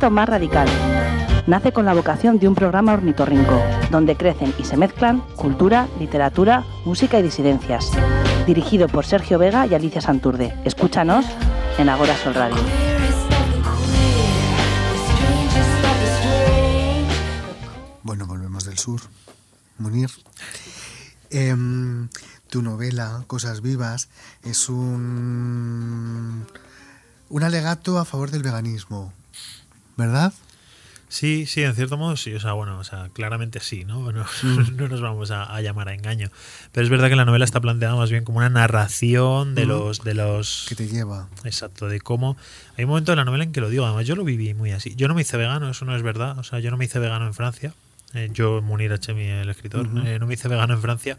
Gesto 0.00 0.10
más 0.10 0.30
radical. 0.30 0.66
Nace 1.46 1.72
con 1.72 1.84
la 1.84 1.92
vocación 1.92 2.38
de 2.38 2.48
un 2.48 2.54
programa 2.54 2.94
ornitorrinco, 2.94 3.60
donde 3.90 4.16
crecen 4.16 4.54
y 4.58 4.64
se 4.64 4.78
mezclan 4.78 5.20
cultura, 5.36 5.88
literatura, 5.98 6.64
música 6.86 7.18
y 7.18 7.22
disidencias. 7.22 7.90
Dirigido 8.46 8.88
por 8.88 9.04
Sergio 9.04 9.38
Vega 9.38 9.66
y 9.66 9.74
Alicia 9.74 10.00
Santurde. 10.00 10.54
Escúchanos 10.64 11.26
en 11.76 11.90
Agora 11.90 12.16
Sol 12.16 12.32
Radio. 12.32 12.56
Bueno, 18.02 18.26
volvemos 18.26 18.64
del 18.64 18.78
sur. 18.78 19.02
Munir. 19.76 20.08
Em, 21.28 22.08
tu 22.48 22.62
novela, 22.62 23.24
Cosas 23.26 23.60
Vivas, 23.60 24.08
es 24.44 24.70
un, 24.70 26.46
un 27.28 27.42
alegato 27.42 27.98
a 27.98 28.06
favor 28.06 28.30
del 28.30 28.42
veganismo, 28.42 29.12
¿verdad? 30.00 30.32
Sí, 31.08 31.44
sí, 31.46 31.64
en 31.64 31.74
cierto 31.74 31.96
modo 31.96 32.16
sí. 32.16 32.32
O 32.34 32.40
sea, 32.40 32.52
bueno, 32.52 32.78
o 32.78 32.84
sea, 32.84 33.08
claramente 33.12 33.58
sí, 33.60 33.84
¿no? 33.84 34.12
No, 34.12 34.24
no 34.76 34.88
nos 34.88 35.00
vamos 35.00 35.30
a, 35.32 35.42
a 35.44 35.60
llamar 35.60 35.88
a 35.88 35.94
engaño. 35.94 36.28
Pero 36.72 36.84
es 36.84 36.90
verdad 36.90 37.08
que 37.08 37.16
la 37.16 37.24
novela 37.24 37.44
está 37.44 37.60
planteada 37.60 37.96
más 37.96 38.10
bien 38.10 38.22
como 38.24 38.38
una 38.38 38.48
narración 38.48 39.54
de 39.56 39.62
Ujú. 39.64 39.70
los. 39.72 40.04
de 40.04 40.14
los 40.14 40.66
Que 40.68 40.76
te 40.76 40.86
lleva. 40.86 41.28
Exacto, 41.44 41.88
de 41.88 42.00
cómo. 42.00 42.36
Hay 42.78 42.84
un 42.84 42.90
momento 42.90 43.12
en 43.12 43.18
la 43.18 43.24
novela 43.24 43.42
en 43.44 43.52
que 43.52 43.60
lo 43.60 43.68
digo, 43.70 43.84
además 43.86 44.06
yo 44.06 44.14
lo 44.14 44.24
viví 44.24 44.54
muy 44.54 44.70
así. 44.70 44.94
Yo 44.94 45.08
no 45.08 45.14
me 45.14 45.22
hice 45.22 45.36
vegano, 45.36 45.68
eso 45.70 45.84
no 45.84 45.96
es 45.96 46.02
verdad. 46.02 46.38
O 46.38 46.44
sea, 46.44 46.60
yo 46.60 46.70
no 46.70 46.76
me 46.76 46.84
hice 46.84 46.98
vegano 47.00 47.26
en 47.26 47.34
Francia. 47.34 47.74
Eh, 48.14 48.28
yo, 48.32 48.60
Munir 48.62 48.92
Hachemi, 48.92 49.24
el 49.26 49.48
escritor, 49.48 49.88
eh, 50.04 50.18
no 50.20 50.26
me 50.26 50.34
hice 50.34 50.46
vegano 50.48 50.74
en 50.74 50.80
Francia. 50.80 51.16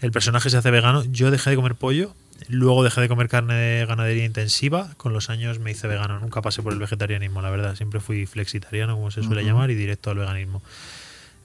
El 0.00 0.12
personaje 0.12 0.48
se 0.48 0.56
hace 0.56 0.70
vegano. 0.70 1.04
Yo 1.04 1.30
dejé 1.30 1.50
de 1.50 1.56
comer 1.56 1.74
pollo, 1.74 2.14
luego 2.48 2.84
dejé 2.84 3.00
de 3.00 3.08
comer 3.08 3.28
carne 3.28 3.54
de 3.54 3.86
ganadería 3.86 4.24
intensiva. 4.24 4.94
Con 4.96 5.12
los 5.12 5.28
años 5.30 5.58
me 5.58 5.70
hice 5.72 5.88
vegano. 5.88 6.18
Nunca 6.20 6.40
pasé 6.42 6.62
por 6.62 6.72
el 6.72 6.78
vegetarianismo, 6.78 7.42
la 7.42 7.50
verdad. 7.50 7.74
Siempre 7.76 8.00
fui 8.00 8.26
flexitariano, 8.26 8.94
como 8.94 9.10
se 9.10 9.22
suele 9.22 9.44
llamar, 9.44 9.70
y 9.70 9.74
directo 9.74 10.10
al 10.10 10.18
veganismo. 10.18 10.62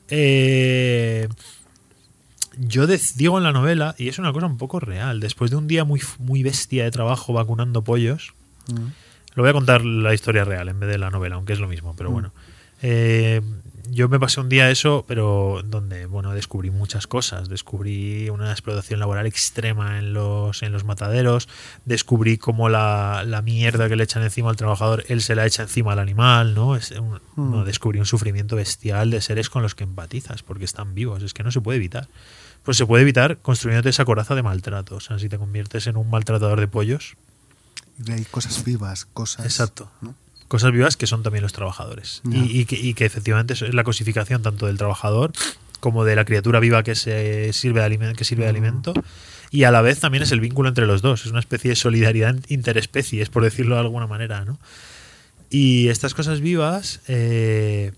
Eh, 0.09 1.27
yo 2.57 2.85
digo 3.15 3.37
en 3.37 3.43
la 3.43 3.51
novela, 3.51 3.95
y 3.97 4.09
es 4.09 4.19
una 4.19 4.31
cosa 4.31 4.45
un 4.45 4.57
poco 4.57 4.79
real, 4.79 5.19
después 5.19 5.49
de 5.49 5.57
un 5.57 5.67
día 5.67 5.85
muy, 5.85 6.01
muy 6.19 6.43
bestia 6.43 6.83
de 6.83 6.91
trabajo 6.91 7.33
vacunando 7.33 7.83
pollos, 7.83 8.33
Mm. 8.69 8.87
lo 9.35 9.43
voy 9.43 9.49
a 9.49 9.53
contar 9.53 9.83
la 9.83 10.13
historia 10.13 10.45
real 10.45 10.69
en 10.69 10.79
vez 10.79 10.89
de 10.89 10.97
la 10.97 11.09
novela, 11.09 11.35
aunque 11.35 11.53
es 11.53 11.59
lo 11.59 11.67
mismo, 11.67 11.95
pero 11.97 12.09
Mm. 12.09 12.13
bueno. 12.13 12.31
Eh, 12.83 13.41
yo 13.89 14.07
me 14.09 14.19
pasé 14.19 14.39
un 14.39 14.49
día 14.49 14.69
eso, 14.69 15.03
pero 15.07 15.61
donde, 15.65 16.05
bueno, 16.05 16.33
descubrí 16.33 16.71
muchas 16.71 17.05
cosas. 17.07 17.49
Descubrí 17.49 18.29
una 18.29 18.51
explotación 18.51 18.99
laboral 18.99 19.25
extrema 19.25 19.99
en 19.99 20.13
los, 20.13 20.63
en 20.63 20.71
los 20.71 20.83
mataderos. 20.85 21.49
Descubrí 21.85 22.37
cómo 22.37 22.69
la, 22.69 23.23
la 23.25 23.41
mierda 23.41 23.89
que 23.89 23.95
le 23.95 24.03
echan 24.03 24.23
encima 24.23 24.49
al 24.49 24.55
trabajador, 24.55 25.03
él 25.09 25.21
se 25.21 25.35
la 25.35 25.45
echa 25.45 25.63
encima 25.63 25.93
al 25.93 25.99
animal, 25.99 26.55
¿no? 26.55 26.75
Es 26.75 26.91
un- 26.91 27.19
Mm. 27.35 27.51
no, 27.51 27.65
descubrí 27.65 27.97
un 27.99 28.05
sufrimiento 28.05 28.55
bestial 28.55 29.09
de 29.09 29.19
seres 29.19 29.49
con 29.49 29.63
los 29.63 29.73
que 29.75 29.83
empatizas, 29.83 30.43
porque 30.43 30.65
están 30.65 30.93
vivos. 30.93 31.23
Es 31.23 31.33
que 31.33 31.43
no 31.43 31.51
se 31.51 31.61
puede 31.61 31.77
evitar. 31.77 32.07
Pues 32.63 32.77
se 32.77 32.85
puede 32.85 33.01
evitar 33.01 33.39
construyéndote 33.39 33.89
esa 33.89 34.05
coraza 34.05 34.35
de 34.35 34.43
maltrato. 34.43 34.95
O 34.95 34.99
sea, 34.99 35.17
si 35.19 35.27
te 35.29 35.37
conviertes 35.37 35.87
en 35.87 35.97
un 35.97 36.09
maltratador 36.09 36.59
de 36.59 36.67
pollos, 36.67 37.15
Y 38.07 38.11
hay 38.11 38.23
cosas 38.25 38.63
vivas, 38.63 39.05
cosas. 39.13 39.45
Exacto. 39.45 39.91
¿no? 40.01 40.15
Cosas 40.53 40.71
vivas 40.71 40.97
que 40.97 41.07
son 41.07 41.23
también 41.23 41.41
los 41.41 41.51
trabajadores. 41.51 42.21
Y, 42.31 42.59
y 42.59 42.65
que, 42.65 42.75
y 42.75 42.93
que 42.93 43.05
efectivamente 43.05 43.55
es 43.55 43.73
la 43.73 43.83
cosificación 43.83 44.43
tanto 44.43 44.67
del 44.67 44.77
trabajador 44.77 45.31
como 45.79 46.05
de 46.05 46.15
la 46.15 46.25
criatura 46.25 46.59
viva 46.59 46.83
que 46.83 46.93
se 46.93 47.51
sirve 47.53 47.79
de 47.79 47.87
alimento, 47.87 48.15
que 48.15 48.23
sirve 48.23 48.43
de 48.43 48.51
alimento. 48.51 48.93
Y 49.49 49.63
a 49.63 49.71
la 49.71 49.81
vez 49.81 49.99
también 49.99 50.21
es 50.21 50.31
el 50.31 50.41
vínculo 50.41 50.69
entre 50.69 50.85
los 50.85 51.01
dos. 51.01 51.25
Es 51.25 51.31
una 51.31 51.39
especie 51.39 51.69
de 51.71 51.75
solidaridad 51.75 52.35
interespecies, 52.49 53.29
por 53.29 53.41
decirlo 53.43 53.73
de 53.73 53.81
alguna 53.81 54.05
manera, 54.05 54.45
¿no? 54.45 54.59
Y 55.49 55.87
estas 55.87 56.13
cosas 56.13 56.39
vivas. 56.39 57.01
eh, 57.07 57.91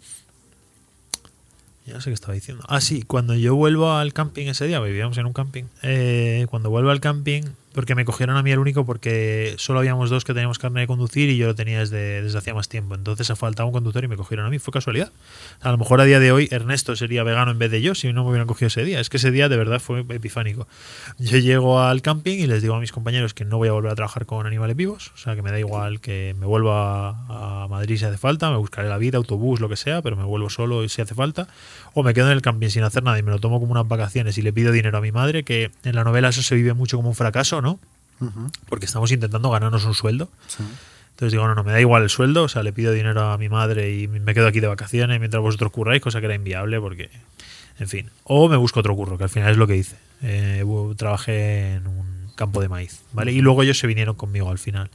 ya 1.86 1.96
no 1.96 2.00
sé 2.00 2.10
qué 2.10 2.14
estaba 2.14 2.34
diciendo. 2.34 2.64
Ah, 2.70 2.80
sí, 2.80 3.04
cuando 3.04 3.36
yo 3.36 3.54
vuelvo 3.56 3.92
al 3.92 4.14
camping 4.14 4.48
ese 4.48 4.66
día, 4.66 4.80
vivíamos 4.80 5.18
en 5.18 5.26
un 5.26 5.34
camping. 5.34 5.66
eh, 5.84 6.48
cuando 6.50 6.70
vuelvo 6.70 6.90
al 6.90 7.02
camping, 7.02 7.44
porque 7.76 7.94
me 7.94 8.06
cogieron 8.06 8.38
a 8.38 8.42
mí 8.42 8.52
el 8.52 8.60
único 8.60 8.86
porque 8.86 9.54
solo 9.58 9.80
habíamos 9.80 10.10
dos 10.10 10.24
que 10.24 10.34
teníamos 10.34 10.60
carne 10.60 10.80
de 10.80 10.88
conducir 10.88 11.30
y 11.30 11.36
yo 11.36 11.48
lo 11.48 11.56
tenía 11.56 11.80
desde, 11.80 12.22
desde 12.22 12.38
hacía 12.38 12.54
más 12.54 12.70
tiempo. 12.70 12.96
Entonces 12.96 13.28
faltaba 13.38 13.68
un 13.68 13.74
conductor 13.74 14.02
y 14.06 14.08
me 14.08 14.16
cogieron 14.16 14.46
a 14.46 14.50
mí. 14.50 14.60
Fue 14.60 14.72
casualidad. 14.72 15.12
A 15.60 15.72
lo 15.72 15.78
mejor 15.78 16.00
a 16.00 16.06
día 16.06 16.22
de 16.22 16.32
hoy 16.32 16.48
Ernesto 16.52 16.96
sería 16.96 17.24
vegano 17.24 17.52
en 17.52 17.60
vez 17.60 17.70
de 17.72 17.82
yo 17.82 17.94
si 17.94 18.14
no 18.14 18.24
me 18.24 18.30
hubieran 18.30 18.48
cogido 18.48 18.68
ese 18.68 18.86
día. 18.86 19.02
Es 19.02 19.10
que 19.10 19.18
ese 19.18 19.30
día 19.30 19.50
de 19.50 19.58
verdad 19.58 19.82
fue 19.82 20.06
epifánico. 20.08 20.70
Yo 21.20 21.38
llego 21.38 21.82
al 21.82 22.02
camping 22.02 22.38
y 22.38 22.48
les 22.48 22.62
digo 22.62 22.76
a 22.76 22.80
mis 22.80 22.94
compañeros 22.94 23.34
que 23.34 23.44
no 23.44 23.58
voy 23.58 23.68
a 23.68 23.74
volver 23.74 23.92
a 23.92 23.96
trabajar 23.96 24.26
con 24.26 24.48
animales 24.48 24.78
vivos. 24.78 25.12
O 25.14 25.18
sea, 25.18 25.36
que 25.36 25.42
me 25.42 25.52
da 25.52 25.60
igual 25.60 26.00
que 26.00 26.34
me 26.40 26.46
vuelva 26.46 27.10
a 27.28 27.68
Madrid 27.68 27.98
si 27.98 28.06
hace 28.06 28.18
falta, 28.18 28.50
me 28.52 28.58
buscaré 28.58 28.88
la 28.88 28.98
vida, 28.98 29.18
autobús, 29.18 29.60
lo 29.60 29.68
que 29.68 29.76
sea, 29.76 30.02
pero 30.02 30.16
me 30.16 30.24
vuelvo 30.24 30.50
solo 30.50 30.88
si 30.88 31.02
hace 31.02 31.14
falta. 31.14 31.50
O 31.94 32.04
me 32.04 32.14
quedo 32.14 32.28
en 32.28 32.34
el 32.34 32.42
camping 32.42 32.70
sin 32.70 32.84
hacer 32.84 33.04
nada 33.04 33.20
y 33.20 33.24
me 33.24 33.32
lo 33.32 33.40
tomo 33.40 33.60
como 33.60 33.74
unas 33.74 33.88
vacaciones 33.88 34.38
y 34.38 34.42
le 34.42 34.54
pido 34.54 34.72
dinero 34.72 34.98
a 34.98 35.02
mi 35.02 35.12
madre, 35.12 35.44
que 35.44 35.72
en 35.84 35.96
la 35.96 36.06
novela 36.06 36.30
eso 36.30 36.42
se 36.42 36.56
vive 36.56 36.74
mucho 36.74 36.96
como 36.96 37.10
un 37.10 37.16
fracaso, 37.16 37.62
Porque 38.70 38.86
estamos 38.86 39.12
intentando 39.12 39.50
ganarnos 39.50 39.86
un 39.86 39.94
sueldo. 39.94 40.30
sí. 40.48 40.64
Entonces 41.16 41.32
digo, 41.32 41.48
no, 41.48 41.56
no, 41.56 41.64
me 41.64 41.72
da 41.72 41.80
igual 41.80 42.04
el 42.04 42.10
sueldo, 42.10 42.44
o 42.44 42.50
sea, 42.50 42.62
le 42.62 42.74
pido 42.74 42.92
dinero 42.92 43.32
a 43.32 43.38
mi 43.38 43.48
madre 43.48 43.96
y 43.96 44.10
me 44.10 44.34
quedo 44.34 44.48
aquí 44.48 44.60
de 44.60 44.68
vacaciones 44.68 45.18
mientras 45.18 45.42
vosotros 45.42 45.72
curráis, 45.72 46.02
cosa 46.02 46.20
que 46.20 46.26
era 46.26 46.36
inviable 46.36 46.78
porque, 46.82 47.10
en 47.80 47.88
fin. 47.88 48.10
O 48.26 48.50
me 48.50 48.58
busco 48.58 48.82
otro 48.82 48.94
curro, 48.98 49.18
que 49.18 49.24
al 49.24 49.30
final 49.30 49.50
es 49.50 49.56
lo 49.56 49.66
que 49.66 49.78
hice. 49.78 49.96
Eh, 50.22 50.66
trabajé 50.98 51.76
en 51.76 51.88
un 51.88 52.32
campo 52.36 52.60
de 52.60 52.68
maíz, 52.68 53.02
¿vale? 53.14 53.32
Y 53.32 53.40
luego 53.40 53.64
ellos 53.64 53.80
se 53.80 53.88
vinieron 53.88 54.16
conmigo 54.16 54.52
al 54.52 54.60
final. 54.60 54.90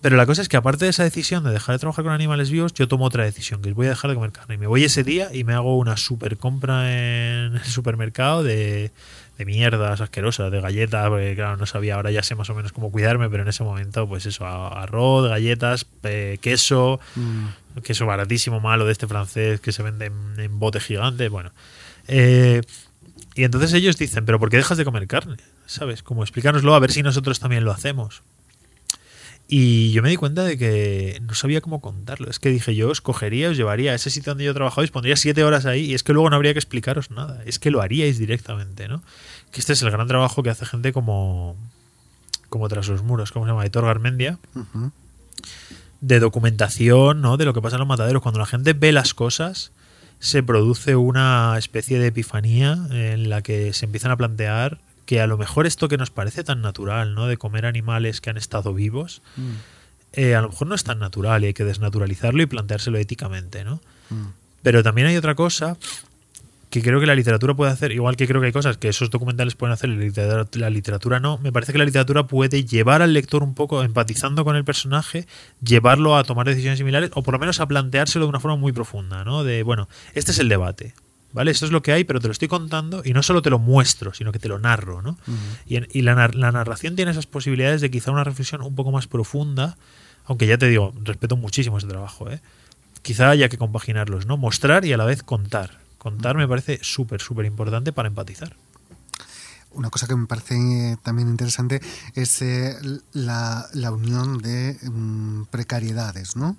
Pero 0.00 0.16
la 0.16 0.26
cosa 0.26 0.42
es 0.42 0.48
que 0.48 0.56
aparte 0.56 0.84
de 0.84 0.92
esa 0.92 1.02
decisión 1.02 1.42
de 1.42 1.50
dejar 1.50 1.74
de 1.74 1.80
trabajar 1.80 2.04
con 2.04 2.14
animales 2.14 2.50
vivos, 2.50 2.72
yo 2.72 2.86
tomo 2.86 3.04
otra 3.04 3.24
decisión, 3.24 3.60
que 3.62 3.70
es 3.70 3.74
voy 3.74 3.86
a 3.86 3.90
dejar 3.90 4.10
de 4.10 4.14
comer 4.14 4.30
carne. 4.30 4.54
Y 4.54 4.58
me 4.58 4.68
voy 4.68 4.84
ese 4.84 5.02
día 5.02 5.34
y 5.34 5.42
me 5.42 5.54
hago 5.54 5.76
una 5.76 5.96
super 5.96 6.36
compra 6.36 6.88
en 6.92 7.56
el 7.56 7.64
supermercado 7.64 8.44
de, 8.44 8.92
de 9.38 9.44
mierdas 9.44 10.00
asquerosas, 10.00 10.50
de 10.50 10.60
galletas, 10.60 11.08
porque 11.08 11.34
claro, 11.36 11.56
no 11.56 11.64
sabía, 11.64 11.94
ahora 11.94 12.10
ya 12.10 12.24
sé 12.24 12.34
más 12.34 12.50
o 12.50 12.54
menos 12.54 12.72
cómo 12.72 12.90
cuidarme, 12.90 13.30
pero 13.30 13.44
en 13.44 13.48
ese 13.48 13.62
momento, 13.62 14.08
pues 14.08 14.26
eso, 14.26 14.44
arroz, 14.44 15.28
galletas, 15.28 15.86
eh, 16.02 16.38
queso, 16.42 17.00
Mm, 17.14 17.80
queso 17.82 18.04
baratísimo, 18.04 18.60
malo 18.60 18.84
de 18.84 18.92
este 18.92 19.06
francés 19.06 19.60
que 19.60 19.70
se 19.70 19.82
vende 19.82 20.06
en, 20.06 20.40
en 20.40 20.58
bote 20.58 20.80
gigante, 20.80 21.28
bueno. 21.28 21.52
Eh, 22.08 22.62
y 23.34 23.44
entonces 23.44 23.72
ellos 23.72 23.96
dicen, 23.96 24.24
pero 24.24 24.40
¿por 24.40 24.50
qué 24.50 24.56
dejas 24.56 24.76
de 24.76 24.84
comer 24.84 25.06
carne? 25.06 25.36
¿Sabes? 25.66 26.02
Como 26.02 26.24
explícanoslo 26.24 26.74
a 26.74 26.80
ver 26.80 26.90
si 26.90 27.02
nosotros 27.02 27.38
también 27.38 27.64
lo 27.64 27.70
hacemos. 27.70 28.22
Y 29.50 29.92
yo 29.92 30.02
me 30.02 30.10
di 30.10 30.16
cuenta 30.16 30.44
de 30.44 30.58
que 30.58 31.22
no 31.22 31.32
sabía 31.32 31.62
cómo 31.62 31.80
contarlo. 31.80 32.28
Es 32.28 32.38
que 32.38 32.50
dije, 32.50 32.74
yo 32.74 32.90
os 32.90 33.00
cogería, 33.00 33.48
os 33.48 33.56
llevaría 33.56 33.92
a 33.92 33.94
ese 33.94 34.10
sitio 34.10 34.32
donde 34.32 34.44
yo 34.44 34.50
he 34.50 34.54
trabajado 34.54 34.82
y 34.82 34.84
os 34.84 34.90
pondría 34.90 35.16
siete 35.16 35.42
horas 35.42 35.64
ahí 35.64 35.86
y 35.86 35.94
es 35.94 36.02
que 36.02 36.12
luego 36.12 36.28
no 36.28 36.36
habría 36.36 36.52
que 36.52 36.58
explicaros 36.58 37.10
nada. 37.10 37.42
Es 37.46 37.58
que 37.58 37.70
lo 37.70 37.80
haríais 37.80 38.18
directamente, 38.18 38.88
¿no? 38.88 39.02
Que 39.50 39.60
este 39.60 39.72
es 39.72 39.80
el 39.80 39.90
gran 39.90 40.06
trabajo 40.06 40.42
que 40.42 40.50
hace 40.50 40.66
gente 40.66 40.92
como, 40.92 41.56
como 42.50 42.68
tras 42.68 42.88
los 42.88 43.02
muros, 43.02 43.32
como 43.32 43.46
se 43.46 43.52
llama, 43.52 43.62
Aitor 43.62 43.86
Garmendia, 43.86 44.38
ujú. 44.54 44.92
de 46.02 46.20
documentación, 46.20 47.22
¿no? 47.22 47.38
De 47.38 47.46
lo 47.46 47.54
que 47.54 47.62
pasa 47.62 47.76
en 47.76 47.80
los 47.80 47.88
mataderos. 47.88 48.20
Cuando 48.20 48.40
la 48.40 48.46
gente 48.46 48.74
ve 48.74 48.92
las 48.92 49.14
cosas, 49.14 49.72
se 50.18 50.42
produce 50.42 50.94
una 50.94 51.54
especie 51.56 51.98
de 51.98 52.08
epifanía 52.08 52.86
en 52.90 53.30
la 53.30 53.40
que 53.40 53.72
se 53.72 53.86
empiezan 53.86 54.10
a 54.10 54.18
plantear 54.18 54.78
que 55.08 55.22
a 55.22 55.26
lo 55.26 55.38
mejor 55.38 55.66
esto 55.66 55.88
que 55.88 55.96
nos 55.96 56.10
parece 56.10 56.44
tan 56.44 56.60
natural, 56.60 57.14
¿no? 57.14 57.28
De 57.28 57.38
comer 57.38 57.64
animales 57.64 58.20
que 58.20 58.28
han 58.28 58.36
estado 58.36 58.74
vivos, 58.74 59.22
Mm, 59.38 59.52
eh, 60.12 60.34
a 60.34 60.42
lo 60.42 60.50
mejor 60.50 60.68
no 60.68 60.74
es 60.74 60.84
tan 60.84 60.98
natural 60.98 61.44
y 61.44 61.46
hay 61.46 61.54
que 61.54 61.64
desnaturalizarlo 61.64 62.42
y 62.42 62.46
planteárselo 62.46 62.98
éticamente, 62.98 63.64
¿no? 63.64 63.80
mm. 64.10 64.26
Pero 64.62 64.82
también 64.82 65.06
hay 65.06 65.16
otra 65.16 65.34
cosa 65.34 65.78
que 66.68 66.82
creo 66.82 67.00
que 67.00 67.06
la 67.06 67.14
literatura 67.14 67.54
puede 67.54 67.72
hacer, 67.72 67.90
igual 67.92 68.16
que 68.16 68.26
creo 68.28 68.42
que 68.42 68.48
hay 68.48 68.52
cosas 68.52 68.76
que 68.76 68.88
esos 68.88 69.08
documentales 69.08 69.54
pueden 69.54 69.72
hacer, 69.72 69.88
la 69.88 69.96
literatura, 69.96 70.66
la 70.66 70.70
literatura 70.70 71.20
no, 71.20 71.38
me 71.38 71.52
parece 71.52 71.72
que 71.72 71.78
la 71.78 71.86
literatura 71.86 72.26
puede 72.26 72.64
llevar 72.64 73.00
al 73.00 73.14
lector 73.14 73.42
un 73.42 73.54
poco, 73.54 73.82
empatizando 73.82 74.44
con 74.44 74.56
el 74.56 74.64
personaje, 74.64 75.26
llevarlo 75.62 76.18
a 76.18 76.24
tomar 76.24 76.46
decisiones 76.46 76.78
similares 76.78 77.12
o 77.14 77.22
por 77.22 77.32
lo 77.32 77.38
menos 77.40 77.60
a 77.60 77.66
planteárselo 77.66 78.26
de 78.26 78.28
una 78.28 78.40
forma 78.40 78.58
muy 78.58 78.72
profunda, 78.72 79.24
¿no? 79.24 79.42
De, 79.42 79.62
bueno, 79.62 79.88
este 80.12 80.32
es 80.32 80.38
el 80.38 80.50
debate, 80.50 80.92
¿vale? 81.32 81.50
Esto 81.50 81.66
es 81.66 81.72
lo 81.72 81.82
que 81.82 81.92
hay, 81.92 82.04
pero 82.04 82.20
te 82.20 82.26
lo 82.28 82.32
estoy 82.32 82.48
contando 82.48 83.02
y 83.04 83.12
no 83.12 83.22
solo 83.22 83.42
te 83.42 83.50
lo 83.50 83.58
muestro, 83.58 84.14
sino 84.14 84.32
que 84.32 84.38
te 84.38 84.48
lo 84.48 84.58
narro, 84.58 85.02
¿no? 85.02 85.16
Y, 85.66 85.76
en- 85.76 85.88
y 85.92 86.02
la, 86.02 86.14
nar- 86.14 86.34
la 86.34 86.50
narración 86.52 86.96
tiene 86.96 87.10
esas 87.10 87.26
posibilidades 87.26 87.80
de 87.80 87.90
quizá 87.90 88.10
una 88.10 88.24
reflexión 88.24 88.62
un 88.62 88.74
poco 88.74 88.90
más 88.92 89.06
profunda, 89.06 89.76
aunque 90.26 90.46
ya 90.46 90.58
te 90.58 90.66
digo, 90.68 90.92
respeto 91.04 91.36
muchísimo 91.36 91.78
ese 91.78 91.86
trabajo, 91.86 92.30
¿eh? 92.30 92.40
Quizá 93.02 93.30
haya 93.30 93.48
que 93.48 93.58
compaginarlos, 93.58 94.26
¿no? 94.26 94.36
Mostrar 94.36 94.84
y 94.84 94.92
a 94.92 94.96
la 94.96 95.04
vez 95.04 95.22
contar. 95.22 95.78
Contar 95.98 96.36
me 96.36 96.46
parece 96.48 96.78
súper, 96.82 97.20
súper 97.20 97.46
importante 97.46 97.92
para 97.92 98.08
empatizar. 98.08 98.54
Una 99.72 99.90
cosa 99.90 100.06
que 100.06 100.16
me 100.16 100.26
parece 100.26 100.54
eh, 100.92 100.96
también 101.02 101.28
interesante 101.28 101.80
es 102.14 102.40
eh, 102.42 102.74
la, 103.12 103.66
la 103.74 103.92
unión 103.92 104.38
de 104.38 104.76
mm, 104.82 105.44
precariedades, 105.50 106.36
¿no? 106.36 106.56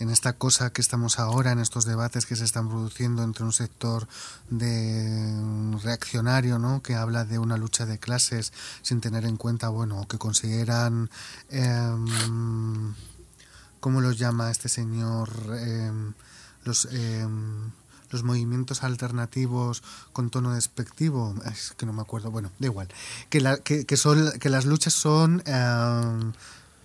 En 0.00 0.10
esta 0.10 0.34
cosa 0.34 0.70
que 0.72 0.80
estamos 0.80 1.18
ahora, 1.18 1.50
en 1.50 1.58
estos 1.58 1.84
debates 1.84 2.24
que 2.24 2.36
se 2.36 2.44
están 2.44 2.68
produciendo 2.68 3.24
entre 3.24 3.44
un 3.44 3.52
sector 3.52 4.06
de 4.48 5.36
reaccionario, 5.82 6.58
¿no? 6.60 6.82
Que 6.82 6.94
habla 6.94 7.24
de 7.24 7.38
una 7.40 7.56
lucha 7.56 7.84
de 7.84 7.98
clases 7.98 8.52
sin 8.82 9.00
tener 9.00 9.24
en 9.24 9.36
cuenta, 9.36 9.68
bueno, 9.70 10.06
que 10.08 10.16
consideran, 10.18 11.10
em, 11.50 12.94
¿cómo 13.80 14.00
los 14.00 14.18
llama 14.18 14.50
este 14.50 14.68
señor? 14.68 15.30
Em, 15.60 16.12
los 16.64 16.86
em, 16.92 17.70
los 18.10 18.22
movimientos 18.22 18.84
alternativos 18.84 19.82
con 20.14 20.30
tono 20.30 20.54
despectivo, 20.54 21.34
es 21.44 21.74
que 21.76 21.84
no 21.84 21.92
me 21.92 22.00
acuerdo, 22.00 22.30
bueno, 22.30 22.50
da 22.58 22.64
igual, 22.66 22.88
que, 23.28 23.38
la- 23.42 23.58
que, 23.58 23.84
que 23.84 23.98
son, 23.98 24.32
que 24.40 24.48
las 24.48 24.64
luchas 24.64 24.94
son 24.94 25.42
eh, 25.44 26.32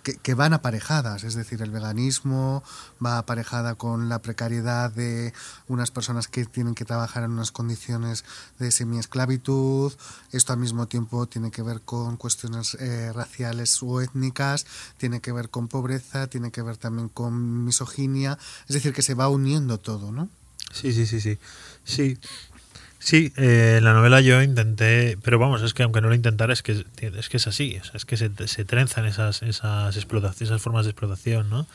que, 0.04 0.34
van 0.34 0.54
aparejadas, 0.54 1.24
es 1.24 1.34
decir, 1.34 1.62
el 1.62 1.72
veganismo 1.72 2.62
va 3.04 3.18
aparejada 3.18 3.76
con 3.76 4.10
la 4.10 4.20
precariedad 4.20 4.92
de 4.92 5.34
unas 5.68 5.92
personas 5.92 6.28
que 6.28 6.46
tienen 6.46 6.76
que 6.76 6.84
trabajar 6.84 7.24
en 7.24 7.32
unas 7.32 7.52
condiciones 7.52 8.26
de 8.60 8.72
semiesclavitud, 8.72 9.94
esto 10.32 10.54
al 10.54 10.60
mismo 10.60 10.88
tiempo 10.88 11.26
tiene 11.28 11.52
que 11.52 11.62
ver 11.62 11.82
con 11.82 12.18
cuestiones 12.18 12.76
eh, 12.76 13.14
raciales 13.14 13.82
o 13.82 14.02
étnicas, 14.02 14.66
tiene 14.98 15.22
que 15.22 15.32
ver 15.32 15.50
con 15.50 15.70
pobreza, 15.70 16.28
tiene 16.28 16.52
que 16.52 16.62
ver 16.62 16.78
también 16.78 17.08
con 17.08 17.64
misoginia, 17.64 18.38
es 18.68 18.74
decir, 18.74 18.94
que 18.94 19.02
se 19.02 19.14
va 19.14 19.30
uniendo 19.30 19.80
todo, 19.80 20.12
¿no? 20.12 20.30
Sí, 20.74 20.92
sí, 20.92 21.06
sí, 21.06 21.22
sí. 21.22 21.38
Sí, 21.86 22.18
sí 23.04 23.34
eh, 23.36 23.76
en 23.78 23.84
la 23.84 23.94
novela 23.94 24.22
yo 24.22 24.42
intenté, 24.42 25.18
pero 25.22 25.38
vamos, 25.40 25.62
es 25.62 25.74
que 25.74 25.84
aunque 25.84 26.02
no 26.02 26.10
lo 26.10 26.16
intentara, 26.16 26.54
es 26.54 26.64
que 26.64 26.86
es, 27.02 27.30
que 27.30 27.38
es 27.38 27.48
así, 27.48 27.78
o 27.80 27.84
sea, 27.84 27.94
es 27.96 28.06
que 28.06 28.18
se, 28.18 28.32
se 28.48 28.66
trenzan 28.66 29.06
esas, 29.06 29.42
esas, 29.44 29.96
explotaciones, 29.96 30.50
esas 30.50 30.62
formas 30.62 30.86
de 30.86 30.92
explotación, 30.92 31.50
¿no? 31.50 31.68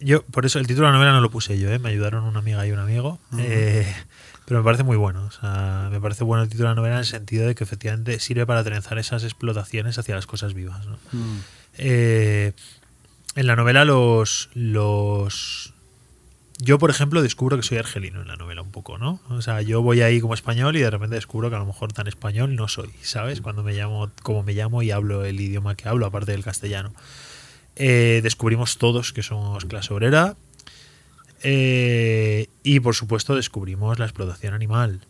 Yo, 0.00 0.22
por 0.22 0.46
eso 0.46 0.58
el 0.58 0.66
título 0.66 0.86
de 0.86 0.92
la 0.92 0.98
novela 0.98 1.12
no 1.12 1.20
lo 1.20 1.30
puse 1.30 1.58
yo, 1.58 1.70
¿eh? 1.70 1.78
me 1.78 1.90
ayudaron 1.90 2.24
una 2.24 2.38
amiga 2.38 2.66
y 2.66 2.72
un 2.72 2.78
amigo, 2.78 3.20
eh, 3.38 3.94
pero 4.46 4.60
me 4.60 4.64
parece 4.64 4.82
muy 4.82 4.96
bueno, 4.96 5.24
o 5.24 5.30
sea, 5.30 5.88
me 5.92 6.00
parece 6.00 6.24
bueno 6.24 6.42
el 6.42 6.48
título 6.48 6.68
de 6.68 6.74
la 6.74 6.80
novela 6.80 6.94
en 6.94 7.00
el 7.00 7.06
sentido 7.06 7.46
de 7.46 7.54
que 7.54 7.64
efectivamente 7.64 8.18
sirve 8.18 8.46
para 8.46 8.64
trenzar 8.64 8.98
esas 8.98 9.24
explotaciones 9.24 9.98
hacia 9.98 10.14
las 10.14 10.26
cosas 10.26 10.54
vivas, 10.54 10.86
¿no? 10.86 10.98
Mm. 11.12 11.38
Eh, 11.78 12.52
en 13.36 13.46
la 13.46 13.56
novela 13.56 13.84
los, 13.84 14.50
los... 14.54 15.69
Yo, 16.62 16.78
por 16.78 16.90
ejemplo, 16.90 17.22
descubro 17.22 17.56
que 17.56 17.62
soy 17.62 17.78
argelino 17.78 18.20
en 18.20 18.28
la 18.28 18.36
novela 18.36 18.60
un 18.60 18.70
poco, 18.70 18.98
¿no? 18.98 19.18
O 19.30 19.40
sea, 19.40 19.62
yo 19.62 19.80
voy 19.80 20.02
ahí 20.02 20.20
como 20.20 20.34
español 20.34 20.76
y 20.76 20.80
de 20.80 20.90
repente 20.90 21.14
descubro 21.14 21.48
que 21.48 21.56
a 21.56 21.58
lo 21.58 21.64
mejor 21.64 21.90
tan 21.94 22.06
español 22.06 22.54
no 22.54 22.68
soy, 22.68 22.90
¿sabes? 23.00 23.40
Cuando 23.40 23.62
me 23.62 23.72
llamo 23.72 24.10
como 24.22 24.42
me 24.42 24.52
llamo 24.52 24.82
y 24.82 24.90
hablo 24.90 25.24
el 25.24 25.40
idioma 25.40 25.74
que 25.74 25.88
hablo, 25.88 26.04
aparte 26.04 26.32
del 26.32 26.44
castellano. 26.44 26.92
Eh, 27.76 28.20
descubrimos 28.22 28.76
todos 28.76 29.14
que 29.14 29.22
somos 29.22 29.64
clase 29.64 29.94
obrera. 29.94 30.36
Eh, 31.42 32.48
y 32.62 32.80
por 32.80 32.94
supuesto 32.94 33.34
descubrimos 33.34 33.98
la 33.98 34.04
explotación 34.04 34.52
animal. 34.52 35.00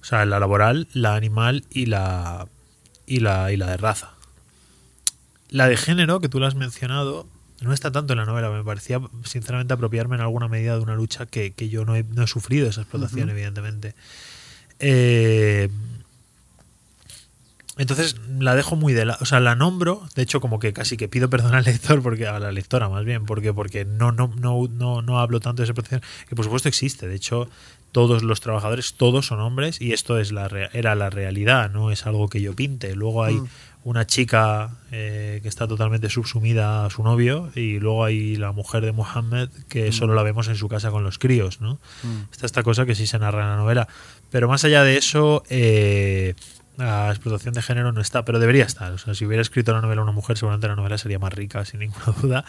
O 0.00 0.04
sea, 0.04 0.24
la 0.26 0.40
laboral, 0.40 0.88
la 0.94 1.14
animal 1.14 1.64
y 1.70 1.86
la, 1.86 2.48
y 3.06 3.20
la, 3.20 3.52
y 3.52 3.56
la 3.56 3.70
de 3.70 3.76
raza. 3.76 4.14
La 5.48 5.68
de 5.68 5.76
género, 5.76 6.18
que 6.18 6.28
tú 6.28 6.40
la 6.40 6.48
has 6.48 6.56
mencionado, 6.56 7.28
no 7.62 7.72
está 7.72 7.90
tanto 7.90 8.12
en 8.12 8.18
la 8.18 8.24
novela. 8.24 8.50
Me 8.50 8.64
parecía, 8.64 9.00
sinceramente, 9.24 9.74
apropiarme 9.74 10.16
en 10.16 10.22
alguna 10.22 10.48
medida 10.48 10.74
de 10.74 10.80
una 10.80 10.94
lucha 10.94 11.26
que, 11.26 11.52
que 11.52 11.68
yo 11.68 11.84
no 11.84 11.96
he, 11.96 12.02
no 12.02 12.24
he 12.24 12.26
sufrido 12.26 12.68
esa 12.68 12.82
explotación, 12.82 13.30
evidentemente. 13.30 13.94
Eh, 14.78 15.68
entonces 17.78 18.16
la 18.38 18.54
dejo 18.54 18.76
muy 18.76 18.92
de 18.92 19.06
la, 19.06 19.16
o 19.20 19.24
sea, 19.24 19.40
la 19.40 19.54
nombro, 19.54 20.06
de 20.14 20.22
hecho 20.22 20.40
como 20.40 20.58
que 20.58 20.74
casi 20.74 20.96
que 20.96 21.08
pido 21.08 21.30
perdón 21.30 21.54
al 21.54 21.64
lector 21.64 22.02
porque 22.02 22.26
a 22.26 22.38
la 22.38 22.52
lectora 22.52 22.88
más 22.88 23.04
bien, 23.04 23.24
porque 23.24 23.54
porque 23.54 23.84
no 23.86 24.12
no 24.12 24.30
no 24.36 24.68
no, 24.68 25.00
no 25.00 25.20
hablo 25.20 25.40
tanto 25.40 25.62
de 25.62 25.64
esa 25.64 25.74
protección, 25.74 26.02
que 26.28 26.36
por 26.36 26.44
supuesto 26.44 26.68
existe, 26.68 27.08
de 27.08 27.14
hecho 27.14 27.48
todos 27.90 28.22
los 28.22 28.40
trabajadores 28.40 28.94
todos 28.94 29.26
son 29.26 29.40
hombres 29.40 29.80
y 29.80 29.92
esto 29.92 30.18
es 30.18 30.32
la 30.32 30.48
era 30.72 30.94
la 30.94 31.08
realidad, 31.08 31.70
no 31.70 31.90
es 31.90 32.06
algo 32.06 32.28
que 32.28 32.40
yo 32.40 32.54
pinte. 32.54 32.94
Luego 32.94 33.24
hay 33.24 33.36
Mm. 33.36 33.48
Una 33.84 34.06
chica 34.06 34.70
eh, 34.92 35.40
que 35.42 35.48
está 35.48 35.66
totalmente 35.66 36.08
subsumida 36.08 36.86
a 36.86 36.90
su 36.90 37.02
novio 37.02 37.50
y 37.54 37.80
luego 37.80 38.04
hay 38.04 38.36
la 38.36 38.52
mujer 38.52 38.84
de 38.84 38.92
Mohammed 38.92 39.48
que 39.68 39.90
solo 39.90 40.14
la 40.14 40.22
vemos 40.22 40.48
en 40.48 40.56
su 40.56 40.68
casa 40.68 40.90
con 40.90 41.02
los 41.02 41.18
críos, 41.18 41.60
¿no? 41.60 41.80
Mm. 42.02 42.30
Está 42.30 42.46
esta 42.46 42.62
cosa 42.62 42.86
que 42.86 42.94
sí 42.94 43.06
se 43.06 43.18
narra 43.18 43.42
en 43.42 43.50
la 43.50 43.56
novela. 43.56 43.88
Pero 44.30 44.48
más 44.48 44.64
allá 44.64 44.84
de 44.84 44.96
eso, 44.96 45.42
eh, 45.50 46.34
la 46.84 47.10
explotación 47.10 47.54
de 47.54 47.62
género 47.62 47.92
no 47.92 48.00
está, 48.00 48.24
pero 48.24 48.38
debería 48.38 48.64
estar. 48.64 48.92
O 48.92 48.98
sea, 48.98 49.14
si 49.14 49.24
hubiera 49.24 49.42
escrito 49.42 49.72
la 49.72 49.80
novela 49.80 50.02
una 50.02 50.12
mujer, 50.12 50.36
seguramente 50.38 50.68
la 50.68 50.76
novela 50.76 50.98
sería 50.98 51.18
más 51.18 51.32
rica, 51.32 51.64
sin 51.64 51.80
ninguna 51.80 52.06
duda. 52.22 52.44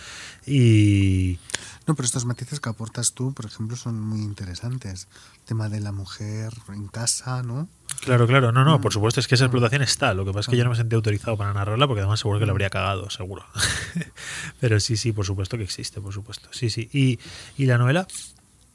Y 0.46 1.40
No, 1.88 1.96
pero 1.96 2.06
estos 2.06 2.26
matices 2.26 2.60
que 2.60 2.70
aportas 2.70 3.14
tú, 3.14 3.34
por 3.34 3.46
ejemplo, 3.46 3.76
son 3.78 4.00
muy 4.00 4.20
interesantes. 4.22 5.08
El 5.42 5.46
tema 5.46 5.70
de 5.70 5.80
la 5.82 5.92
mujer 5.92 6.52
en 6.70 6.88
casa, 6.88 7.44
¿no? 7.44 7.68
claro, 8.02 8.28
claro, 8.28 8.52
no, 8.52 8.64
no, 8.66 8.80
Mm. 8.80 8.82
por 8.82 8.92
supuesto 8.92 9.20
es 9.20 9.28
que 9.28 9.36
esa 9.36 9.46
explotación 9.46 9.82
está. 9.82 10.14
Lo 10.14 10.26
que 10.26 10.32
pasa 10.32 10.42
es 10.42 10.48
que 10.50 10.58
yo 10.58 10.64
no 10.64 10.70
me 10.72 10.76
sentí 10.76 10.96
autorizado 10.96 11.38
para 11.38 11.54
narrarla 11.54 11.88
porque 11.88 12.02
además 12.02 12.20
seguro 12.20 12.40
que 12.40 12.46
la 12.46 12.52
habría 12.52 12.70
cagado, 12.70 13.10
seguro. 13.10 13.46
pero 14.60 14.80
sí, 14.80 14.98
sí, 14.98 15.12
por 15.12 15.26
supuesto 15.26 15.58
que 15.58 15.64
existe, 15.64 16.02
por 16.02 16.14
supuesto. 16.14 16.50
Sí, 16.52 16.70
sí. 16.70 16.90
Y, 16.94 17.20
y 17.58 17.66
la 17.66 17.78
novela 17.78 18.08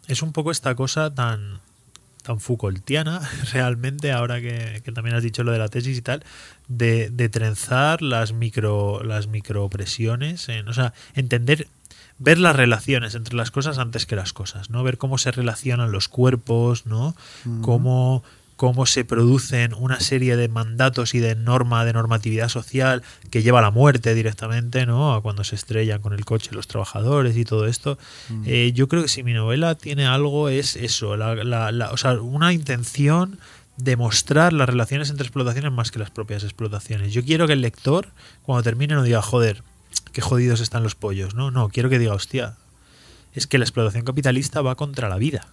es 0.06 0.22
un 0.22 0.32
poco 0.32 0.50
esta 0.50 0.74
cosa 0.74 1.12
tan 1.12 1.60
tan 2.28 2.40
Foucaultiana 2.40 3.20
realmente 3.52 4.12
ahora 4.12 4.38
que, 4.42 4.82
que 4.84 4.92
también 4.92 5.16
has 5.16 5.22
dicho 5.22 5.44
lo 5.44 5.52
de 5.52 5.58
la 5.58 5.68
tesis 5.68 5.96
y 5.96 6.02
tal 6.02 6.22
de, 6.68 7.08
de 7.08 7.30
trenzar 7.30 8.02
las 8.02 8.34
micro 8.34 9.02
las 9.02 9.28
micropresiones 9.28 10.50
en, 10.50 10.68
o 10.68 10.74
sea 10.74 10.92
entender 11.14 11.68
ver 12.18 12.38
las 12.38 12.54
relaciones 12.54 13.14
entre 13.14 13.34
las 13.34 13.50
cosas 13.50 13.78
antes 13.78 14.04
que 14.04 14.14
las 14.14 14.34
cosas 14.34 14.68
no 14.68 14.82
ver 14.82 14.98
cómo 14.98 15.16
se 15.16 15.30
relacionan 15.30 15.90
los 15.90 16.08
cuerpos 16.08 16.84
no 16.84 17.16
cómo 17.62 18.22
cómo 18.58 18.84
se 18.86 19.04
producen 19.06 19.72
una 19.72 20.00
serie 20.00 20.36
de 20.36 20.48
mandatos 20.48 21.14
y 21.14 21.20
de 21.20 21.34
norma 21.36 21.84
de 21.86 21.92
normatividad 21.94 22.48
social 22.50 23.02
que 23.30 23.42
lleva 23.42 23.60
a 23.60 23.62
la 23.62 23.70
muerte 23.70 24.14
directamente 24.14 24.84
no 24.84 25.14
a 25.14 25.22
cuando 25.22 25.44
se 25.44 25.54
estrellan 25.54 26.02
con 26.02 26.12
el 26.12 26.24
coche 26.26 26.50
los 26.52 26.66
trabajadores 26.66 27.36
y 27.38 27.44
todo 27.46 27.66
esto 27.66 27.96
Mm. 28.28 28.42
eh, 28.46 28.72
yo 28.74 28.88
creo 28.88 29.02
que 29.02 29.08
si 29.08 29.22
mi 29.22 29.32
novela 29.32 29.76
tiene 29.76 30.06
algo 30.06 30.48
es 30.50 30.74
eso, 30.76 31.16
la, 31.16 31.34
la- 31.36 31.72
la- 31.72 31.92
o 31.92 31.96
sea, 31.96 32.20
una 32.20 32.52
intención 32.52 33.38
de 33.76 33.96
mostrar 33.96 34.52
las 34.52 34.68
relaciones 34.68 35.08
entre 35.08 35.24
explotaciones 35.24 35.70
más 35.70 35.92
que 35.92 36.00
las 36.00 36.10
propias 36.10 36.42
explotaciones. 36.42 37.12
Yo 37.12 37.22
quiero 37.24 37.46
que 37.46 37.52
el 37.52 37.60
lector, 37.60 38.08
cuando 38.42 38.64
termine, 38.64 38.94
no 38.94 39.04
diga, 39.04 39.22
joder, 39.22 39.62
qué 40.12 40.20
jodidos 40.20 40.60
están 40.60 40.82
los 40.82 40.96
pollos. 40.96 41.34
No, 41.36 41.52
no, 41.52 41.68
quiero 41.68 41.88
que 41.88 42.00
diga, 42.00 42.12
hostia, 42.14 42.56
es 43.38 43.46
que 43.46 43.56
la 43.58 43.64
explotación 43.64 44.04
capitalista 44.04 44.60
va 44.60 44.74
contra 44.74 45.08
la 45.08 45.16
vida. 45.16 45.46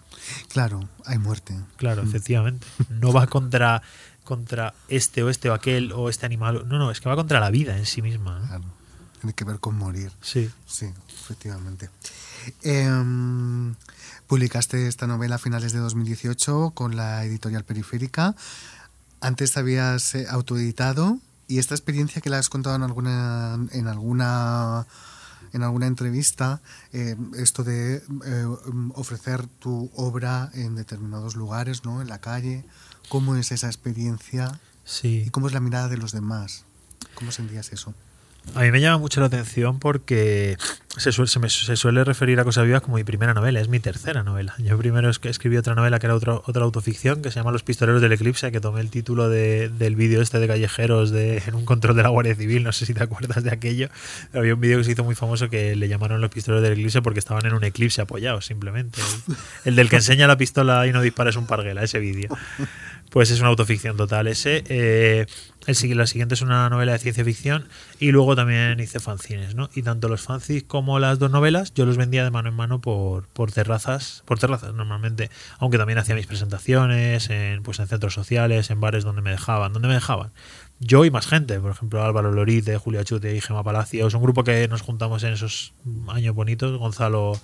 Claro, 0.50 0.90
hay 1.06 1.18
muerte. 1.18 1.56
Claro, 1.78 2.04
Mm. 2.04 2.08
efectivamente. 2.08 2.68
No 2.90 3.14
va 3.14 3.28
contra, 3.28 3.82
contra 4.24 4.74
este 4.90 5.24
o 5.24 5.30
este 5.30 5.50
o 5.50 5.54
aquel 5.54 5.92
o 5.94 6.10
este 6.10 6.26
animal. 6.26 6.68
No, 6.68 6.78
no, 6.80 6.92
es 6.92 7.00
que 7.00 7.08
va 7.10 7.16
contra 7.16 7.40
la 7.40 7.50
vida 7.52 7.78
en 7.78 7.86
sí 7.86 8.02
misma. 8.02 8.40
¿no? 8.40 8.48
Claro. 8.48 8.64
Tiene 9.22 9.34
que 9.34 9.46
ver 9.46 9.60
con 9.60 9.76
morir. 9.78 10.12
Sí. 10.22 10.50
Sí, 10.68 10.88
efectivamente. 11.08 11.90
Em, 12.64 13.76
publicaste 14.28 14.88
esta 14.88 15.08
novela 15.08 15.36
a 15.36 15.40
finales 15.40 15.72
de 15.74 15.80
2018 15.80 16.72
con 16.72 16.96
la 16.96 17.24
editorial 17.26 17.64
Periférica. 17.64 18.36
Antes 19.22 19.54
te 19.54 19.60
habías 19.60 20.14
eh, 20.16 20.28
autoeditado 20.30 21.20
y 21.48 21.60
esta 21.60 21.74
experiencia 21.76 22.22
que 22.22 22.30
la 22.30 22.38
has 22.40 22.50
contado 22.50 22.76
en 22.76 22.84
alguna 22.84 23.58
en 23.72 23.88
alguna 23.88 24.86
en 25.56 25.64
alguna 25.64 25.88
entrevista, 25.88 26.62
eh, 26.92 27.16
esto 27.38 27.64
de 27.64 27.96
eh, 28.26 28.46
ofrecer 28.94 29.48
tu 29.48 29.90
obra 29.96 30.52
en 30.54 30.76
determinados 30.76 31.36
lugares, 31.36 31.86
¿no? 31.86 32.02
En 32.02 32.10
la 32.10 32.20
calle. 32.20 32.66
¿Cómo 33.10 33.36
es 33.38 33.52
esa 33.52 33.68
experiencia 33.68 34.60
Sí. 34.84 35.24
y 35.28 35.30
cómo 35.30 35.48
es 35.48 35.54
la 35.54 35.62
mirada 35.62 35.88
de 35.88 35.98
los 35.98 36.12
demás? 36.12 36.66
¿Cómo 37.16 37.32
sentías 37.32 37.72
eso? 37.72 37.94
A 38.54 38.62
mí 38.62 38.72
me 38.72 38.80
llama 38.80 39.00
mucho 39.00 39.20
la 39.20 39.26
atención 39.28 39.80
porque 39.80 40.56
se, 40.96 41.12
suele, 41.12 41.28
se, 41.28 41.40
me- 41.40 41.50
se 41.50 41.76
suele 41.76 42.06
referir 42.06 42.40
a 42.40 42.46
Cosas 42.46 42.64
Vivas 42.66 42.82
como 42.82 42.96
mi 42.96 43.04
primera 43.04 43.34
novela, 43.34 43.60
es 43.60 43.68
mi 43.68 43.82
tercera 43.82 44.24
novela. 44.24 44.54
Yo 44.60 44.78
primero 44.78 45.10
es 45.10 45.20
escribí 45.24 45.58
otra 45.58 45.76
novela 45.76 46.00
que 46.00 46.06
era 46.06 46.16
otra, 46.16 46.36
otra 46.36 46.64
autoficción 46.64 47.22
que 47.22 47.32
se 47.32 47.36
llama 47.40 47.52
Los 47.52 47.64
Pistoleros 47.64 48.02
del 48.02 48.14
Eclipse, 48.14 48.54
que 48.54 48.62
tomé 48.62 48.80
el 48.80 48.90
título 48.92 49.28
de- 49.28 49.68
del 49.68 49.98
vídeo 49.98 50.22
este 50.22 50.40
de 50.40 50.48
callejeros 50.48 51.12
de, 51.12 51.40
en 51.46 51.56
un 51.56 51.66
control 51.66 51.98
de 51.98 52.04
la 52.04 52.10
Guardia 52.10 52.34
Civil, 52.34 52.64
no 52.64 52.72
sé 52.72 52.86
si 52.86 52.94
te 52.94 53.04
acuerdas 53.04 53.44
de 53.44 53.52
aquello. 53.52 53.90
Había 54.34 54.54
un 54.54 54.62
vídeo 54.62 54.78
que 54.78 54.86
se 54.86 54.92
hizo 54.94 55.04
muy 55.04 55.16
famoso 55.16 55.50
que 55.50 55.76
le 55.76 55.90
llamaron 55.90 56.22
Los 56.22 56.30
Pistoleros 56.30 56.64
del 56.64 56.74
Eclipse 56.74 57.02
porque 57.02 57.20
estaban 57.20 57.46
en 57.46 57.54
un 57.56 57.64
eclipse 57.66 58.02
apoyados 58.02 58.46
simplemente. 58.46 59.02
El, 59.66 59.72
el 59.72 59.76
del 59.76 59.90
que 59.90 59.98
enseña 59.98 60.28
la 60.28 60.38
pistola 60.38 60.88
y 60.88 60.94
no 60.94 61.02
dispara 61.02 61.30
es 61.30 61.36
un 61.36 61.46
parguela, 61.46 61.84
ese 61.84 62.00
vídeo. 62.00 62.30
Pues 63.10 63.32
es 63.32 63.40
una 63.40 63.50
autoficción 63.50 63.96
total 63.96 64.28
ese. 64.28 64.64
Eh, 64.68 65.26
el, 65.68 65.98
la 65.98 66.06
siguiente 66.06 66.36
es 66.36 66.42
una 66.42 66.70
novela 66.70 66.92
de 66.92 67.00
ciencia 67.00 67.24
ficción 67.24 67.68
y 68.00 68.12
luego 68.12 68.36
también 68.36 68.80
hice 68.80 69.00
fanzines, 69.00 69.56
¿no? 69.56 69.70
Y 69.74 69.82
tanto 69.82 70.08
los 70.10 70.22
fanzines 70.22 70.64
como 70.64 71.00
las 71.00 71.18
dos 71.18 71.32
novelas 71.32 71.74
yo 71.74 71.86
los 71.86 71.98
vendía 71.98 72.24
de 72.24 72.32
mano 72.32 72.50
en 72.50 72.56
mano 72.56 72.82
por, 72.82 73.28
por 73.30 73.52
terrazas, 73.52 74.22
por 74.26 74.38
terrazas 74.38 74.74
normalmente, 74.74 75.32
aunque 75.58 75.78
también 75.78 75.98
hacía 75.98 76.14
mis 76.14 76.28
presentaciones 76.28 77.30
en, 77.30 77.64
pues 77.64 77.80
en 77.80 77.88
centros 77.88 78.14
sociales, 78.14 78.70
en 78.70 78.80
bares 78.80 79.04
donde 79.04 79.22
me 79.22 79.32
dejaban, 79.32 79.74
donde 79.74 79.88
me 79.88 79.96
dejaban. 79.96 80.32
Yo 80.80 81.06
y 81.06 81.10
más 81.10 81.26
gente, 81.26 81.60
por 81.60 81.72
ejemplo 81.72 82.04
Álvaro 82.04 82.32
Lorite, 82.32 82.78
Julia 82.78 83.04
Chute 83.04 83.36
y 83.36 83.42
Gema 83.42 83.64
Palacios, 83.64 84.14
un 84.14 84.22
grupo 84.22 84.44
que 84.44 84.68
nos 84.68 84.82
juntamos 84.82 85.24
en 85.24 85.34
esos 85.34 85.74
años 86.10 86.36
bonitos, 86.36 86.78
Gonzalo, 86.78 87.40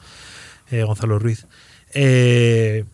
eh, 0.70 0.84
Gonzalo 0.84 1.18
Ruiz. 1.18 1.48
Eh, 1.94 2.86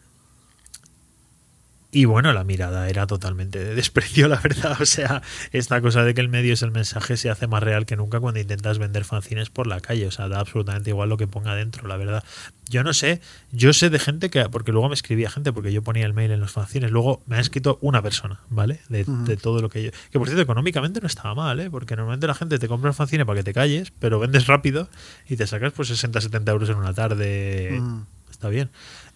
y 1.97 2.05
bueno, 2.05 2.31
la 2.31 2.43
mirada 2.43 2.87
era 2.89 3.07
totalmente 3.07 3.57
de 3.57 3.73
desprecio, 3.73 4.27
la 4.27 4.39
verdad. 4.39 4.77
O 4.79 4.85
sea, 4.85 5.23
esta 5.51 5.81
cosa 5.81 6.03
de 6.03 6.13
que 6.13 6.21
el 6.21 6.29
medio 6.29 6.53
es 6.53 6.61
el 6.61 6.69
mensaje 6.69 7.17
se 7.17 7.31
hace 7.31 7.47
más 7.47 7.63
real 7.63 7.87
que 7.87 7.95
nunca 7.95 8.19
cuando 8.19 8.39
intentas 8.39 8.77
vender 8.77 9.03
fanzines 9.03 9.49
por 9.49 9.65
la 9.65 9.79
calle. 9.79 10.05
O 10.05 10.11
sea, 10.11 10.27
da 10.27 10.39
absolutamente 10.39 10.91
igual 10.91 11.09
lo 11.09 11.17
que 11.17 11.25
ponga 11.25 11.55
dentro, 11.55 11.87
la 11.87 11.97
verdad. 11.97 12.23
Yo 12.69 12.83
no 12.83 12.93
sé, 12.93 13.19
yo 13.51 13.73
sé 13.73 13.89
de 13.89 13.97
gente 13.97 14.29
que, 14.29 14.47
porque 14.47 14.71
luego 14.71 14.89
me 14.89 14.93
escribía 14.93 15.31
gente, 15.31 15.51
porque 15.51 15.73
yo 15.73 15.81
ponía 15.81 16.05
el 16.05 16.13
mail 16.13 16.29
en 16.29 16.39
los 16.39 16.51
fanzines, 16.51 16.91
luego 16.91 17.23
me 17.25 17.37
ha 17.37 17.39
escrito 17.39 17.79
una 17.81 18.03
persona, 18.03 18.41
¿vale? 18.51 18.79
De, 18.89 19.05
todo 19.41 19.63
lo 19.63 19.69
que 19.69 19.85
yo. 19.85 19.91
Que 20.11 20.19
por 20.19 20.27
cierto, 20.27 20.43
económicamente 20.43 21.01
no 21.01 21.07
estaba 21.07 21.33
mal, 21.33 21.59
¿eh? 21.59 21.71
Porque 21.71 21.95
normalmente 21.95 22.27
la 22.27 22.35
gente 22.35 22.59
te 22.59 22.67
compra 22.67 22.91
el 22.91 22.95
fanzine 22.95 23.25
para 23.25 23.39
que 23.39 23.43
te 23.43 23.53
calles, 23.53 23.91
pero 23.97 24.19
vendes 24.19 24.45
rápido 24.45 24.87
y 25.27 25.35
te 25.35 25.47
sacas 25.47 25.73
pues 25.73 25.87
60, 25.87 26.21
70 26.21 26.51
euros 26.51 26.69
en 26.69 26.75
una 26.75 26.93
tarde 26.93 27.81
está 28.29 28.49
bien. 28.49 28.69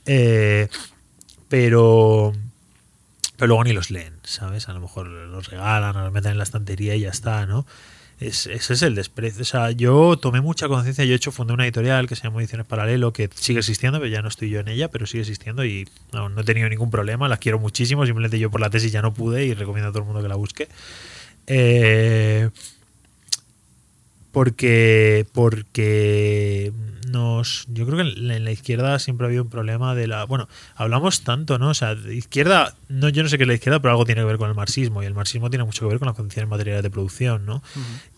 Eh, 0.08 0.68
pero, 1.48 2.34
pero 3.42 3.48
luego 3.48 3.64
ni 3.64 3.74
los 3.74 3.90
leen, 3.90 4.14
¿sabes? 4.22 4.70
A 4.70 4.74
lo 4.74 4.82
mejor 4.82 5.08
los 5.08 5.50
regalan 5.50 5.96
o 5.96 6.04
los 6.04 6.14
meten 6.14 6.34
en 6.34 6.38
la 6.38 6.44
estantería 6.44 6.94
y 6.94 7.00
ya 7.00 7.10
está, 7.10 7.48
¿no? 7.48 7.66
Es, 8.20 8.46
ese 8.46 8.74
es 8.74 8.84
el 8.84 8.94
desprecio. 8.94 9.42
O 9.42 9.46
sea, 9.46 9.72
yo 9.72 10.16
tomé 10.16 10.42
mucha 10.42 10.68
conciencia. 10.68 11.04
Yo, 11.06 11.10
de 11.10 11.16
hecho, 11.16 11.32
fundé 11.32 11.54
una 11.54 11.64
editorial 11.64 12.08
que 12.08 12.16
se 12.16 12.22
llama 12.22 12.40
Ediciones 12.40 12.68
Paralelo, 12.68 13.14
que 13.14 13.32
sigue 13.34 13.58
existiendo, 13.58 13.98
pero 13.98 14.12
ya 14.12 14.22
no 14.22 14.28
estoy 14.28 14.52
yo 14.52 14.60
en 14.60 14.68
ella, 14.68 14.90
pero 14.90 15.08
sigue 15.08 15.22
existiendo 15.22 15.66
y 15.66 15.88
no, 16.14 16.40
he 16.40 16.44
tenido 16.44 16.70
ningún 16.70 16.92
problema. 16.92 17.28
La 17.28 17.38
quiero 17.38 17.58
muchísimo. 17.58 18.06
Simplemente 18.06 18.38
yo 18.38 18.52
por 18.52 18.62
la 18.62 18.70
tesis 18.70 18.92
ya 18.92 19.02
no 19.02 19.12
pude 19.12 19.44
y 19.44 19.56
recomiendo 19.56 19.90
a 19.90 19.92
todo 19.92 20.02
el 20.02 20.06
mundo 20.06 20.22
que 20.22 20.30
la 20.30 20.36
busque. 20.36 20.68
Eh, 21.48 22.52
porque 24.32 25.26
porque 25.34 26.72
nos 27.12 27.66
yo 27.68 27.86
creo 27.86 27.98
que 27.98 28.10
en 28.10 28.28
la, 28.28 28.36
en 28.38 28.48
izquierda 28.48 28.98
siempre 29.00 29.26
ha 29.26 29.28
habido 29.28 29.44
un 29.44 29.50
problema 29.50 29.96
de 29.96 30.08
la 30.08 30.26
bueno 30.26 30.48
hablamos 30.76 31.22
tanto 31.22 31.58
no 31.60 31.70
o 31.70 31.74
sea 31.74 31.96
de 31.96 32.16
izquierda 32.16 32.76
no 32.90 33.10
yo 33.10 33.24
no 33.24 33.30
sé 33.30 33.38
qué 33.38 33.44
es 33.44 33.48
la 33.48 33.54
izquierda 33.54 33.80
pero 33.82 33.92
algo 33.92 34.06
tiene 34.06 34.22
que 34.22 34.26
ver 34.26 34.38
con 34.38 34.50
el 34.50 34.56
marxismo 34.56 35.04
y 35.04 35.06
el 35.06 35.14
marxismo 35.14 35.50
tiene 35.50 35.64
mucho 35.66 35.82
que 35.82 35.90
ver 35.90 36.00
con 36.00 36.08
las 36.08 36.16
condiciones 36.16 36.50
materiales 36.50 36.84
de 36.84 36.90
producción 36.90 37.46
no 37.46 37.62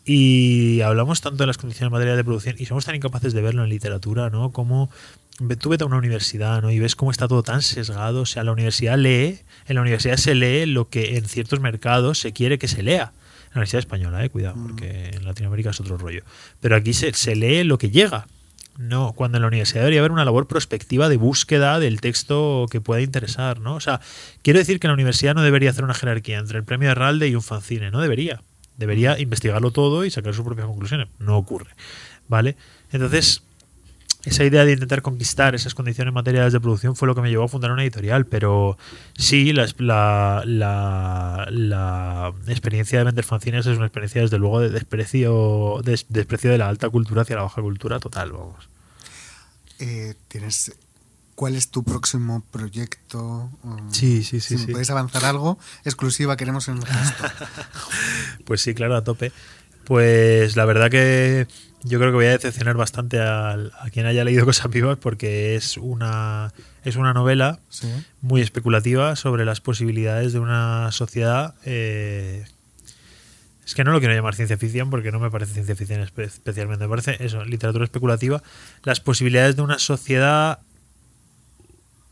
y 0.06 0.82
hablamos 0.82 1.22
tanto 1.22 1.44
de 1.44 1.48
las 1.48 1.58
condiciones 1.58 1.92
materiales 1.92 2.18
de 2.18 2.24
producción 2.24 2.56
y 2.58 2.66
somos 2.66 2.86
tan 2.86 2.96
incapaces 2.96 3.34
de 3.34 3.42
verlo 3.42 3.64
en 3.64 3.70
literatura 3.70 4.30
no 4.30 4.52
como 4.52 4.90
tú 5.60 5.70
vete 5.70 5.84
a 5.84 5.88
una 5.88 5.98
universidad 5.98 6.62
¿no? 6.62 6.72
y 6.72 6.80
ves 6.80 6.96
cómo 6.96 7.12
está 7.12 7.28
todo 7.28 7.44
tan 7.44 7.62
sesgado 7.62 8.22
o 8.22 8.26
sea 8.26 8.44
la 8.44 8.52
universidad 8.52 8.98
lee 8.98 9.40
en 9.68 9.76
la 9.76 9.82
universidad 9.82 10.18
se 10.18 10.36
lee 10.36 10.66
lo 10.66 10.90
que 10.90 11.18
en 11.18 11.26
ciertos 11.26 11.60
mercados 11.60 12.20
se 12.20 12.34
quiere 12.34 12.60
que 12.60 12.68
se 12.68 12.84
lea 12.84 13.14
la 13.54 13.60
Universidad 13.60 13.80
Española, 13.80 14.26
eh, 14.26 14.30
cuidado, 14.30 14.56
porque 14.62 15.12
en 15.14 15.26
Latinoamérica 15.26 15.70
es 15.70 15.80
otro 15.80 15.98
rollo. 15.98 16.24
Pero 16.60 16.76
aquí 16.76 16.94
se, 16.94 17.14
se 17.14 17.36
lee 17.36 17.64
lo 17.64 17.78
que 17.78 17.92
llega. 17.92 18.26
No, 18.78 19.14
cuando 19.14 19.38
en 19.38 19.44
la 19.44 19.48
universidad 19.48 19.82
debería 19.82 20.00
haber 20.00 20.12
una 20.12 20.26
labor 20.26 20.48
prospectiva 20.48 21.10
de 21.10 21.18
búsqueda 21.18 21.80
del 21.80 22.02
texto 22.02 22.66
que 22.72 22.82
pueda 22.82 23.02
interesar, 23.02 23.60
¿no? 23.60 23.76
O 23.76 23.80
sea, 23.80 24.02
quiero 24.42 24.60
decir 24.60 24.80
que 24.80 24.88
la 24.88 24.94
universidad 24.94 25.36
no 25.36 25.44
debería 25.44 25.70
hacer 25.70 25.84
una 25.84 25.94
jerarquía 25.94 26.40
entre 26.40 26.58
el 26.58 26.64
premio 26.64 26.90
Herralde 26.90 27.28
y 27.28 27.36
un 27.36 27.44
fanzine, 27.44 27.92
no 27.92 28.02
debería. 28.02 28.42
Debería 28.78 29.20
investigarlo 29.20 29.72
todo 29.72 30.04
y 30.04 30.10
sacar 30.10 30.34
sus 30.34 30.44
propias 30.44 30.68
conclusiones. 30.68 31.08
No 31.20 31.38
ocurre, 31.38 31.72
¿vale? 32.28 32.58
Entonces, 32.92 33.44
esa 34.26 34.46
idea 34.46 34.64
de 34.64 34.72
intentar 34.74 35.02
conquistar 35.02 35.54
esas 35.54 35.76
condiciones 35.76 36.14
materiales 36.14 36.54
de 36.54 36.60
producción 36.62 36.96
fue 36.96 37.08
lo 37.08 37.16
que 37.16 37.22
me 37.22 37.30
llevó 37.30 37.44
a 37.44 37.48
fundar 37.50 37.72
una 37.72 37.84
editorial, 37.84 38.26
pero 38.26 38.78
sí, 39.18 39.52
la, 39.52 39.68
la, 40.46 41.48
la, 41.50 42.34
experiencia 42.48 43.00
de 43.00 43.06
vender 43.06 43.26
fanzines 43.26 43.66
es 43.66 43.76
una 43.78 43.88
experiencia 43.88 44.22
desde 44.22 44.38
luego 44.38 44.62
de 44.62 44.70
desprecio, 44.70 45.82
desprecio 45.84 46.52
de 46.52 46.58
la 46.58 46.70
alta 46.70 46.90
cultura 46.90 47.24
hacia 47.24 47.36
la 47.36 47.44
baja 47.44 47.62
cultura 47.62 48.00
total, 48.00 48.32
vamos. 48.32 48.70
Eh, 49.80 50.14
¿Tienes 50.30 50.72
cuál 51.36 51.56
es 51.56 51.70
tu 51.70 51.84
próximo 51.84 52.44
proyecto? 52.52 53.50
Sí, 53.92 54.24
sí, 54.24 54.40
sí. 54.40 54.58
Si 54.58 54.72
puedes 54.72 54.90
avanzar 54.90 55.26
algo, 55.26 55.60
exclusiva 55.84 56.38
queremos 56.38 56.70
en 56.70 56.78
el 56.78 56.86
gesto. 56.86 57.24
pues 58.46 58.62
sí, 58.62 58.74
claro, 58.74 58.96
a 58.96 59.04
tope. 59.04 59.34
Pues 59.84 60.56
la 60.56 60.64
verdad 60.64 60.90
que 60.90 61.48
yo 61.84 62.00
creo 62.00 62.12
que 62.12 62.16
voy 62.16 62.26
a 62.26 62.32
decepcionar 62.32 62.78
bastante 62.78 63.20
a, 63.20 63.58
quien 63.92 64.06
haya 64.06 64.24
leído 64.24 64.46
Cosas 64.54 64.70
Vivas 64.70 64.98
porque 64.98 65.56
es 65.56 65.78
una, 65.78 66.54
es 66.84 66.96
una 66.96 67.14
novela 67.14 67.60
muy 68.22 68.42
especulativa 68.42 69.16
sobre 69.16 69.46
las 69.46 69.62
posibilidades 69.62 70.34
de 70.34 70.40
una 70.40 70.92
sociedad. 70.92 71.56
Eh, 71.66 72.46
es 73.66 73.76
que 73.76 73.84
no 73.84 73.92
lo 73.92 74.00
quiero 74.00 74.14
llamar 74.14 74.36
ciencia 74.36 74.58
ficción 74.58 74.90
porque 74.90 75.12
no 75.12 75.20
me 75.20 75.30
parece 75.30 75.54
ciencia 75.54 75.76
ficción 75.76 76.02
especialmente, 76.02 76.86
me 76.86 76.90
parece 76.90 77.24
eso, 77.24 77.44
literatura 77.46 77.86
especulativa. 77.86 78.42
Las 78.84 79.00
posibilidades 79.00 79.56
de 79.56 79.62
una 79.62 79.80
sociedad 79.80 80.60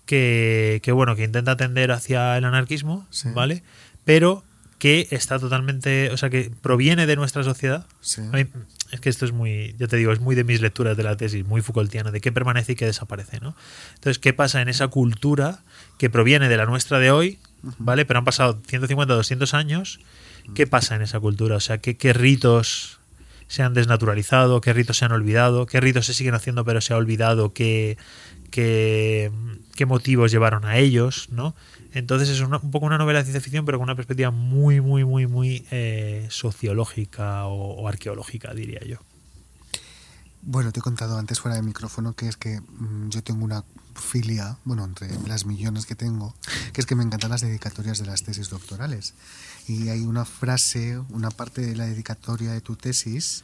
que, 0.05 0.79
que 0.83 0.91
bueno, 0.91 1.15
que 1.15 1.23
intenta 1.23 1.55
tender 1.57 1.91
hacia 1.91 2.37
el 2.37 2.45
anarquismo, 2.45 3.07
¿vale? 3.33 3.63
Pero 4.03 4.43
que 4.81 5.07
está 5.11 5.37
totalmente, 5.37 6.09
o 6.09 6.17
sea, 6.17 6.29
que 6.29 6.51
proviene 6.61 7.05
de 7.05 7.15
nuestra 7.15 7.43
sociedad. 7.43 7.85
Es 8.91 8.99
que 8.99 9.09
esto 9.09 9.25
es 9.25 9.31
muy, 9.31 9.75
ya 9.79 9.87
te 9.87 9.95
digo, 9.95 10.11
es 10.11 10.19
muy 10.19 10.35
de 10.35 10.43
mis 10.43 10.61
lecturas 10.61 10.97
de 10.97 11.03
la 11.03 11.15
tesis, 11.15 11.45
muy 11.45 11.61
Foucaultiana, 11.61 12.11
de 12.11 12.19
qué 12.19 12.31
permanece 12.31 12.73
y 12.73 12.75
qué 12.75 12.85
desaparece, 12.85 13.39
¿no? 13.39 13.55
Entonces, 13.95 14.19
¿qué 14.19 14.33
pasa 14.33 14.61
en 14.61 14.67
esa 14.67 14.89
cultura 14.89 15.59
que 15.97 16.09
proviene 16.09 16.49
de 16.49 16.57
la 16.57 16.65
nuestra 16.65 16.99
de 16.99 17.11
hoy, 17.11 17.39
¿vale? 17.77 18.05
Pero 18.05 18.19
han 18.19 18.25
pasado 18.25 18.59
150, 18.67 19.13
200 19.13 19.53
años. 19.53 19.99
¿Qué 20.55 20.67
pasa 20.67 20.95
en 20.95 21.03
esa 21.03 21.19
cultura? 21.19 21.55
O 21.55 21.59
sea, 21.59 21.77
¿qué, 21.77 21.95
qué 21.95 22.13
ritos 22.13 22.99
se 23.47 23.63
han 23.63 23.73
desnaturalizado? 23.73 24.61
¿Qué 24.61 24.73
ritos 24.73 24.97
se 24.97 25.05
han 25.05 25.11
olvidado? 25.11 25.65
¿Qué 25.67 25.79
ritos 25.79 26.05
se 26.07 26.13
siguen 26.13 26.33
haciendo 26.33 26.65
pero 26.65 26.81
se 26.81 26.93
ha 26.93 26.97
olvidado? 26.97 27.53
¿Qué, 27.53 27.97
qué, 28.49 29.31
qué 29.75 29.85
motivos 29.85 30.31
llevaron 30.31 30.65
a 30.65 30.77
ellos? 30.77 31.29
¿no? 31.31 31.55
Entonces 31.93 32.29
es 32.29 32.39
un 32.39 32.71
poco 32.71 32.85
una 32.85 32.97
novela 32.97 33.19
de 33.19 33.25
ciencia 33.25 33.41
ficción, 33.41 33.65
pero 33.65 33.77
con 33.77 33.83
una 33.83 33.95
perspectiva 33.95 34.31
muy, 34.31 34.79
muy, 34.79 35.03
muy, 35.03 35.27
muy 35.27 35.65
eh, 35.71 36.27
sociológica 36.29 37.45
o, 37.45 37.87
arqueológica, 37.87 38.53
diría 38.53 38.79
yo. 38.85 38.97
Bueno, 40.43 40.71
te 40.71 40.79
he 40.79 40.83
contado 40.83 41.17
antes 41.17 41.39
fuera 41.39 41.55
de 41.55 41.61
micrófono 41.61 42.13
que 42.13 42.27
es 42.27 42.37
que 42.37 42.61
mm, 42.61 43.09
yo 43.09 43.21
tengo 43.21 43.43
una 43.43 43.63
filia, 43.93 44.57
bueno, 44.63 44.85
entre 44.85 45.09
las 45.27 45.45
millones 45.45 45.85
que 45.85 45.95
tengo, 45.95 46.33
que 46.73 46.81
es 46.81 46.87
que 46.87 46.95
me 46.95 47.03
encantan 47.03 47.29
las 47.29 47.41
dedicatorias 47.41 47.99
de 47.99 48.05
las 48.05 48.23
tesis 48.23 48.49
doctorales. 48.49 49.13
Y 49.67 49.89
hay 49.89 50.01
una 50.01 50.25
frase, 50.25 50.97
una 51.09 51.29
parte 51.29 51.61
de 51.61 51.75
la 51.75 51.85
dedicatoria 51.85 52.51
de 52.53 52.61
tu 52.61 52.75
tesis 52.75 53.43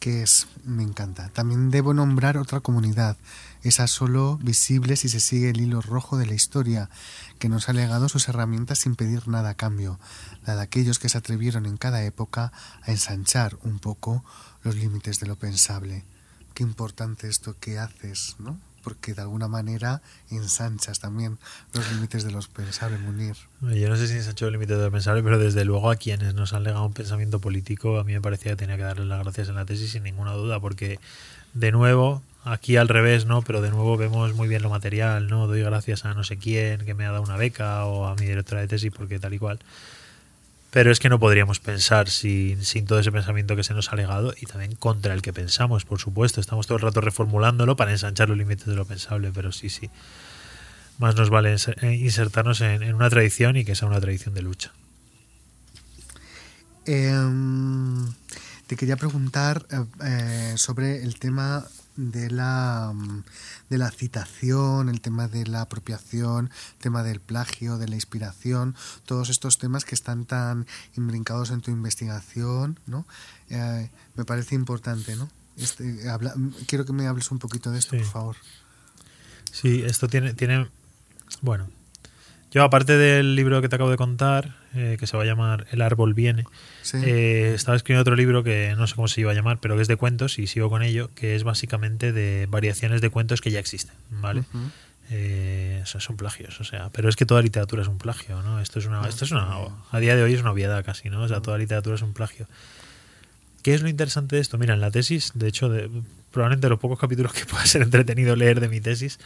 que 0.00 0.22
es, 0.22 0.48
me 0.64 0.82
encanta. 0.82 1.28
También 1.28 1.70
debo 1.70 1.94
nombrar 1.94 2.38
otra 2.38 2.60
comunidad, 2.60 3.16
esa 3.62 3.86
solo 3.86 4.38
visible 4.38 4.96
si 4.96 5.08
se 5.08 5.20
sigue 5.20 5.50
el 5.50 5.60
hilo 5.60 5.82
rojo 5.82 6.16
de 6.16 6.26
la 6.26 6.34
historia, 6.34 6.88
que 7.38 7.50
nos 7.50 7.68
ha 7.68 7.74
legado 7.74 8.08
sus 8.08 8.28
herramientas 8.28 8.80
sin 8.80 8.96
pedir 8.96 9.28
nada 9.28 9.50
a 9.50 9.54
cambio, 9.54 10.00
la 10.46 10.56
de 10.56 10.62
aquellos 10.62 10.98
que 10.98 11.10
se 11.10 11.18
atrevieron 11.18 11.66
en 11.66 11.76
cada 11.76 12.02
época 12.02 12.52
a 12.82 12.90
ensanchar 12.90 13.58
un 13.62 13.78
poco 13.78 14.24
los 14.62 14.74
límites 14.74 15.20
de 15.20 15.26
lo 15.26 15.36
pensable. 15.36 16.04
Qué 16.54 16.62
importante 16.62 17.28
esto 17.28 17.56
que 17.60 17.78
haces, 17.78 18.36
¿no? 18.38 18.58
Porque 18.82 19.14
de 19.14 19.22
alguna 19.22 19.48
manera 19.48 20.02
ensanchas 20.30 21.00
también 21.00 21.38
los 21.72 21.90
límites 21.92 22.24
de 22.24 22.30
los 22.30 22.48
pensables, 22.48 23.00
Munir. 23.00 23.36
Yo 23.60 23.88
no 23.88 23.96
sé 23.96 24.06
si 24.06 24.14
ensancho 24.14 24.46
los 24.46 24.52
límites 24.52 24.76
de 24.76 24.82
los 24.84 24.92
pensables, 24.92 25.22
pero 25.24 25.38
desde 25.38 25.64
luego 25.64 25.90
a 25.90 25.96
quienes 25.96 26.34
nos 26.34 26.52
han 26.52 26.64
legado 26.64 26.84
un 26.86 26.92
pensamiento 26.92 27.40
político, 27.40 27.98
a 27.98 28.04
mí 28.04 28.12
me 28.12 28.20
parecía 28.20 28.52
que 28.52 28.56
tenía 28.56 28.76
que 28.76 28.82
darles 28.82 29.06
las 29.06 29.22
gracias 29.22 29.48
en 29.48 29.54
la 29.54 29.64
tesis 29.64 29.90
sin 29.90 30.02
ninguna 30.02 30.32
duda, 30.32 30.60
porque 30.60 30.98
de 31.54 31.72
nuevo, 31.72 32.22
aquí 32.44 32.76
al 32.76 32.88
revés, 32.88 33.26
¿no? 33.26 33.42
Pero 33.42 33.60
de 33.60 33.70
nuevo 33.70 33.96
vemos 33.96 34.34
muy 34.34 34.48
bien 34.48 34.62
lo 34.62 34.70
material, 34.70 35.28
¿no? 35.28 35.46
Doy 35.46 35.62
gracias 35.62 36.04
a 36.04 36.14
no 36.14 36.24
sé 36.24 36.38
quién 36.38 36.84
que 36.84 36.94
me 36.94 37.04
ha 37.04 37.10
dado 37.10 37.22
una 37.22 37.36
beca 37.36 37.84
o 37.84 38.06
a 38.06 38.14
mi 38.14 38.26
directora 38.26 38.60
de 38.60 38.68
tesis 38.68 38.92
porque 38.96 39.18
tal 39.18 39.34
y 39.34 39.38
cual. 39.38 39.58
Pero 40.70 40.92
es 40.92 41.00
que 41.00 41.08
no 41.08 41.18
podríamos 41.18 41.58
pensar 41.58 42.08
sin, 42.08 42.64
sin, 42.64 42.86
todo 42.86 43.00
ese 43.00 43.10
pensamiento 43.10 43.56
que 43.56 43.64
se 43.64 43.74
nos 43.74 43.92
ha 43.92 43.96
legado 43.96 44.34
y 44.40 44.46
también 44.46 44.76
contra 44.76 45.14
el 45.14 45.22
que 45.22 45.32
pensamos, 45.32 45.84
por 45.84 45.98
supuesto. 45.98 46.40
Estamos 46.40 46.66
todo 46.66 46.76
el 46.76 46.82
rato 46.82 47.00
reformulándolo 47.00 47.74
para 47.74 47.90
ensanchar 47.90 48.28
los 48.28 48.38
límites 48.38 48.66
de 48.66 48.76
lo 48.76 48.84
pensable, 48.84 49.32
pero 49.34 49.50
sí, 49.50 49.68
sí. 49.68 49.90
Más 50.98 51.16
nos 51.16 51.30
vale 51.30 51.54
eh, 51.54 51.94
insertarnos 51.94 52.60
en, 52.60 52.94
una 52.94 53.10
tradición 53.10 53.56
y 53.56 53.64
que 53.64 53.74
sea 53.74 53.88
una 53.88 54.00
tradición 54.00 54.34
de 54.34 54.42
lucha. 54.42 54.72
Em, 56.84 58.12
te 58.66 58.76
quería 58.76 58.96
preguntar 58.96 59.66
eh, 59.70 59.84
eh, 60.04 60.52
sobre 60.56 61.02
el 61.02 61.18
tema 61.18 61.66
de 61.96 62.30
la, 62.30 62.92
de 63.68 63.78
la 63.78 63.90
citación, 63.90 64.88
el 64.88 65.00
tema 65.00 65.28
de 65.28 65.46
la 65.46 65.62
apropiación, 65.62 66.50
el 66.72 66.78
tema 66.78 67.02
del 67.02 67.20
plagio, 67.20 67.78
de 67.78 67.88
la 67.88 67.94
inspiración, 67.94 68.74
todos 69.04 69.28
estos 69.28 69.58
temas 69.58 69.84
que 69.84 69.94
están 69.94 70.24
tan 70.24 70.66
imbrincados 70.96 71.50
en 71.50 71.60
tu 71.60 71.70
investigación, 71.70 72.78
¿no? 72.86 73.06
Eh, 73.48 73.90
me 74.14 74.24
parece 74.24 74.54
importante, 74.54 75.16
¿no? 75.16 75.28
Este, 75.56 76.00
quiero 76.66 76.84
que 76.84 76.92
me 76.92 77.06
hables 77.06 77.30
un 77.30 77.38
poquito 77.38 77.70
de 77.70 77.78
esto, 77.78 77.96
por 77.96 78.06
favor. 78.06 78.36
Sí, 79.52 79.82
esto 79.84 80.08
tiene, 80.08 80.32
tiene, 80.32 80.68
bueno, 81.42 81.68
yo, 82.50 82.64
aparte 82.64 82.96
del 82.96 83.36
libro 83.36 83.60
que 83.60 83.68
te 83.68 83.76
acabo 83.76 83.90
de 83.90 83.96
contar, 83.96 84.56
eh, 84.74 84.96
que 85.00 85.06
se 85.06 85.16
va 85.16 85.24
a 85.24 85.26
llamar 85.26 85.66
El 85.72 85.82
árbol 85.82 86.14
viene, 86.14 86.44
eh, 86.94 87.52
estaba 87.54 87.76
escribiendo 87.76 88.02
otro 88.02 88.14
libro 88.14 88.44
que 88.44 88.74
no 88.76 88.86
sé 88.86 88.94
cómo 88.94 89.08
se 89.08 89.20
iba 89.20 89.32
a 89.32 89.34
llamar, 89.34 89.58
pero 89.60 89.76
que 89.76 89.82
es 89.82 89.88
de 89.88 89.96
cuentos 89.96 90.38
y 90.38 90.46
sigo 90.46 90.70
con 90.70 90.82
ello, 90.82 91.10
que 91.14 91.34
es 91.34 91.42
básicamente 91.42 92.12
de 92.12 92.46
variaciones 92.48 93.00
de 93.00 93.10
cuentos 93.10 93.40
que 93.40 93.50
ya 93.50 93.58
existen, 93.58 93.94
¿vale? 94.10 94.44
Eh, 95.10 95.82
son 95.84 96.16
plagios, 96.16 96.60
o 96.60 96.64
sea, 96.64 96.88
pero 96.90 97.08
es 97.08 97.16
que 97.16 97.26
toda 97.26 97.42
literatura 97.42 97.82
es 97.82 97.88
un 97.88 97.98
plagio, 97.98 98.42
¿no? 98.42 98.60
Esto 98.60 98.78
es 98.78 98.86
una, 98.86 99.08
esto 99.08 99.24
es 99.24 99.32
una, 99.32 99.48
a 99.90 99.98
día 99.98 100.14
de 100.14 100.22
hoy 100.22 100.34
es 100.34 100.40
una 100.40 100.52
obviedad 100.52 100.84
casi, 100.84 101.10
¿no? 101.10 101.22
O 101.22 101.28
sea, 101.28 101.40
toda 101.40 101.58
literatura 101.58 101.96
es 101.96 102.02
un 102.02 102.12
plagio. 102.12 102.46
¿Qué 103.62 103.74
es 103.74 103.82
lo 103.82 103.88
interesante 103.88 104.36
de 104.36 104.42
esto? 104.42 104.56
Mira, 104.56 104.74
en 104.74 104.80
la 104.80 104.90
tesis, 104.90 105.32
de 105.34 105.48
hecho, 105.48 105.68
de, 105.68 105.90
probablemente 106.30 106.66
de 106.66 106.70
los 106.70 106.78
pocos 106.78 106.98
capítulos 106.98 107.32
que 107.32 107.44
pueda 107.46 107.64
ser 107.66 107.82
entretenido 107.82 108.36
leer 108.36 108.60
de 108.60 108.68
mi 108.68 108.80
tesis, 108.80 109.18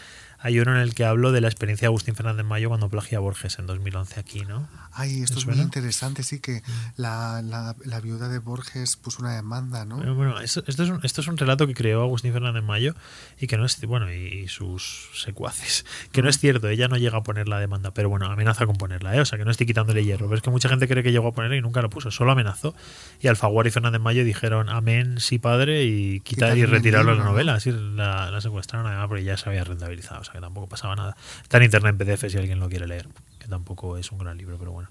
hay 0.45 0.59
uno 0.61 0.75
en 0.75 0.81
el 0.81 0.95
que 0.95 1.05
hablo 1.05 1.33
de 1.33 1.41
la 1.41 1.49
experiencia 1.49 1.87
de 1.87 1.89
Agustín 1.89 2.15
Fernández 2.15 2.45
Mayo 2.45 2.69
cuando 2.69 2.89
plagia 2.89 3.19
a 3.19 3.21
Borges 3.23 3.59
en 3.59 3.67
2011 3.67 4.21
aquí, 4.21 4.41
¿no? 4.41 4.69
Ay, 4.93 5.23
esto 5.23 5.39
es 5.39 5.47
muy 5.47 5.59
interesante, 5.59 6.23
sí, 6.23 6.39
que 6.39 6.61
mm. 6.61 6.63
la, 6.97 7.43
la, 7.43 8.01
viuda 8.01 8.29
de 8.29 8.39
Borges 8.39 8.97
puso 8.97 9.23
una 9.23 9.35
demanda, 9.35 9.85
¿no? 9.85 9.97
Bueno, 10.15 10.39
esto, 10.41 10.63
es 10.67 10.79
un, 10.79 11.01
esto 11.03 11.21
es 11.21 11.29
un 11.29 11.37
relato 11.37 11.67
que 11.67 11.75
creó 11.75 12.03
Agustín 12.03 12.33
Fernández 12.33 12.63
Mayo 12.63 12.95
y 13.41 13.47
que 13.47 13.57
no 13.57 13.65
es, 13.65 13.81
bueno, 13.87 14.13
y, 14.13 14.47
sus 14.49 15.09
secuaces, 15.15 15.87
que 16.13 16.23
no 16.23 16.29
es 16.29 16.39
cierto, 16.39 16.69
ella 16.69 16.89
no 16.89 16.97
llega 16.97 17.19
a 17.19 17.23
poner 17.23 17.49
la 17.49 17.59
demanda, 17.59 17.93
pero 17.93 18.09
bueno, 18.11 18.27
amenaza 18.27 18.67
con 18.67 18.77
ponerla, 18.77 19.17
¿eh? 19.17 19.21
O 19.21 19.25
sea, 19.25 19.39
que 19.39 19.45
no 19.45 19.51
estoy 19.51 19.67
quitándole 19.67 20.05
hierro, 20.05 20.27
pero 20.27 20.37
es 20.37 20.43
que 20.43 20.51
mucha 20.51 20.69
gente 20.69 20.87
cree 20.87 21.03
que 21.03 21.11
llegó 21.11 21.29
a 21.29 21.33
ponerla 21.33 21.57
y 21.57 21.63
nunca 21.63 21.81
la 21.81 21.89
puso, 21.89 22.11
solo 22.11 22.33
amenazó. 22.33 22.75
Y 23.21 23.29
Alfaguara 23.29 23.69
y 23.69 23.73
Fernández 23.73 24.01
Mayo 24.01 24.25
dijeron, 24.25 24.69
amén, 24.69 25.21
sí, 25.21 25.39
padre, 25.39 25.85
y 25.85 26.21
quitar 26.21 26.57
y 26.59 26.67
retirarlo 26.67 26.94
de 26.99 27.05
la 27.05 27.25
novela, 27.25 27.55
así 27.55 27.71
la, 27.73 28.31
la 28.31 28.41
secuestraron 28.41 28.87
además 28.87 29.09
porque 29.09 29.25
ya 29.25 29.37
se 29.37 29.49
había 29.49 29.65
rentabilizado, 29.65 30.21
o 30.21 30.25
sea, 30.25 30.35
que 30.35 30.41
tampoco 30.41 30.69
pasaba 30.69 30.97
nada. 30.97 31.17
Está 31.43 31.59
en 31.59 31.65
internet 31.65 31.97
en 31.99 31.99
PDF 31.99 32.31
si 32.31 32.37
alguien 32.39 32.61
lo 32.61 32.69
quiere 32.69 32.87
leer, 32.87 33.09
que 33.39 33.49
tampoco 33.49 33.97
es 33.99 34.13
un 34.13 34.19
gran 34.19 34.39
libro, 34.39 34.57
pero 34.59 34.73
bueno. 34.73 34.89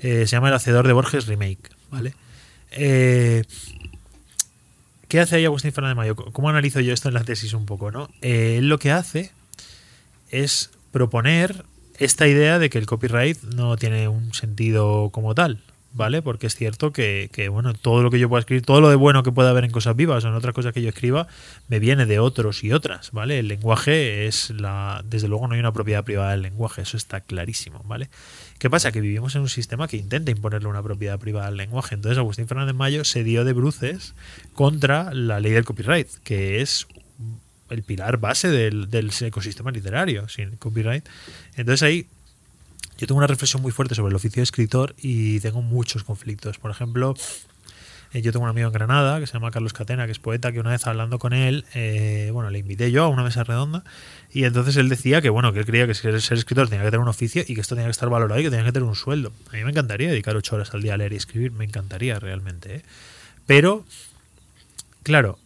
Eh, 0.00 0.26
se 0.26 0.36
llama 0.36 0.48
El 0.48 0.54
Hacedor 0.54 0.86
de 0.86 0.92
Borges 0.92 1.26
Remake, 1.26 1.70
¿vale? 1.90 2.14
Eh, 2.70 3.44
¿Qué 5.08 5.20
hace 5.20 5.36
ahí 5.36 5.44
Agustín 5.44 5.72
Fernández 5.72 5.96
Mayo? 5.96 6.16
¿Cómo 6.16 6.48
analizo 6.48 6.80
yo 6.80 6.92
esto 6.92 7.08
en 7.08 7.14
la 7.14 7.24
tesis 7.24 7.52
un 7.52 7.66
poco, 7.66 7.90
no? 7.90 8.08
Eh, 8.20 8.56
él 8.58 8.68
lo 8.68 8.78
que 8.78 8.90
hace 8.90 9.30
es 10.30 10.70
proponer 10.90 11.64
esta 11.98 12.26
idea 12.26 12.58
de 12.58 12.70
que 12.70 12.78
el 12.78 12.86
copyright 12.86 13.40
no 13.42 13.76
tiene 13.76 14.08
un 14.08 14.34
sentido 14.34 15.10
como 15.10 15.34
tal, 15.34 15.60
¿vale? 15.94 16.22
Porque 16.22 16.48
es 16.48 16.56
cierto 16.56 16.92
que, 16.92 17.48
bueno, 17.50 17.72
todo 17.72 18.02
lo 18.02 18.10
que 18.10 18.18
yo 18.18 18.28
pueda 18.28 18.40
escribir, 18.40 18.64
todo 18.64 18.80
lo 18.80 18.90
de 18.90 18.96
bueno 18.96 19.22
que 19.22 19.32
pueda 19.32 19.50
haber 19.50 19.64
en 19.64 19.70
cosas 19.70 19.96
vivas 19.96 20.24
o 20.24 20.28
en 20.28 20.34
otras 20.34 20.54
cosas 20.54 20.74
que 20.74 20.82
yo 20.82 20.88
escriba, 20.88 21.28
me 21.68 21.78
viene 21.78 22.04
de 22.04 22.18
otros 22.18 22.64
y 22.64 22.72
otras, 22.72 23.12
¿vale? 23.12 23.38
El 23.38 23.48
lenguaje 23.48 24.26
es 24.26 24.50
la. 24.50 25.02
Desde 25.08 25.28
luego 25.28 25.46
no 25.48 25.54
hay 25.54 25.60
una 25.60 25.72
propiedad 25.72 26.04
privada 26.04 26.32
del 26.32 26.42
lenguaje, 26.42 26.82
eso 26.82 26.96
está 26.96 27.20
clarísimo, 27.20 27.82
¿vale? 27.84 28.10
¿Qué 28.58 28.68
pasa? 28.68 28.92
Que 28.92 29.00
vivimos 29.00 29.34
en 29.36 29.42
un 29.42 29.48
sistema 29.48 29.88
que 29.88 29.96
intenta 29.96 30.30
imponerle 30.30 30.68
una 30.68 30.82
propiedad 30.82 31.18
privada 31.18 31.46
al 31.46 31.56
lenguaje. 31.56 31.94
Entonces 31.94 32.18
Agustín 32.18 32.48
Fernández 32.48 32.74
Mayo 32.74 33.04
se 33.04 33.22
dio 33.24 33.44
de 33.44 33.52
bruces 33.52 34.14
contra 34.52 35.14
la 35.14 35.40
ley 35.40 35.52
del 35.52 35.64
copyright, 35.64 36.08
que 36.24 36.60
es 36.60 36.86
el 37.70 37.82
pilar 37.82 38.18
base 38.18 38.48
del, 38.48 38.90
del 38.90 39.10
ecosistema 39.20 39.70
literario, 39.70 40.28
sin 40.28 40.56
copyright. 40.56 41.06
Entonces 41.56 41.82
ahí 41.82 42.06
yo 42.98 43.06
tengo 43.06 43.18
una 43.18 43.26
reflexión 43.26 43.62
muy 43.62 43.72
fuerte 43.72 43.94
sobre 43.94 44.10
el 44.10 44.16
oficio 44.16 44.40
de 44.40 44.44
escritor 44.44 44.94
y 44.98 45.40
tengo 45.40 45.62
muchos 45.62 46.04
conflictos. 46.04 46.58
Por 46.58 46.70
ejemplo, 46.70 47.14
eh, 48.12 48.22
yo 48.22 48.30
tengo 48.30 48.44
un 48.44 48.50
amigo 48.50 48.68
en 48.68 48.72
Granada 48.72 49.18
que 49.18 49.26
se 49.26 49.32
llama 49.32 49.50
Carlos 49.50 49.72
Catena, 49.72 50.06
que 50.06 50.12
es 50.12 50.20
poeta, 50.20 50.52
que 50.52 50.60
una 50.60 50.70
vez 50.70 50.86
hablando 50.86 51.18
con 51.18 51.32
él, 51.32 51.64
eh, 51.74 52.30
bueno, 52.32 52.50
le 52.50 52.60
invité 52.60 52.92
yo 52.92 53.04
a 53.04 53.08
una 53.08 53.24
mesa 53.24 53.42
redonda 53.42 53.82
y 54.32 54.44
entonces 54.44 54.76
él 54.76 54.88
decía 54.88 55.20
que, 55.20 55.30
bueno, 55.30 55.52
que 55.52 55.58
él 55.58 55.66
creía 55.66 55.86
que 55.88 55.94
ser, 55.94 56.14
escritor 56.14 56.68
tenía 56.68 56.84
que 56.84 56.90
tener 56.90 57.00
un 57.00 57.08
oficio 57.08 57.42
y 57.46 57.54
que 57.54 57.60
esto 57.60 57.74
tenía 57.74 57.88
que 57.88 57.92
estar 57.92 58.08
valorado 58.08 58.40
y 58.40 58.44
que 58.44 58.50
tenía 58.50 58.64
que 58.64 58.72
tener 58.72 58.88
un 58.88 58.94
sueldo. 58.94 59.32
A 59.50 59.56
mí 59.56 59.64
me 59.64 59.70
encantaría 59.70 60.08
dedicar 60.08 60.36
ocho 60.36 60.54
horas 60.54 60.72
al 60.74 60.82
día 60.82 60.94
a 60.94 60.96
leer 60.96 61.12
y 61.12 61.16
escribir, 61.16 61.50
me 61.50 61.64
encantaría 61.64 62.20
realmente. 62.20 62.76
¿eh? 62.76 62.82
Pero, 63.46 63.84
claro, 65.02 65.38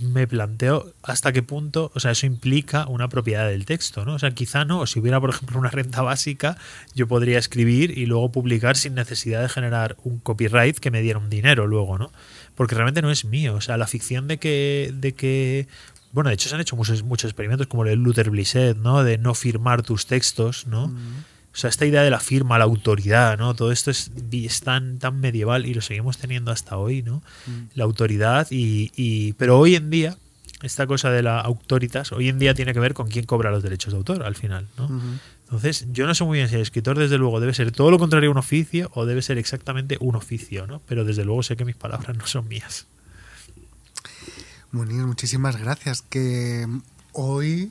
me 0.00 0.26
planteo 0.26 0.92
hasta 1.02 1.32
qué 1.32 1.42
punto, 1.42 1.90
o 1.94 2.00
sea, 2.00 2.12
eso 2.12 2.26
implica 2.26 2.86
una 2.86 3.08
propiedad 3.08 3.48
del 3.48 3.66
texto, 3.66 4.04
¿no? 4.04 4.14
O 4.14 4.18
sea, 4.18 4.32
quizá 4.32 4.64
no, 4.64 4.86
si 4.86 4.98
hubiera, 5.00 5.20
por 5.20 5.30
ejemplo, 5.30 5.58
una 5.58 5.70
renta 5.70 6.02
básica, 6.02 6.56
yo 6.94 7.06
podría 7.06 7.38
escribir 7.38 7.96
y 7.96 8.06
luego 8.06 8.32
publicar 8.32 8.76
sin 8.76 8.94
necesidad 8.94 9.42
de 9.42 9.48
generar 9.48 9.96
un 10.02 10.18
copyright 10.18 10.78
que 10.78 10.90
me 10.90 11.02
diera 11.02 11.18
un 11.18 11.30
dinero 11.30 11.66
luego, 11.66 11.98
¿no? 11.98 12.12
Porque 12.54 12.74
realmente 12.74 13.02
no 13.02 13.10
es 13.10 13.24
mío, 13.24 13.54
o 13.54 13.60
sea, 13.60 13.76
la 13.76 13.86
ficción 13.86 14.28
de 14.28 14.38
que, 14.38 14.92
de 14.94 15.12
que 15.14 15.68
bueno, 16.12 16.28
de 16.28 16.34
hecho 16.34 16.48
se 16.48 16.54
han 16.54 16.60
hecho 16.60 16.76
muchos, 16.76 17.02
muchos 17.02 17.30
experimentos 17.30 17.66
como 17.66 17.84
el 17.84 17.90
de 17.90 17.96
Luther 17.96 18.30
Blissett, 18.30 18.76
¿no? 18.76 19.02
De 19.02 19.18
no 19.18 19.34
firmar 19.34 19.82
tus 19.82 20.06
textos, 20.06 20.66
¿no? 20.66 20.88
Mm. 20.88 21.24
O 21.52 21.56
sea, 21.56 21.68
esta 21.68 21.84
idea 21.84 22.02
de 22.02 22.10
la 22.10 22.20
firma, 22.20 22.58
la 22.58 22.64
autoridad, 22.64 23.36
¿no? 23.36 23.54
Todo 23.54 23.72
esto 23.72 23.90
es, 23.90 24.10
tan, 24.64 24.98
tan 24.98 25.20
medieval 25.20 25.66
y 25.66 25.74
lo 25.74 25.82
seguimos 25.82 26.16
teniendo 26.16 26.50
hasta 26.50 26.78
hoy, 26.78 27.02
¿no? 27.02 27.22
Mm. 27.46 27.60
La 27.74 27.84
autoridad 27.84 28.46
y, 28.50 29.34
Pero 29.34 29.58
hoy 29.58 29.74
en 29.74 29.90
día, 29.90 30.16
esta 30.62 30.86
cosa 30.86 31.10
de 31.10 31.22
la 31.22 31.40
autoritas, 31.40 32.12
hoy 32.12 32.30
en 32.30 32.38
día 32.38 32.54
tiene 32.54 32.72
que 32.72 32.80
ver 32.80 32.94
con 32.94 33.08
quién 33.08 33.26
cobra 33.26 33.50
los 33.50 33.62
derechos 33.62 33.92
de 33.92 33.98
autor 33.98 34.22
al 34.22 34.34
final, 34.34 34.66
¿no? 34.78 34.88
Entonces, 35.44 35.86
yo 35.92 36.06
no 36.06 36.14
sé 36.14 36.24
muy 36.24 36.38
bien 36.38 36.48
si 36.48 36.54
el 36.54 36.62
escritor, 36.62 36.98
desde 36.98 37.18
luego, 37.18 37.38
debe 37.38 37.52
ser 37.52 37.70
todo 37.72 37.90
lo 37.90 37.98
contrario 37.98 38.30
a 38.30 38.32
un 38.32 38.38
oficio 38.38 38.90
o 38.94 39.04
debe 39.04 39.20
ser 39.20 39.36
exactamente 39.36 39.98
un 40.00 40.16
oficio, 40.16 40.66
¿no? 40.66 40.80
Pero 40.86 41.04
desde 41.04 41.26
luego 41.26 41.42
sé 41.42 41.56
que 41.56 41.66
mis 41.66 41.76
palabras 41.76 42.16
no 42.16 42.26
son 42.26 42.48
mías. 42.48 42.86
Munir, 44.70 45.04
muchísimas 45.04 45.58
gracias. 45.58 46.00
Que 46.00 46.66
hoy 47.12 47.70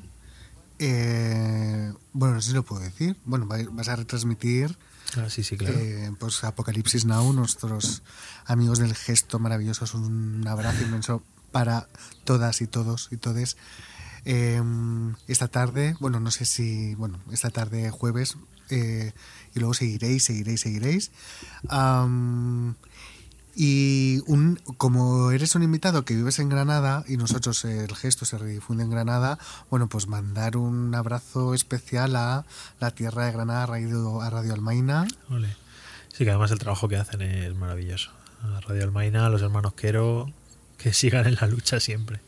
eh, 0.84 1.94
bueno, 2.12 2.36
no 2.36 2.42
sé 2.42 2.50
si 2.50 2.56
lo 2.56 2.64
puedo 2.64 2.82
decir. 2.82 3.16
Bueno, 3.26 3.46
vas 3.46 3.88
a 3.88 3.96
retransmitir 3.96 4.76
ah, 5.16 5.30
sí, 5.30 5.44
sí, 5.44 5.56
claro. 5.56 5.78
Eh, 5.78 6.12
pues 6.20 6.44
Apocalipsis 6.44 7.06
Now, 7.06 7.32
nuestros 7.34 8.02
amigos 8.46 8.80
del 8.80 8.96
gesto 8.96 9.38
maravilloso. 9.38 9.86
Es 9.86 9.94
un 9.94 10.44
abrazo 10.48 10.84
inmenso 10.84 11.24
para 11.52 11.88
todas 12.24 12.62
y 12.62 12.68
todos 12.68 13.10
y 13.12 13.18
todes. 13.18 13.58
Em, 14.26 15.16
esta 15.28 15.48
tarde, 15.48 15.96
bueno, 16.00 16.20
no 16.20 16.32
sé 16.32 16.46
si, 16.46 16.96
bueno, 16.96 17.20
esta 17.32 17.52
tarde 17.52 17.92
jueves, 17.92 18.38
eh, 18.70 19.14
y 19.54 19.60
luego 19.60 19.76
seguiréis, 19.76 20.24
seguiréis, 20.24 20.62
seguiréis. 20.62 21.12
Y 23.56 24.22
un, 24.28 24.60
como 24.78 25.32
eres 25.32 25.56
un 25.56 25.64
invitado 25.64 26.06
que 26.06 26.16
vives 26.16 26.40
en 26.40 26.50
Granada 26.50 27.04
y 27.08 27.18
nosotros 27.18 27.66
el 27.66 27.94
gesto 27.96 28.26
se 28.26 28.38
redifunde 28.38 28.84
en 28.84 28.90
Granada, 28.90 29.40
bueno, 29.70 29.88
pues 29.88 30.08
mandar 30.08 30.56
un 30.56 30.96
abrazo 30.96 31.54
especial 31.54 32.16
a 32.16 32.46
la 32.80 32.92
tierra 32.92 33.26
de 33.26 33.34
Granada, 33.34 33.66
Radio, 33.66 34.22
a 34.22 34.30
Radio 34.30 34.54
Almaina. 34.54 35.08
Sí, 36.14 36.24
que 36.24 36.30
además 36.30 36.52
el 36.52 36.60
trabajo 36.60 36.88
que 36.88 36.98
hacen 36.98 37.22
es 37.22 37.56
maravilloso. 37.56 38.12
A 38.42 38.62
Radio 38.62 38.84
Almaina, 38.84 39.26
a 39.26 39.30
los 39.30 39.42
hermanos 39.42 39.74
Quero, 39.74 40.32
que 40.78 40.94
sigan 40.94 41.28
en 41.28 41.36
la 41.36 41.48
lucha 41.48 41.80
siempre. 41.80 42.22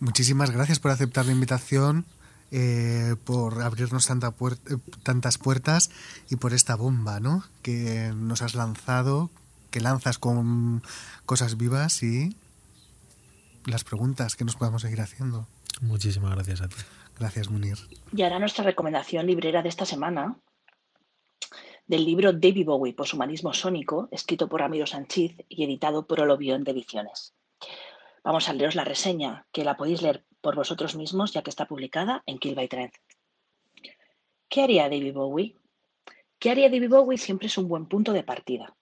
Muchísimas 0.00 0.50
gracias 0.50 0.78
por 0.78 0.90
aceptar 0.90 1.26
la 1.26 1.32
invitación, 1.32 2.06
eh, 2.50 3.16
por 3.24 3.62
abrirnos 3.62 4.06
tanta 4.06 4.32
tantas 5.02 5.38
puertas 5.38 5.90
y 6.30 6.36
por 6.36 6.54
esta 6.54 6.76
bomba 6.76 7.20
¿no? 7.20 7.44
que 7.62 8.12
nos 8.16 8.42
has 8.42 8.54
lanzado 8.54 9.30
que 9.78 9.84
lanzas 9.84 10.18
con 10.18 10.82
cosas 11.24 11.56
vivas 11.56 12.02
y 12.02 12.36
las 13.64 13.84
preguntas 13.84 14.34
que 14.34 14.44
nos 14.44 14.56
podamos 14.56 14.82
seguir 14.82 15.00
haciendo. 15.00 15.46
Muchísimas 15.80 16.34
gracias 16.34 16.62
a 16.62 16.68
ti. 16.68 16.74
Gracias, 17.16 17.48
Munir. 17.48 17.78
Y 18.12 18.22
ahora 18.22 18.40
nuestra 18.40 18.64
recomendación 18.64 19.26
librera 19.26 19.62
de 19.62 19.68
esta 19.68 19.84
semana, 19.84 20.36
del 21.86 22.04
libro 22.04 22.32
David 22.32 22.66
Bowie, 22.66 22.92
Poshumanismo 22.92 23.52
Sónico, 23.52 24.08
escrito 24.10 24.48
por 24.48 24.60
Ramiro 24.60 24.86
Sánchez 24.86 25.36
y 25.48 25.62
editado 25.62 26.08
por 26.08 26.20
Olobión 26.20 26.64
de 26.64 26.72
Ediciones. 26.72 27.34
Vamos 28.24 28.48
a 28.48 28.52
leeros 28.52 28.74
la 28.74 28.84
reseña, 28.84 29.46
que 29.52 29.62
la 29.62 29.76
podéis 29.76 30.02
leer 30.02 30.24
por 30.40 30.56
vosotros 30.56 30.96
mismos, 30.96 31.32
ya 31.32 31.42
que 31.42 31.50
está 31.50 31.66
publicada 31.66 32.24
en 32.26 32.38
Kill 32.38 32.56
by 32.56 32.68
Trend. 32.68 32.92
¿Qué 34.48 34.62
haría 34.62 34.88
David 34.88 35.14
Bowie? 35.14 35.56
¿Qué 36.40 36.50
haría 36.50 36.68
David 36.68 36.90
Bowie 36.90 37.16
siempre 37.16 37.46
es 37.46 37.56
un 37.58 37.68
buen 37.68 37.86
punto 37.86 38.12
de 38.12 38.24
partida? 38.24 38.74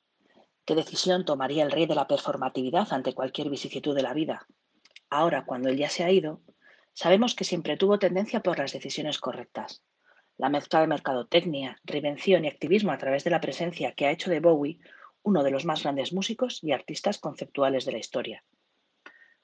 ¿Qué 0.66 0.74
decisión 0.74 1.24
tomaría 1.24 1.62
el 1.62 1.70
rey 1.70 1.86
de 1.86 1.94
la 1.94 2.08
performatividad 2.08 2.92
ante 2.92 3.14
cualquier 3.14 3.48
vicisitud 3.48 3.94
de 3.94 4.02
la 4.02 4.12
vida? 4.12 4.48
Ahora, 5.08 5.44
cuando 5.46 5.68
él 5.68 5.76
ya 5.76 5.88
se 5.88 6.02
ha 6.02 6.10
ido, 6.10 6.40
sabemos 6.92 7.36
que 7.36 7.44
siempre 7.44 7.76
tuvo 7.76 8.00
tendencia 8.00 8.40
por 8.40 8.58
las 8.58 8.72
decisiones 8.72 9.20
correctas. 9.20 9.84
La 10.36 10.48
mezcla 10.48 10.80
de 10.80 10.88
mercadotecnia, 10.88 11.80
reinvención 11.84 12.44
y 12.44 12.48
activismo 12.48 12.90
a 12.90 12.98
través 12.98 13.22
de 13.22 13.30
la 13.30 13.40
presencia 13.40 13.92
que 13.92 14.06
ha 14.06 14.10
hecho 14.10 14.28
de 14.28 14.40
Bowie 14.40 14.80
uno 15.22 15.44
de 15.44 15.52
los 15.52 15.64
más 15.64 15.84
grandes 15.84 16.12
músicos 16.12 16.58
y 16.64 16.72
artistas 16.72 17.18
conceptuales 17.18 17.84
de 17.84 17.92
la 17.92 17.98
historia. 17.98 18.42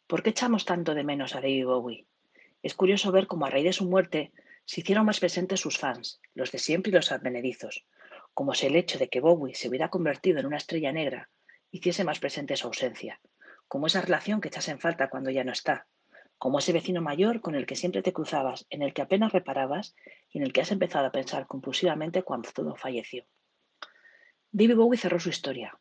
¿Por 0.09 0.25
qué 0.25 0.31
echamos 0.31 0.64
tanto 0.64 0.93
de 0.93 1.05
menos 1.05 1.37
a 1.37 1.41
David 1.41 1.66
Bowie? 1.66 2.07
Es 2.64 2.75
curioso 2.75 3.12
ver 3.12 3.29
cómo 3.29 3.47
a 3.47 3.51
raíz 3.51 3.66
de 3.66 3.73
su 3.73 3.85
muerte 3.85 4.33
se 4.64 4.81
hicieron 4.81 5.07
más 5.07 5.20
presentes 5.20 5.61
sus 5.61 5.79
fans, 5.79 6.20
los 6.35 6.51
de 6.51 6.59
siempre 6.59 6.91
y 6.91 6.95
los 6.95 7.12
advenedizos, 7.12 7.87
como 8.35 8.55
si 8.55 8.66
el 8.66 8.76
hecho 8.76 8.99
de 8.99 9.09
que 9.09 9.20
Bowie 9.20 9.55
se 9.55 9.68
hubiera 9.68 9.89
convertido 9.89 10.41
en 10.41 10.47
una 10.47 10.57
estrella 10.57 10.93
negra 10.93 11.30
hiciese 11.70 12.05
más 12.05 12.18
presente 12.18 12.57
su 12.57 12.66
ausencia, 12.66 13.20
como 13.68 13.87
esa 13.87 14.01
relación 14.01 14.41
que 14.41 14.49
echas 14.49 14.68
en 14.68 14.78
falta 14.78 15.09
cuando 15.09 15.30
ya 15.30 15.45
no 15.45 15.53
está, 15.53 15.87
como 16.39 16.59
ese 16.59 16.72
vecino 16.72 17.01
mayor 17.01 17.41
con 17.41 17.55
el 17.55 17.66
que 17.66 17.76
siempre 17.76 18.03
te 18.03 18.12
cruzabas, 18.12 18.66
en 18.70 18.83
el 18.83 18.93
que 18.93 19.03
apenas 19.03 19.33
reparabas 19.33 19.95
y 20.30 20.39
en 20.39 20.45
el 20.45 20.53
que 20.53 20.61
has 20.61 20.72
empezado 20.72 21.07
a 21.07 21.12
pensar 21.12 21.47
compulsivamente 21.47 22.22
cuando 22.22 22.51
todo 22.53 22.74
falleció. 22.74 23.24
David 24.51 24.76
Bowie 24.76 24.99
cerró 24.99 25.18
su 25.20 25.30
historia. 25.30 25.78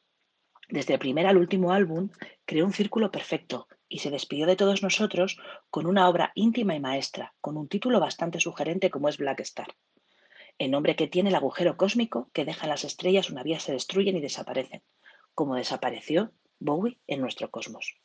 Desde 0.69 0.93
el 0.93 0.99
primer 0.99 1.27
al 1.27 1.37
último 1.37 1.73
álbum 1.73 2.09
creó 2.45 2.65
un 2.65 2.73
círculo 2.73 3.11
perfecto 3.11 3.67
y 3.89 3.99
se 3.99 4.11
despidió 4.11 4.45
de 4.45 4.55
todos 4.55 4.83
nosotros 4.83 5.37
con 5.69 5.85
una 5.85 6.07
obra 6.07 6.31
íntima 6.35 6.75
y 6.75 6.79
maestra, 6.79 7.33
con 7.41 7.57
un 7.57 7.67
título 7.67 7.99
bastante 7.99 8.39
sugerente 8.39 8.89
como 8.89 9.09
es 9.09 9.17
Black 9.17 9.41
Star 9.41 9.67
el 10.61 10.69
nombre 10.69 10.95
que 10.95 11.07
tiene 11.07 11.29
el 11.29 11.35
agujero 11.35 11.75
cósmico 11.75 12.29
que 12.33 12.45
deja 12.45 12.67
las 12.67 12.83
estrellas 12.83 13.31
una 13.31 13.41
vez 13.41 13.63
se 13.63 13.71
destruyen 13.71 14.15
y 14.15 14.21
desaparecen, 14.21 14.83
como 15.33 15.55
desapareció 15.55 16.33
Bowie 16.59 16.99
en 17.07 17.19
nuestro 17.19 17.49
cosmos. 17.49 17.95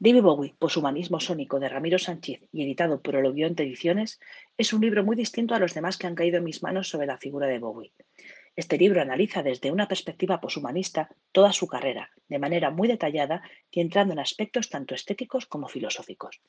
David 0.00 0.22
Bowie, 0.22 0.54
Poshumanismo 0.58 1.20
Sónico 1.20 1.60
de 1.60 1.68
Ramiro 1.68 2.00
Sánchez 2.00 2.40
y 2.50 2.64
editado 2.64 3.02
por 3.02 3.14
Olobionte 3.14 3.62
Ediciones, 3.62 4.18
es 4.58 4.72
un 4.72 4.80
libro 4.80 5.04
muy 5.04 5.14
distinto 5.14 5.54
a 5.54 5.60
los 5.60 5.74
demás 5.74 5.96
que 5.96 6.08
han 6.08 6.16
caído 6.16 6.38
en 6.38 6.44
mis 6.44 6.60
manos 6.60 6.88
sobre 6.88 7.06
la 7.06 7.18
figura 7.18 7.46
de 7.46 7.60
Bowie. 7.60 7.92
Este 8.56 8.78
libro 8.78 9.00
analiza 9.00 9.44
desde 9.44 9.70
una 9.70 9.86
perspectiva 9.86 10.40
poshumanista 10.40 11.08
toda 11.30 11.52
su 11.52 11.68
carrera, 11.68 12.10
de 12.26 12.40
manera 12.40 12.72
muy 12.72 12.88
detallada 12.88 13.42
y 13.70 13.80
entrando 13.80 14.12
en 14.12 14.18
aspectos 14.18 14.70
tanto 14.70 14.96
estéticos 14.96 15.46
como 15.46 15.68
filosóficos. 15.68 16.40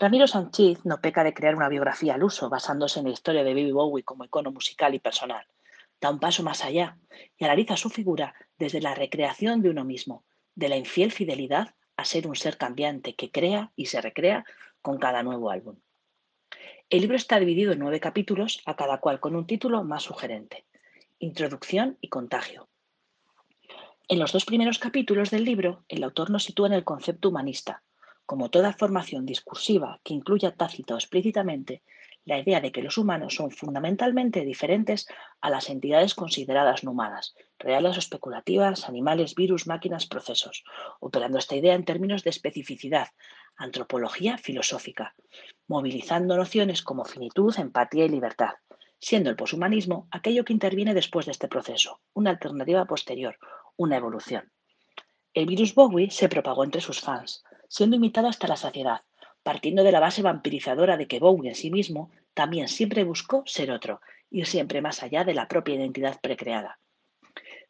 Ramiro 0.00 0.28
Sánchez 0.28 0.84
no 0.84 1.00
peca 1.00 1.24
de 1.24 1.34
crear 1.34 1.56
una 1.56 1.68
biografía 1.68 2.14
al 2.14 2.22
uso, 2.22 2.48
basándose 2.48 3.00
en 3.00 3.06
la 3.06 3.12
historia 3.12 3.42
de 3.42 3.52
Baby 3.52 3.72
Bowie 3.72 4.04
como 4.04 4.24
icono 4.24 4.52
musical 4.52 4.94
y 4.94 5.00
personal. 5.00 5.44
Da 6.00 6.08
un 6.10 6.20
paso 6.20 6.44
más 6.44 6.64
allá 6.64 6.98
y 7.36 7.44
analiza 7.44 7.76
su 7.76 7.90
figura 7.90 8.32
desde 8.58 8.80
la 8.80 8.94
recreación 8.94 9.60
de 9.60 9.70
uno 9.70 9.84
mismo, 9.84 10.24
de 10.54 10.68
la 10.68 10.76
infiel 10.76 11.10
fidelidad 11.10 11.74
a 11.96 12.04
ser 12.04 12.28
un 12.28 12.36
ser 12.36 12.58
cambiante 12.58 13.16
que 13.16 13.32
crea 13.32 13.72
y 13.74 13.86
se 13.86 14.00
recrea 14.00 14.44
con 14.82 14.98
cada 14.98 15.24
nuevo 15.24 15.50
álbum. 15.50 15.80
El 16.90 17.00
libro 17.00 17.16
está 17.16 17.40
dividido 17.40 17.72
en 17.72 17.80
nueve 17.80 17.98
capítulos, 17.98 18.62
a 18.66 18.76
cada 18.76 18.98
cual 18.98 19.18
con 19.18 19.34
un 19.34 19.48
título 19.48 19.82
más 19.82 20.04
sugerente, 20.04 20.64
Introducción 21.18 21.98
y 22.00 22.08
Contagio. 22.08 22.68
En 24.06 24.20
los 24.20 24.30
dos 24.30 24.44
primeros 24.44 24.78
capítulos 24.78 25.30
del 25.30 25.44
libro, 25.44 25.82
el 25.88 26.04
autor 26.04 26.30
nos 26.30 26.44
sitúa 26.44 26.68
en 26.68 26.74
el 26.74 26.84
concepto 26.84 27.30
humanista, 27.30 27.82
como 28.28 28.50
toda 28.50 28.74
formación 28.74 29.24
discursiva 29.24 29.90
que 30.04 30.12
incluya 30.12 30.50
tácita 30.60 30.92
o 30.92 31.00
explícitamente 31.00 31.80
la 32.26 32.38
idea 32.38 32.60
de 32.60 32.70
que 32.72 32.82
los 32.82 32.98
humanos 32.98 33.36
son 33.36 33.50
fundamentalmente 33.50 34.44
diferentes 34.44 35.08
a 35.40 35.48
las 35.48 35.70
entidades 35.70 36.14
consideradas 36.14 36.84
no 36.84 36.94
reales 37.58 37.96
o 37.96 37.98
especulativas, 37.98 38.86
animales, 38.86 39.34
virus, 39.34 39.66
máquinas, 39.66 40.04
procesos, 40.04 40.62
operando 41.00 41.38
esta 41.38 41.56
idea 41.56 41.74
en 41.74 41.86
términos 41.86 42.22
de 42.22 42.28
especificidad, 42.28 43.08
antropología 43.56 44.36
filosófica, 44.36 45.14
movilizando 45.66 46.36
nociones 46.36 46.82
como 46.82 47.06
finitud, 47.06 47.58
empatía 47.58 48.04
y 48.04 48.10
libertad, 48.10 48.56
siendo 48.98 49.30
el 49.30 49.36
poshumanismo 49.36 50.06
aquello 50.10 50.44
que 50.44 50.52
interviene 50.52 50.92
después 50.92 51.24
de 51.24 51.32
este 51.32 51.48
proceso, 51.48 52.02
una 52.12 52.28
alternativa 52.28 52.84
posterior, 52.84 53.38
una 53.78 53.96
evolución. 53.96 54.52
El 55.32 55.46
virus 55.46 55.74
Bowie 55.74 56.10
se 56.10 56.28
propagó 56.28 56.64
entre 56.64 56.82
sus 56.82 57.00
fans, 57.00 57.42
siendo 57.68 57.96
imitado 57.96 58.28
hasta 58.28 58.48
la 58.48 58.56
saciedad, 58.56 59.02
partiendo 59.42 59.84
de 59.84 59.92
la 59.92 60.00
base 60.00 60.22
vampirizadora 60.22 60.96
de 60.96 61.06
que 61.06 61.20
Bowie 61.20 61.50
en 61.50 61.54
sí 61.54 61.70
mismo 61.70 62.10
también 62.34 62.68
siempre 62.68 63.04
buscó 63.04 63.42
ser 63.46 63.70
otro, 63.70 64.00
ir 64.30 64.46
siempre 64.46 64.82
más 64.82 65.02
allá 65.02 65.24
de 65.24 65.34
la 65.34 65.48
propia 65.48 65.76
identidad 65.76 66.20
precreada. 66.20 66.78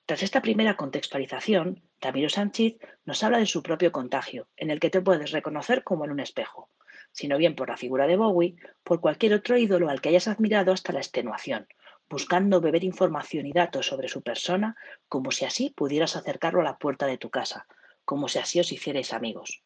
Tras 0.06 0.22
esta 0.22 0.40
primera 0.40 0.76
contextualización, 0.76 1.82
Ramiro 2.00 2.30
Sánchez 2.30 2.76
nos 3.04 3.22
habla 3.22 3.38
de 3.38 3.46
su 3.46 3.62
propio 3.62 3.92
contagio, 3.92 4.48
en 4.56 4.70
el 4.70 4.80
que 4.80 4.90
te 4.90 5.02
puedes 5.02 5.32
reconocer 5.32 5.84
como 5.84 6.04
en 6.04 6.12
un 6.12 6.20
espejo, 6.20 6.70
sino 7.12 7.36
bien 7.36 7.54
por 7.54 7.68
la 7.68 7.76
figura 7.76 8.06
de 8.06 8.16
Bowie, 8.16 8.56
por 8.82 9.00
cualquier 9.00 9.34
otro 9.34 9.58
ídolo 9.58 9.90
al 9.90 10.00
que 10.00 10.08
hayas 10.08 10.28
admirado 10.28 10.72
hasta 10.72 10.92
la 10.92 11.00
extenuación, 11.00 11.68
buscando 12.08 12.60
beber 12.60 12.84
información 12.84 13.46
y 13.46 13.52
datos 13.52 13.86
sobre 13.86 14.08
su 14.08 14.22
persona 14.22 14.76
como 15.08 15.30
si 15.30 15.44
así 15.44 15.70
pudieras 15.76 16.16
acercarlo 16.16 16.62
a 16.62 16.64
la 16.64 16.78
puerta 16.78 17.06
de 17.06 17.18
tu 17.18 17.28
casa, 17.28 17.66
como 18.04 18.28
si 18.28 18.38
así 18.38 18.60
os 18.60 18.72
hicierais 18.72 19.12
amigos. 19.12 19.62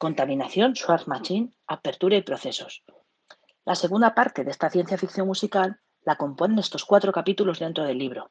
Contaminación, 0.00 0.74
Schwarz 0.74 1.06
Machine, 1.08 1.52
apertura 1.66 2.16
y 2.16 2.22
procesos. 2.22 2.82
La 3.66 3.74
segunda 3.74 4.14
parte 4.14 4.44
de 4.44 4.50
esta 4.50 4.70
ciencia 4.70 4.96
ficción 4.96 5.26
musical 5.26 5.78
la 6.06 6.16
componen 6.16 6.58
estos 6.58 6.86
cuatro 6.86 7.12
capítulos 7.12 7.58
dentro 7.58 7.84
del 7.84 7.98
libro. 7.98 8.30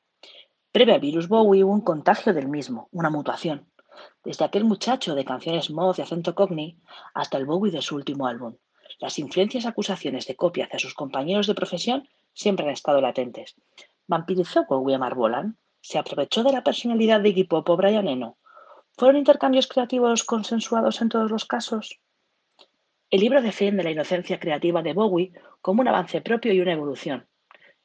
Previo 0.72 0.96
al 0.96 1.00
virus 1.00 1.28
Bowie 1.28 1.64
hubo 1.64 1.72
un 1.72 1.82
contagio 1.82 2.34
del 2.34 2.48
mismo, 2.48 2.90
una 2.92 3.12
mutación. 3.12 3.72
Desde 4.24 4.46
aquel 4.46 4.64
muchacho 4.64 5.14
de 5.14 5.24
canciones 5.24 5.70
mod 5.70 5.96
y 6.00 6.02
acento 6.02 6.34
cogni 6.34 6.82
hasta 7.14 7.38
el 7.38 7.46
Bowie 7.46 7.72
de 7.72 7.84
su 7.84 7.96
último 7.98 8.26
álbum. 8.26 8.56
Las 8.98 9.20
influencias 9.20 9.68
acusaciones 9.68 10.26
de 10.26 10.36
copia 10.36 10.66
hacia 10.66 10.80
sus 10.80 10.96
compañeros 10.96 11.46
de 11.46 11.54
profesión 11.54 12.10
siempre 12.34 12.66
han 12.66 12.72
estado 12.72 13.00
latentes. 13.00 13.54
¿Vampirizó 14.08 14.66
Bowie 14.68 14.96
a 14.96 14.98
Marbolan? 14.98 15.60
¿Se 15.82 16.00
aprovechó 16.00 16.42
de 16.42 16.52
la 16.52 16.64
personalidad 16.64 17.22
de 17.22 17.30
Iggy 17.30 17.44
Pop 17.44 17.70
Brian 17.78 18.08
Eno? 18.08 18.39
¿Fueron 19.00 19.16
intercambios 19.16 19.68
creativos 19.68 20.26
consensuados 20.26 21.02
en 21.02 21.08
todos 21.08 21.32
los 21.32 21.46
casos? 21.46 22.02
El 23.10 23.22
libro 23.22 23.42
defiende 23.42 23.82
la 23.82 23.92
inocencia 23.92 24.42
creativa 24.42 24.82
de 24.82 24.92
Bowie 24.92 25.32
como 25.62 25.80
un 25.80 25.88
avance 25.88 26.20
propio 26.20 26.52
y 26.52 26.60
una 26.60 26.74
evolución. 26.74 27.26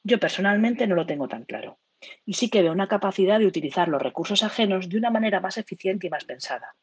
Yo 0.02 0.18
personalmente 0.18 0.88
no 0.88 0.96
lo 0.96 1.06
tengo 1.06 1.28
tan 1.28 1.44
claro 1.44 1.78
y 2.26 2.34
sí 2.34 2.50
que 2.50 2.62
veo 2.62 2.72
una 2.72 2.88
capacidad 2.88 3.38
de 3.38 3.46
utilizar 3.46 3.86
los 3.86 4.02
recursos 4.02 4.42
ajenos 4.42 4.88
de 4.88 4.98
una 4.98 5.10
manera 5.10 5.38
más 5.38 5.56
eficiente 5.56 6.08
y 6.08 6.10
más 6.10 6.24
pensada, 6.24 6.74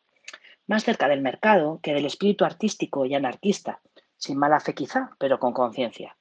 más 0.66 0.86
cerca 0.86 1.10
del 1.10 1.20
mercado 1.20 1.82
que 1.84 1.94
del 1.94 2.06
espíritu 2.06 2.46
artístico 2.46 3.06
y 3.06 3.14
anarquista, 3.14 3.82
sin 4.16 4.38
mala 4.38 4.62
fe 4.62 4.74
quizá, 4.74 5.10
pero 5.20 5.40
con 5.40 5.52
conciencia. 5.52 6.16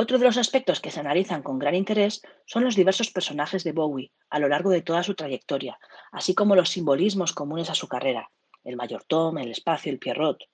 Otro 0.00 0.16
de 0.16 0.26
los 0.26 0.36
aspectos 0.36 0.78
que 0.78 0.92
se 0.92 1.00
analizan 1.00 1.42
con 1.42 1.58
gran 1.58 1.74
interés 1.74 2.22
son 2.46 2.62
los 2.62 2.76
diversos 2.76 3.10
personajes 3.10 3.64
de 3.64 3.72
Bowie 3.72 4.12
a 4.30 4.38
lo 4.38 4.46
largo 4.46 4.70
de 4.70 4.80
toda 4.80 5.02
su 5.02 5.16
trayectoria, 5.16 5.76
así 6.12 6.36
como 6.36 6.54
los 6.54 6.68
simbolismos 6.68 7.32
comunes 7.32 7.68
a 7.68 7.74
su 7.74 7.88
carrera, 7.88 8.30
el 8.62 8.76
mayor 8.76 9.02
Tom, 9.02 9.38
el 9.38 9.50
espacio, 9.50 9.90
el 9.90 9.98
Pierrot, 9.98 10.44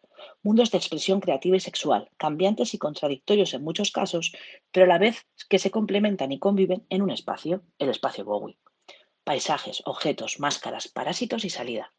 mundos 0.43 0.71
de 0.71 0.79
expresión 0.79 1.21
creativa 1.21 1.59
y 1.59 1.61
sexual, 1.61 2.09
cambiantes 2.17 2.73
y 2.73 2.79
contradictorios 2.79 3.53
en 3.53 3.63
muchos 3.63 3.93
casos, 3.93 4.33
pero 4.73 4.87
a 4.87 4.89
la 4.89 4.97
vez 4.97 5.27
que 5.51 5.59
se 5.59 5.71
complementan 5.71 6.33
y 6.33 6.39
conviven 6.39 6.87
en 6.89 7.03
un 7.03 7.11
espacio, 7.11 7.65
el 7.79 7.91
espacio 7.91 8.25
Bowie. 8.25 8.57
Paisajes, 9.25 9.83
objetos, 9.85 10.41
máscaras, 10.41 10.89
parásitos 10.89 11.45
y 11.45 11.51
salida. 11.51 11.93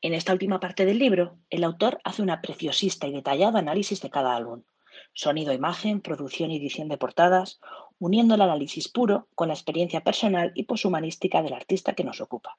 En 0.00 0.14
esta 0.14 0.32
última 0.32 0.60
parte 0.60 0.86
del 0.86 1.00
libro, 1.00 1.38
el 1.50 1.64
autor 1.64 1.98
hace 2.04 2.22
una 2.22 2.40
preciosista 2.40 3.08
y 3.08 3.12
detallada 3.12 3.58
análisis 3.58 4.00
de 4.00 4.10
cada 4.10 4.36
álbum. 4.36 4.62
Sonido, 5.12 5.52
imagen, 5.52 6.00
producción 6.00 6.50
y 6.50 6.56
edición 6.56 6.88
de 6.88 6.98
portadas, 6.98 7.60
uniendo 7.98 8.34
el 8.34 8.42
análisis 8.42 8.88
puro 8.88 9.28
con 9.34 9.48
la 9.48 9.54
experiencia 9.54 10.02
personal 10.02 10.52
y 10.54 10.64
poshumanística 10.64 11.42
del 11.42 11.54
artista 11.54 11.94
que 11.94 12.04
nos 12.04 12.20
ocupa. 12.20 12.58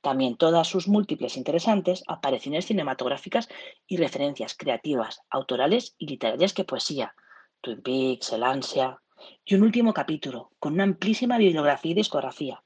También 0.00 0.36
todas 0.36 0.68
sus 0.68 0.86
múltiples 0.86 1.36
interesantes 1.36 2.04
apariciones 2.06 2.66
cinematográficas 2.66 3.48
y 3.86 3.96
referencias 3.96 4.54
creativas, 4.54 5.20
autorales 5.30 5.94
y 5.96 6.06
literarias 6.06 6.52
que 6.52 6.64
poesía, 6.64 7.14
Twin 7.62 7.80
Peaks, 7.80 8.32
El 8.32 8.42
Ansia, 8.42 9.00
y 9.44 9.54
un 9.54 9.62
último 9.62 9.94
capítulo 9.94 10.50
con 10.58 10.74
una 10.74 10.84
amplísima 10.84 11.38
bibliografía 11.38 11.92
y 11.92 11.94
discografía, 11.94 12.62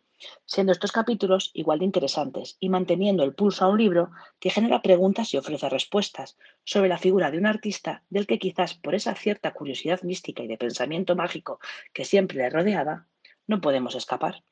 siendo 0.46 0.72
estos 0.72 0.92
capítulos 0.92 1.50
igual 1.54 1.78
de 1.78 1.84
interesantes 1.84 2.56
y 2.60 2.68
manteniendo 2.68 3.22
el 3.24 3.34
pulso 3.34 3.64
a 3.64 3.68
un 3.68 3.78
libro 3.78 4.10
que 4.40 4.50
genera 4.50 4.82
preguntas 4.82 5.32
y 5.32 5.36
ofrece 5.36 5.68
respuestas 5.68 6.36
sobre 6.64 6.88
la 6.88 6.98
figura 6.98 7.30
de 7.30 7.38
un 7.38 7.46
artista 7.46 8.02
del 8.10 8.26
que 8.26 8.38
quizás 8.38 8.74
por 8.74 8.94
esa 8.94 9.14
cierta 9.14 9.52
curiosidad 9.52 10.02
mística 10.02 10.42
y 10.42 10.48
de 10.48 10.58
pensamiento 10.58 11.16
mágico 11.16 11.60
que 11.92 12.04
siempre 12.04 12.38
le 12.38 12.50
rodeaba, 12.50 13.06
no 13.46 13.60
podemos 13.60 13.94
escapar. 13.94 14.42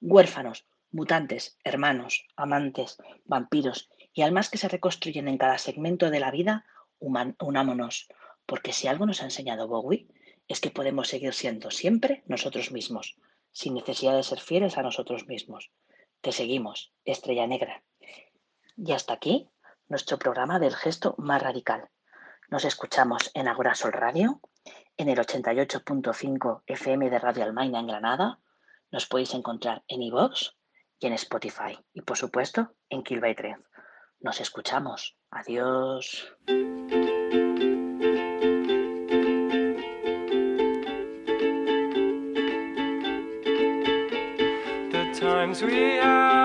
Huérfanos, 0.00 0.66
mutantes, 0.90 1.58
hermanos, 1.64 2.26
amantes, 2.36 2.98
vampiros 3.24 3.90
y 4.12 4.22
almas 4.22 4.50
que 4.50 4.58
se 4.58 4.68
reconstruyen 4.68 5.28
en 5.28 5.38
cada 5.38 5.58
segmento 5.58 6.10
de 6.10 6.20
la 6.20 6.30
vida, 6.30 6.66
unámonos, 6.98 8.08
porque 8.46 8.72
si 8.72 8.88
algo 8.88 9.06
nos 9.06 9.22
ha 9.22 9.24
enseñado 9.24 9.68
Bowie 9.68 10.06
es 10.48 10.60
que 10.60 10.70
podemos 10.70 11.08
seguir 11.08 11.32
siendo 11.32 11.70
siempre 11.70 12.22
nosotros 12.26 12.72
mismos, 12.72 13.16
sin 13.52 13.74
necesidad 13.74 14.16
de 14.16 14.22
ser 14.22 14.40
fieles 14.40 14.76
a 14.78 14.82
nosotros 14.82 15.26
mismos. 15.26 15.70
Te 16.20 16.32
seguimos, 16.32 16.92
estrella 17.04 17.46
negra. 17.46 17.82
Y 18.76 18.92
hasta 18.92 19.14
aquí 19.14 19.48
nuestro 19.88 20.18
programa 20.18 20.58
del 20.58 20.74
gesto 20.74 21.14
más 21.18 21.42
radical. 21.42 21.88
Nos 22.48 22.64
escuchamos 22.64 23.30
en 23.34 23.48
Agora 23.48 23.74
Sol 23.74 23.92
Radio, 23.92 24.40
en 24.96 25.08
el 25.08 25.18
88.5 25.18 26.62
FM 26.66 27.10
de 27.10 27.18
Radio 27.18 27.44
Almaina 27.44 27.80
en 27.80 27.86
Granada. 27.86 28.40
Nos 28.90 29.06
podéis 29.06 29.34
encontrar 29.34 29.84
en 29.88 30.02
iVoox, 30.02 30.52
y 31.02 31.06
en 31.06 31.12
Spotify. 31.14 31.78
Y 31.92 32.02
por 32.02 32.16
supuesto 32.16 32.74
en 32.88 33.02
Kill 33.02 33.20
by 33.20 33.34
Trend. 33.34 33.64
Nos 34.20 34.40
escuchamos. 34.40 35.16
Adiós. 35.30 36.32
times 45.42 45.60
we 45.60 45.96
have. 45.98 46.41